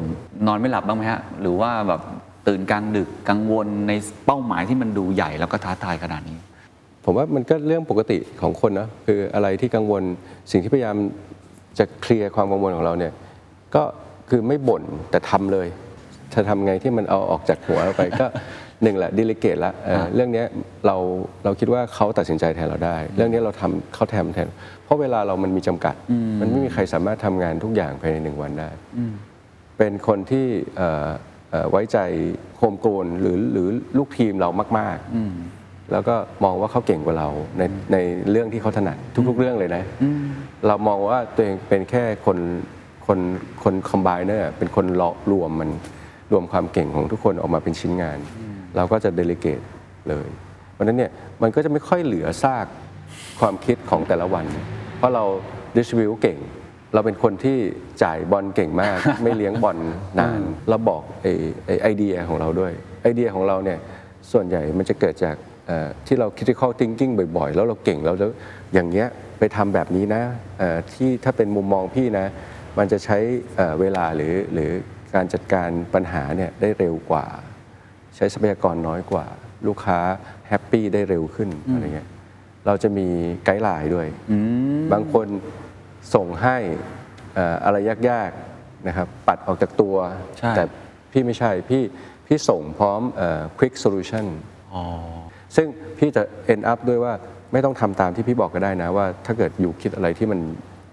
[0.47, 2.01] นอนไม่หลับบ้างไหมฮะ หรือว่าแบบ
[2.47, 3.91] ตื่นกลางดึกกังวลใน
[4.25, 6.37] เป้าหมายที่มันดูใหญ่แล้วก็ท้าทายขนาดนี้
[7.05, 10.03] ผผมว่ามันก็เรื่องปกติของคนนะคืออะไรที่กังวล
[10.51, 10.95] สิ่งที่พยายาม
[11.79, 13.13] จะเคลียร์ความกังวลของเราเนี่ย
[13.75, 13.83] ก็
[14.29, 15.67] คือไม่บ่นแต่ทำเลย
[16.33, 18.25] จะทำไงที่มันเอาออกจากหัวเราไปก็
[18.83, 20.47] หนึ่งแหละดิลิเกตละเอ่อเรื่องเนี้ย
[20.85, 20.95] เรา
[21.43, 24.47] เราคิดว่าเขาตัดสินใจแทนเราได้ เรื่องนี้เราทำเขาแทนแทน
[24.78, 25.95] เพ ราะเวลาเรามันมีจำกัด
[26.41, 28.69] มันไม่มีใครสามารถทำงานทุกอย่างภายในหนึ่งวันได้
[29.77, 30.45] เป็นคนที่
[30.77, 31.07] เอ่อ
[31.51, 31.97] เอ่อไว้ใจ
[32.57, 33.67] โฮมโกลนหรือหรือ
[33.97, 34.97] ลูกทีมเรามาก
[35.45, 37.63] ๆ แล้วก็มองว่าเขาเก่งกว่าเราใน
[37.93, 37.97] ใน
[38.31, 38.97] เรื่องที่เขาถนัด
[39.29, 39.83] ทุก ๆ เรื่องเลยนะ
[40.67, 42.37] เรามองว่าตัวเองเป็นแค่คน
[43.07, 43.19] คน
[43.63, 45.69] คนคอมไบเนอร์เป็นคนหลอกรวมมัน
[46.31, 48.19] รวมความเก่งของทุกคนออกมาเป็นชิ้นงาน
[48.75, 49.61] เราก็จะเดลิเกต
[50.09, 50.27] เลย
[50.73, 51.11] เพราะฉะนั้นเนี่ย
[51.41, 52.65] มันก็จะไม่ค่อยเหลือซาก
[53.39, 54.45] ความคิดของแต่ละวัน
[54.99, 55.23] เพราะเรา
[55.77, 56.37] ดิสทริบิวเก่ง
[56.93, 57.57] เราเป็นคนที่
[58.03, 59.77] จ่ายบอลเก่งมาก ไม่เลี้ยงบอล
[60.19, 60.39] นาน
[60.69, 61.31] เราบอกไอ้
[61.65, 63.79] ไอ้ไอเดียของเราด้วย ไอเดียของเราเนี่ย
[64.31, 65.35] ส่วนใหญ่มันจะเกิดจาก
[65.67, 68.31] เอ่อที่เรา critical thinking บ่อยๆ แล้วเราเก่งแล้วแล้ว
[68.73, 69.07] อย่างเงี้ย
[69.39, 70.23] ไปทำแบบนี้นะ
[70.59, 72.25] เอ่อที่ถ้าเป็นมุมมองพี่นะ
[72.77, 73.17] มันจะใช้
[73.55, 74.69] เอ่อเวลาหรือหรือ
[75.15, 77.25] การจัดการปัญหาเนี่ยได้เร็วกว่า
[78.15, 79.25] ใช้ทรัพยากรน้อยกว่า
[79.67, 79.99] ลูกค้า
[80.47, 82.09] แฮปปี้ได้เร็วขึ้นอะไรเงี้ย
[82.67, 83.07] เราจะมี
[83.45, 84.07] guideline ด้วย
[84.93, 85.27] บางคน
[86.15, 86.57] ส่งให้
[87.33, 87.77] เอ่ออะไร
[88.09, 89.95] ยากๆนะครับปัดออกจากตัว
[90.39, 90.63] ใช่แต่
[91.11, 91.83] พี่ไม่ใช่พี่
[92.27, 94.25] พี่ส่งพร้อมเอ่อ quick solution
[94.73, 94.83] อ๋อ
[95.55, 97.13] ซึ่งพี่จะ end up ด้วยว่า
[97.53, 100.39] ไม่ต้องทำตามที่พี่บอกก็ได้นะว่า ถ้าเกิดอยู่คิดอะไรที่มัน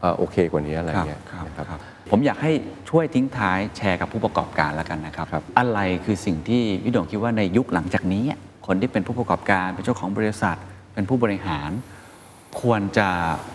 [0.00, 2.52] เอ่อโอเคกว่านี้อะไรครับเงี้ยครับนะครับครับผมอยากให้
[2.90, 8.24] ช่วยทิ้งท้ายแชร์กับผู้ประกอบการแล้วกันนะครับครับอะไรคือสิ่งที่พี่โด่งคิดว่าในยุคหลังจากนี้
[8.66, 10.56] คนที่เป็นผู้ประกอบการเป็นเจ้าของบริษัท
[10.97, 11.70] เป็นผู้บริหาร
[12.61, 13.09] ควรจะ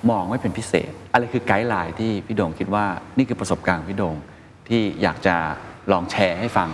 [0.09, 2.85] มองไว้เป็นพิเศษ อะไรคือไกด์ไลน์ที่พี่โด่งคิดว่า
[3.17, 4.15] นี่คือประสบการณ์ของพี่โด่ง
[4.67, 5.35] ที่อยากจะ
[5.91, 6.69] ลองแชร์ให้ฟัง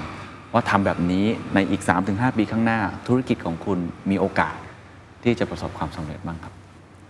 [0.54, 4.56] ว่าทำแบบนี้ในอีก 3-5 ปีข้างหน้า ธุรกิจของคุณมีโอกาส
[5.24, 6.54] ที่จะประสบความสำเร็จบ้างครับ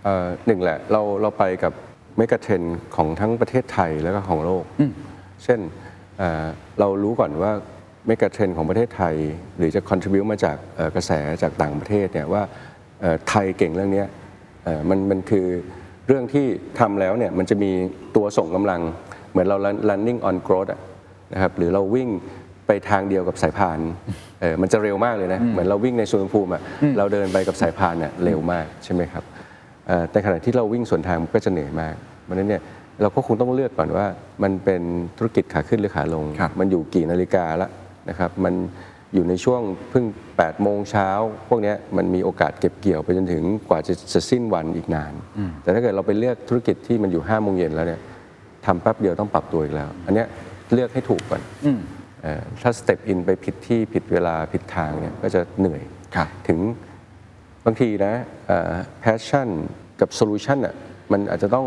[0.04, 1.72] เอ่อหนึ่งแหละเราเราไปกับ
[2.16, 2.62] เมกะเทรน
[2.96, 4.64] ของทั้งประเทศไทยแล้วก็ของโลก
[5.44, 5.60] เช่น
[6.18, 6.46] เอ่อ
[6.80, 7.52] เรารู้ก่อนว่า
[8.06, 9.14] เมกะเทรนของประเทศไทย
[9.56, 12.67] หรือจะ contribu มาจากเอ่อกระแสจากต่างประเทศเนี่ยว่าเอ่อ
[13.28, 14.06] ไทยเก่งเรื่องเนี้ย
[14.64, 15.46] เอ่อมันมันคือ
[16.08, 16.46] เรื่องที่
[16.80, 17.70] ทำแล้วเนี่ยมันจะมี
[18.16, 18.80] ตัวส่งกำลัง
[19.30, 20.80] เหมือนเรา run- running on growth อะ
[21.32, 22.08] นะครับหรือเราวิ่ง
[22.66, 23.78] ไปทางเดียวกับสายพาน
[24.40, 26.62] เออมันจะเร็วมากเลยนะ เหมือนเราวิ่งในสวนภูมิอะ
[26.98, 29.24] เราเดินไปกับสายพานเนี่ยเร็วมากใช่ไหมครับ
[29.86, 31.94] เอ่อในขณะที่เราวิ่งสวนทางมันก็จะเหนื่อยมาก
[32.24, 32.62] เพราะฉะนั้นเนี่ย
[33.02, 34.06] เราก็คงต้องเลือกก่อนว่า
[34.42, 34.82] มันเป็น
[35.18, 37.68] ธุรกิจขาขึ้นหรือขาลงครับมันอยู่กี่นาฬิกาละ
[38.08, 38.54] นะครับมัน
[39.14, 40.04] อยู่ในช่วงเพิ่ง
[40.34, 41.08] 8โมงเช้า
[41.48, 45.12] พวกเนี้ยมันมีโอกาสเก็บเกี่ยวไปจนถึงกว่าจะจะสิ้นวันอีกนาน
[45.62, 48.00] แต่ถ้าเกิดเราไปเลือกธุรกิจที่มันอยู่5โมงเย็นแล้วเนี่ย
[48.66, 50.28] ทำแป๊บเดียวต้องปรับตัวอีกแล้ว อันเนี้ย
[50.72, 51.42] เลือกให้ถูกก่อน
[52.22, 55.82] เอ่อถ้าสเต็ปอินไปผิดที่ผิดเวลาผิดทางเนี่ยก็จะเหนื่อย
[56.14, 56.58] ครับถึง
[57.64, 58.14] บางทีนะ
[58.46, 58.72] เอ่อ
[59.04, 59.48] passion
[60.00, 60.74] กับ solution อะ
[61.12, 61.66] มันอาจจะต้อง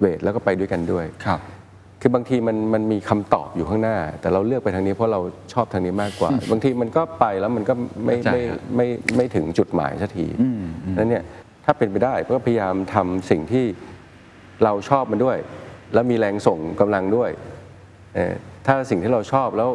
[0.00, 1.40] เวทแล้วก็ไปด้วยกันด้วยครับ
[2.00, 5.20] คือบางทีมันมันมีคำตอบอยู่ข้างหน้า แต่เราเลือกไปทางนี้เพราะเรา
[5.52, 7.74] ชอบทางนี้มากกว่า บางทีมันก็ไปแล้วมันก็
[8.04, 8.86] ไม่เข้าใจไม่ครับไม่
[9.16, 10.26] ไม่ถึงจุดหมายสักที
[10.98, 11.24] นั้นเนี่ย
[11.64, 13.64] ถ้าเป็นไปได้ก็พยายามทำสิ่งที่
[14.64, 15.36] เราชอบมันด้วย
[15.94, 17.30] แล้วมีแรงส่งกำลังด้วย
[18.14, 18.34] เอ่อ
[18.66, 19.70] ถ้าสิ่งที่เราชอบแล้ว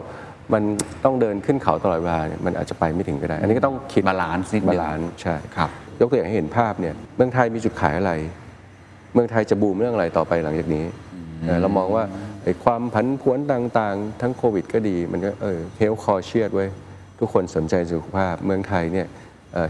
[0.54, 0.64] มัน
[1.06, 5.70] ต้องเดินขึ้นเขาตลอดเวลาเนี่ยมันอาจจะไปไม่ถึงก็ได้ อันนี้ก็ต้องคิด balance นิดนึง balance ใช่ครับ
[6.00, 8.14] ยกตัวอย่างให้เห็นภาพเนี่ยเมืองไทยมีจุดขายอะไร
[9.14, 10.84] เมืองไทยจะบูมเรื่องอะไรต่อไปหลังจากนี้
[11.46, 12.04] เออเรามองว่า
[12.44, 16.70] ไอ้ความผันผวนต่างๆ ทั้งโควิดก็ดี มันก็เออ health conscious เว้ย
[17.20, 19.08] ทุกคนสนใจสุขภาพ เมืองไทยเนี่ย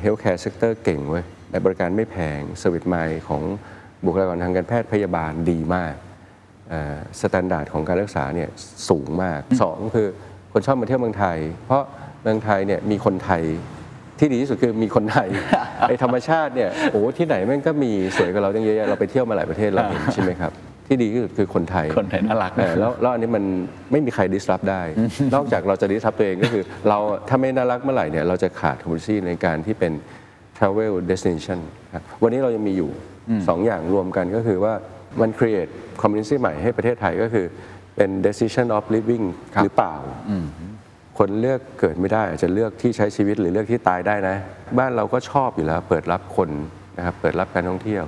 [0.02, 3.42] healthcare sector เก่งเว้ยและบริการไม่แพงสวิตไมล์ของ
[4.06, 5.96] บุคลากรทางการแพทย์พยาบาลดีมาก
[7.22, 8.50] standard ของการรักษาเนี่ย
[8.90, 10.08] สูงมากสองคือ
[10.54, 11.84] คนชอบมาเที่ยวเมืองไทย เพราะ
[12.24, 13.44] เมืองไทยเนี่ยมีคนไทย
[14.20, 15.28] ที่ดีที่สุดคือมีคนไทย
[15.88, 20.54] ไอ้ธรรมชาติเนี่ยโอ้โหที่ไหนแม่งก็มีสวยกว่าเราตั้งเยอะแยะเราไปเที่ยวมาหลายประเทศเราเห็นใช่ไหมครับ
[20.92, 23.44] ที่ดีที่สุดคือคนไทยคนไทยน่ารักเออแล้วแล้วอันนี้มัน
[23.92, 24.82] ไม่มีใคร disrupt ได้
[25.36, 26.98] นอกจากเราจะ disrupt ตัวเองก็คือเรา
[27.30, 29.92] ถ้าไม่น่ารักเมื่อไหร่เนี่ยเราจะขาด community ในการที่เป็น
[30.58, 31.60] travel destination
[31.94, 32.92] ครับวันนี้เรายังมีอยู่
[33.48, 34.74] สองอย่างรวมกันก็คือว่า
[35.22, 35.72] มัน create
[36.02, 37.46] community ใหม่ให้ประเทศไทยก็คือ
[37.96, 39.26] เป็น decision of living
[39.56, 39.96] ครับหรือเปล่า
[41.18, 44.36] คนเลือกเกิดไม่ได้ อาจจะเลือกที่ใช้ชีวิตหรือเลือกที่ตายได้นะ
[44.78, 46.50] บ้านเราก็ชอบอยู่แล้ว เปิดรับคน
[46.98, 48.04] นะครับเปิดรับการท่องเที่ยว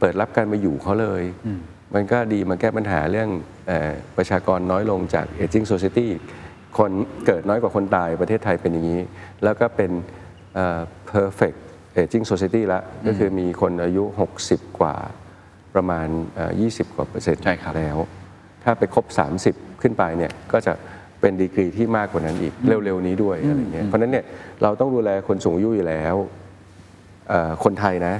[0.00, 1.22] เปิดรับการมาอยู่เขาเลย
[1.94, 3.28] มันก็ดีมาแก้ปัญหาเรื่อง
[3.68, 6.08] เออประชากรน้อยลงจาก aging society
[6.78, 6.90] คน
[7.26, 9.00] เกิดน้อยกว่าคนตายประเทศไทยเป็นอย่างนี้
[9.44, 9.90] แล้วก็เป็น
[10.54, 10.80] เอ่อ
[11.12, 11.58] perfect
[12.02, 14.04] aging society ละก็คือมีคนอายุ
[14.42, 14.94] 60 กว่า
[15.74, 17.98] ประมาณเอ่อ20 กว่าเปอร์เซ็นต์ใช่ครับแล้ว
[18.64, 19.06] ถ้าไปครบ
[19.46, 20.72] 30 ขึ้นไปเนี่ยก็จะ
[21.20, 24.24] เป็นดีกรีที่มากกว่านั้นอีกเร็วๆนี้ด้วยอะไรเงี้ยเพราะฉะนั้นเนี่ย
[24.62, 26.16] เราต้องดูแลคนสูงอายุอยู่แล้ว
[27.28, 28.14] เอ่อคนไทยนะ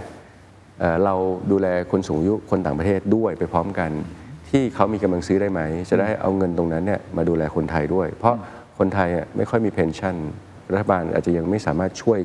[0.80, 1.14] เอ่อเรา
[1.50, 3.90] ดูแลคนสูงอายุคนต่างประเทศด้วยไปพร้อมกัน
[4.50, 5.60] ที่เขามีกำลังซื้อได้ไหม
[5.90, 8.34] จะได้เอาเงินตรงนั้นเนี่ยมาดูแลคนไทยด้วย เพราะ
[8.78, 10.14] คนไทยอะไม่ค่อยมี pension
[10.72, 12.18] รัฐบาลอาจจะยังไม่สามารถช่วย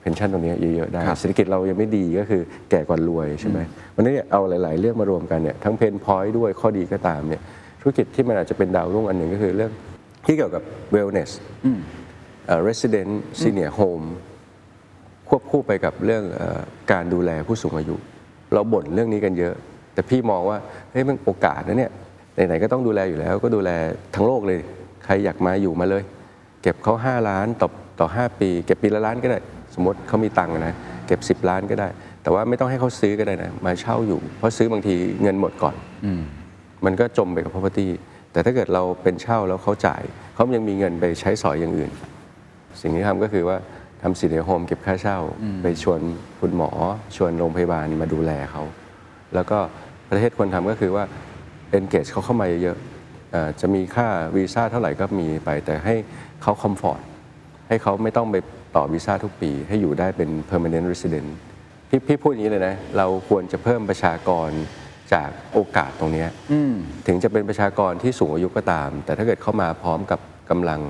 [0.00, 3.58] pension ตรงนี้เยอะๆได้ครับเศรษฐกิจเรายังไม่ดีก็คือแก่ก่อนรวยใช่ไหม
[3.94, 7.42] วันนี้เนี่ยเอาหลาย ๆ เรื่องมารวมกันเนี่ยทั้ง pain point ด้วยข้อดีก็ตามเนี่ย
[7.80, 9.72] ธุรกิจที่มันอาจจะเป็นดาวรุ่งอันหนึ่งก็คือเรื่อง
[10.26, 10.62] ที่เกี่ยวกับ
[10.94, 11.30] wellness
[12.46, 14.06] เอ่อ resident senior home
[15.28, 16.60] ควบคู่ไปกับเรื่องเออ
[16.92, 17.96] การดูแลผู้สูงอายุ
[18.52, 19.54] เราบ่นเรื่องนี้กันเยอะ
[19.94, 20.58] แต่พี่มองว่า
[20.90, 21.92] เฮ้ยมันโอกาสนะเนี่ย
[22.34, 23.70] ไหนๆก็ต้องดูแลอยู่แล้ว ก็ดูแล
[24.14, 24.60] ทั้งโลกเลย
[25.04, 26.02] ใครอยากมาอยู่มาเลย
[26.62, 27.68] เก็บเขา5ล้านต่อ
[28.00, 29.40] ต่อ 5 ปี เก็บปีละล้านก็ได้
[29.74, 30.74] สมมติเขามีตังค์นะ
[31.06, 31.88] เก็บ 10 ล้านก็ได้
[32.22, 35.74] แต่ว่าไม่ต้องให้เขาซื้อก็ได้นะมาเช่าอยู่ เพราะซื้อบางทีเงินหมดก่อน
[36.84, 37.86] มันก็จมไปกับ property
[38.32, 40.02] แต่ถ้าเกิดเราเป็นเช่าแล้วเขาจ่าย
[40.34, 41.90] เขายังมีเงินไปใช้สอยอย่างอื่น
[42.80, 43.56] สิ่งที่ทำก็คือว่า
[44.02, 45.18] ทำสินเดียโฮมเก็บค่าเช่า
[45.62, 46.00] ไปชวน
[46.40, 46.70] คุณหมอ
[47.16, 48.62] ชวนโรงพยาบาลมาดูแลเขา
[49.34, 49.58] แล้วก็
[50.10, 51.04] ประเทศควรทำก็คือว่า
[51.78, 55.94] engage เขาเข้ามาเยอะๆเอ่อจะมีค่าวีซ่าเท่าไหร่ก็มีไป แต่ให้
[56.42, 57.00] เขาคอมฟอร์ต
[57.68, 58.36] ให้เขาไม่ต้องไป
[58.76, 61.28] ต่อวีซ่าทุกปี ให้อยู่ได้เป็น permanent resident
[61.88, 64.50] พี่พี่พูดอย่างนี้เลยนะ เราควรจะเพิ่มประชากร
[65.12, 66.28] จากโอกาสตรงเนี้ย
[67.06, 70.20] ถึงจะเป็นประชากรที่สูงอายุก็ตาม แต่ถ้าเกิดเข้ามาพร้อมกับ
[70.50, 70.80] กำลัง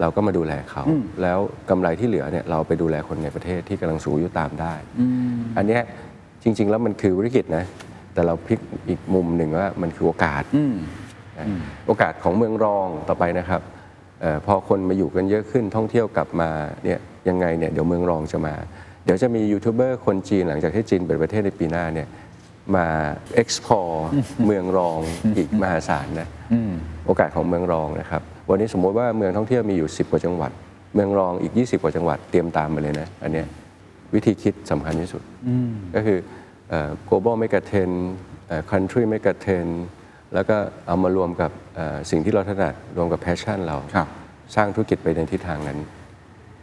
[0.00, 0.82] เราก็มาดูแลเขา
[1.22, 1.38] แล้ว
[1.70, 4.74] กำไรที่เหลือเนี่ยเราไปดูแลคนในประเทศที่กำลังสูงอายุตามได้
[5.56, 5.82] อันเนี้ย
[6.42, 7.64] จริง ๆ แล้วมันคือวิกฤตนะ
[8.14, 10.42] แต่เราพลิกอีกมุมหนึ่งว่ามันคือโอกาส
[11.38, 11.46] นะ
[11.86, 13.60] โอกาสของเมืองรองต่อไปนะครับ
[14.20, 16.50] เออพอคนมาอยู่กันเยอะขึ้นท่องเที่ยวกลับมา
[16.84, 16.98] เนี่ย
[17.28, 18.54] ยังไงเนี่ยเดี๋ยวเมืองรองจะมา
[19.04, 22.08] เดี๋ยวจะมียูทูบเบอร์คนจีนหลังจากที่จีนเปิดประเทศในปีหน้าเนี่ย
[22.76, 22.86] มา
[23.42, 23.98] explore
[24.46, 24.98] เมืองรอง
[25.36, 26.28] อีกมหาศาลนะ
[27.06, 30.52] โอกาสของเมืองรองนะครับ วันนี้สมมติว่าเมืองท่องเที่ยวมีอยู่ 10 กว่าจังหวัด
[30.94, 33.46] เมืองรองอีก 20 กว่าจังหวัดเตรียมตามมาเลยนะอันเนี้ย
[34.14, 35.22] วิธีคิดสำคัญที่สุด
[35.94, 36.18] ก็คือ
[36.70, 37.94] เอ่อ global mega trend
[38.48, 39.72] เอ่อ country mega trend
[40.34, 44.08] แล้วก็เอามารวมกับเอ่อสิ่งที่เราถนัดรวมกับ passion เราครับ
[44.56, 45.78] สร้างธุรกิจไปในทิศทางนั้น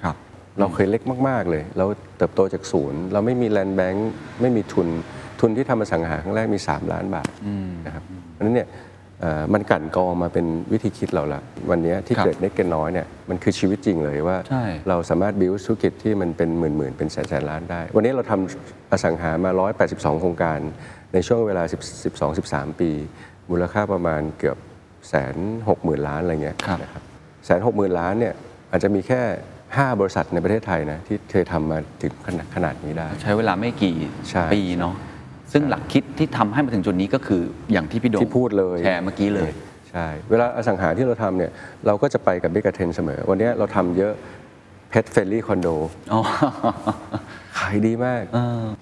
[0.03, 0.15] ครับ
[0.59, 1.85] เราเคยเล็กมาก ๆ เลย เรา
[2.17, 4.11] เติบโตจากศูนย์ เราไม่มีแลนด์แบงค์
[4.41, 4.87] ไม่มีทุน
[5.39, 7.31] ทุนที่ทำอสังหาครั้งแรกมี 3 ล้านบาท
[7.85, 8.96] นะครับเพราะฉะนั้นเนี่ยเอ่อ
[9.53, 19.51] มันกลั่นกรองมาเป็นวิธีคิดเราละวันนี้ที่ครับเกิดเล็กเกินน้อยเนี่ยมันคือชีวิตจริงเลยว่าใช่เราสามารถบิวธุรกิจที่มันเป็นหมื่นๆเป็นแสนแสนล้านได้ วันนี้เราทำอสังหามา
[19.85, 20.59] 182 โครงการ
[21.13, 22.91] ในช่วงเวลา10 12 13 ปี
[23.51, 24.57] มูลค่าประมาณเกือบ
[25.09, 25.35] แสน
[25.69, 27.03] หกหมื่นล้านอะไรเงี้ยครับนะครับ
[27.45, 28.33] แสนหกหมื่นล้านเนี่ย
[28.71, 29.21] อาจจะมีแค่
[29.61, 33.95] 5 บริษัทในประเทศไทยนะที่เคยทำมาถึงขนาดขนาดนี้ได้ ใช้เวลาไม่กี่
[34.29, 34.95] ใช่ปีเนาะ
[35.51, 37.41] ซึ่งหลักคิดที่ทำให้มาถึงจุดนี้ก็คือ
[37.71, 39.51] อย่างที่พี่โดงที่พูดเลยแชร์เมื่อกี้เลย
[39.91, 41.51] ใช่เวลาอสังหาที่เราทำเนี่ย
[41.87, 44.13] เราก็จะไปกับบิ๊กเทนเสมอ วันนี้เราทำเยอะ
[44.89, 45.67] เพ t เฟ r ลี่คอนโด
[46.13, 46.21] อ๋อ
[47.59, 48.23] ขายดีมาก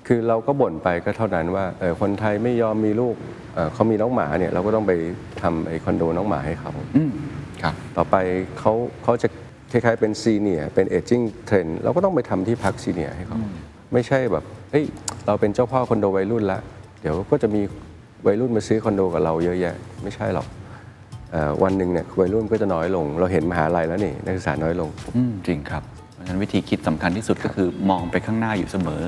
[0.08, 3.16] คือเราก็บ่นไปก็เท่านั้นว่าเออคนไทยไม่ยอมมีลูก
[3.56, 4.94] เอ่อเขามีน้องหมาเนี่ยเราก็ต้องไป
[5.42, 7.12] ทำไอ้คอนโดน้องหมาให้เขาอืม
[7.62, 8.16] ครับต่อไป
[8.60, 9.28] เขาเขาจะ
[9.72, 13.38] คล้ายๆเป็น senior เป็น aging trend เราก็ต้องไปทำที่พัก senior ให้เขา
[13.94, 14.86] ไม่ใช่แบบเฮ้ย
[15.26, 16.60] เราเป็นเจ้าพ่อคอนโดวัยรุ่นละ
[17.02, 17.62] เดี๋ยวก็จะมี
[18.28, 20.48] วัยรุ่นมาซื้อคอนโดกับเราเยอะแยะ ไม่ใช่หรอก
[21.64, 24.90] วันหนึ่งเนี่ยวัยรุ่นก็จะน้อยลง เราเห็นมหาลัยแล้วนี่นักศึกษาน้อยลง
[25.48, 25.84] จริงครับ
[26.14, 29.04] เพราะฉะนั้นวิธีคิดสำคัญที่สุดก็คือมองไปข้างหน้าอยู่เสมอ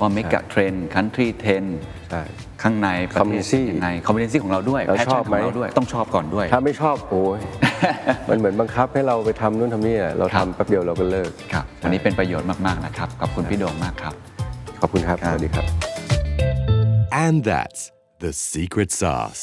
[0.00, 1.64] ว่า mega trend country trend
[2.10, 2.22] ใช่
[2.62, 7.40] ข้างในประเทศ Community ยังไง community ของเราด้วยเรา passion ชอบไหมของเราด้วยต้องชอบก่อนด้วย ถ้าไม่ชอบโอ้ย
[8.28, 14.14] มันเหมือนบังคับให้เราไปทำนู่นทำนี่อะเราครับทำแป๊บเดียวเราก็เลิกครับวันนี้เป็นประโยชน์มากๆนะครับขอบคุณพี่โด่งมากครับ
[14.80, 15.64] ขอบคุณครับ สวัสดีครับ
[17.24, 17.80] And that's
[18.24, 19.42] the secret sauce.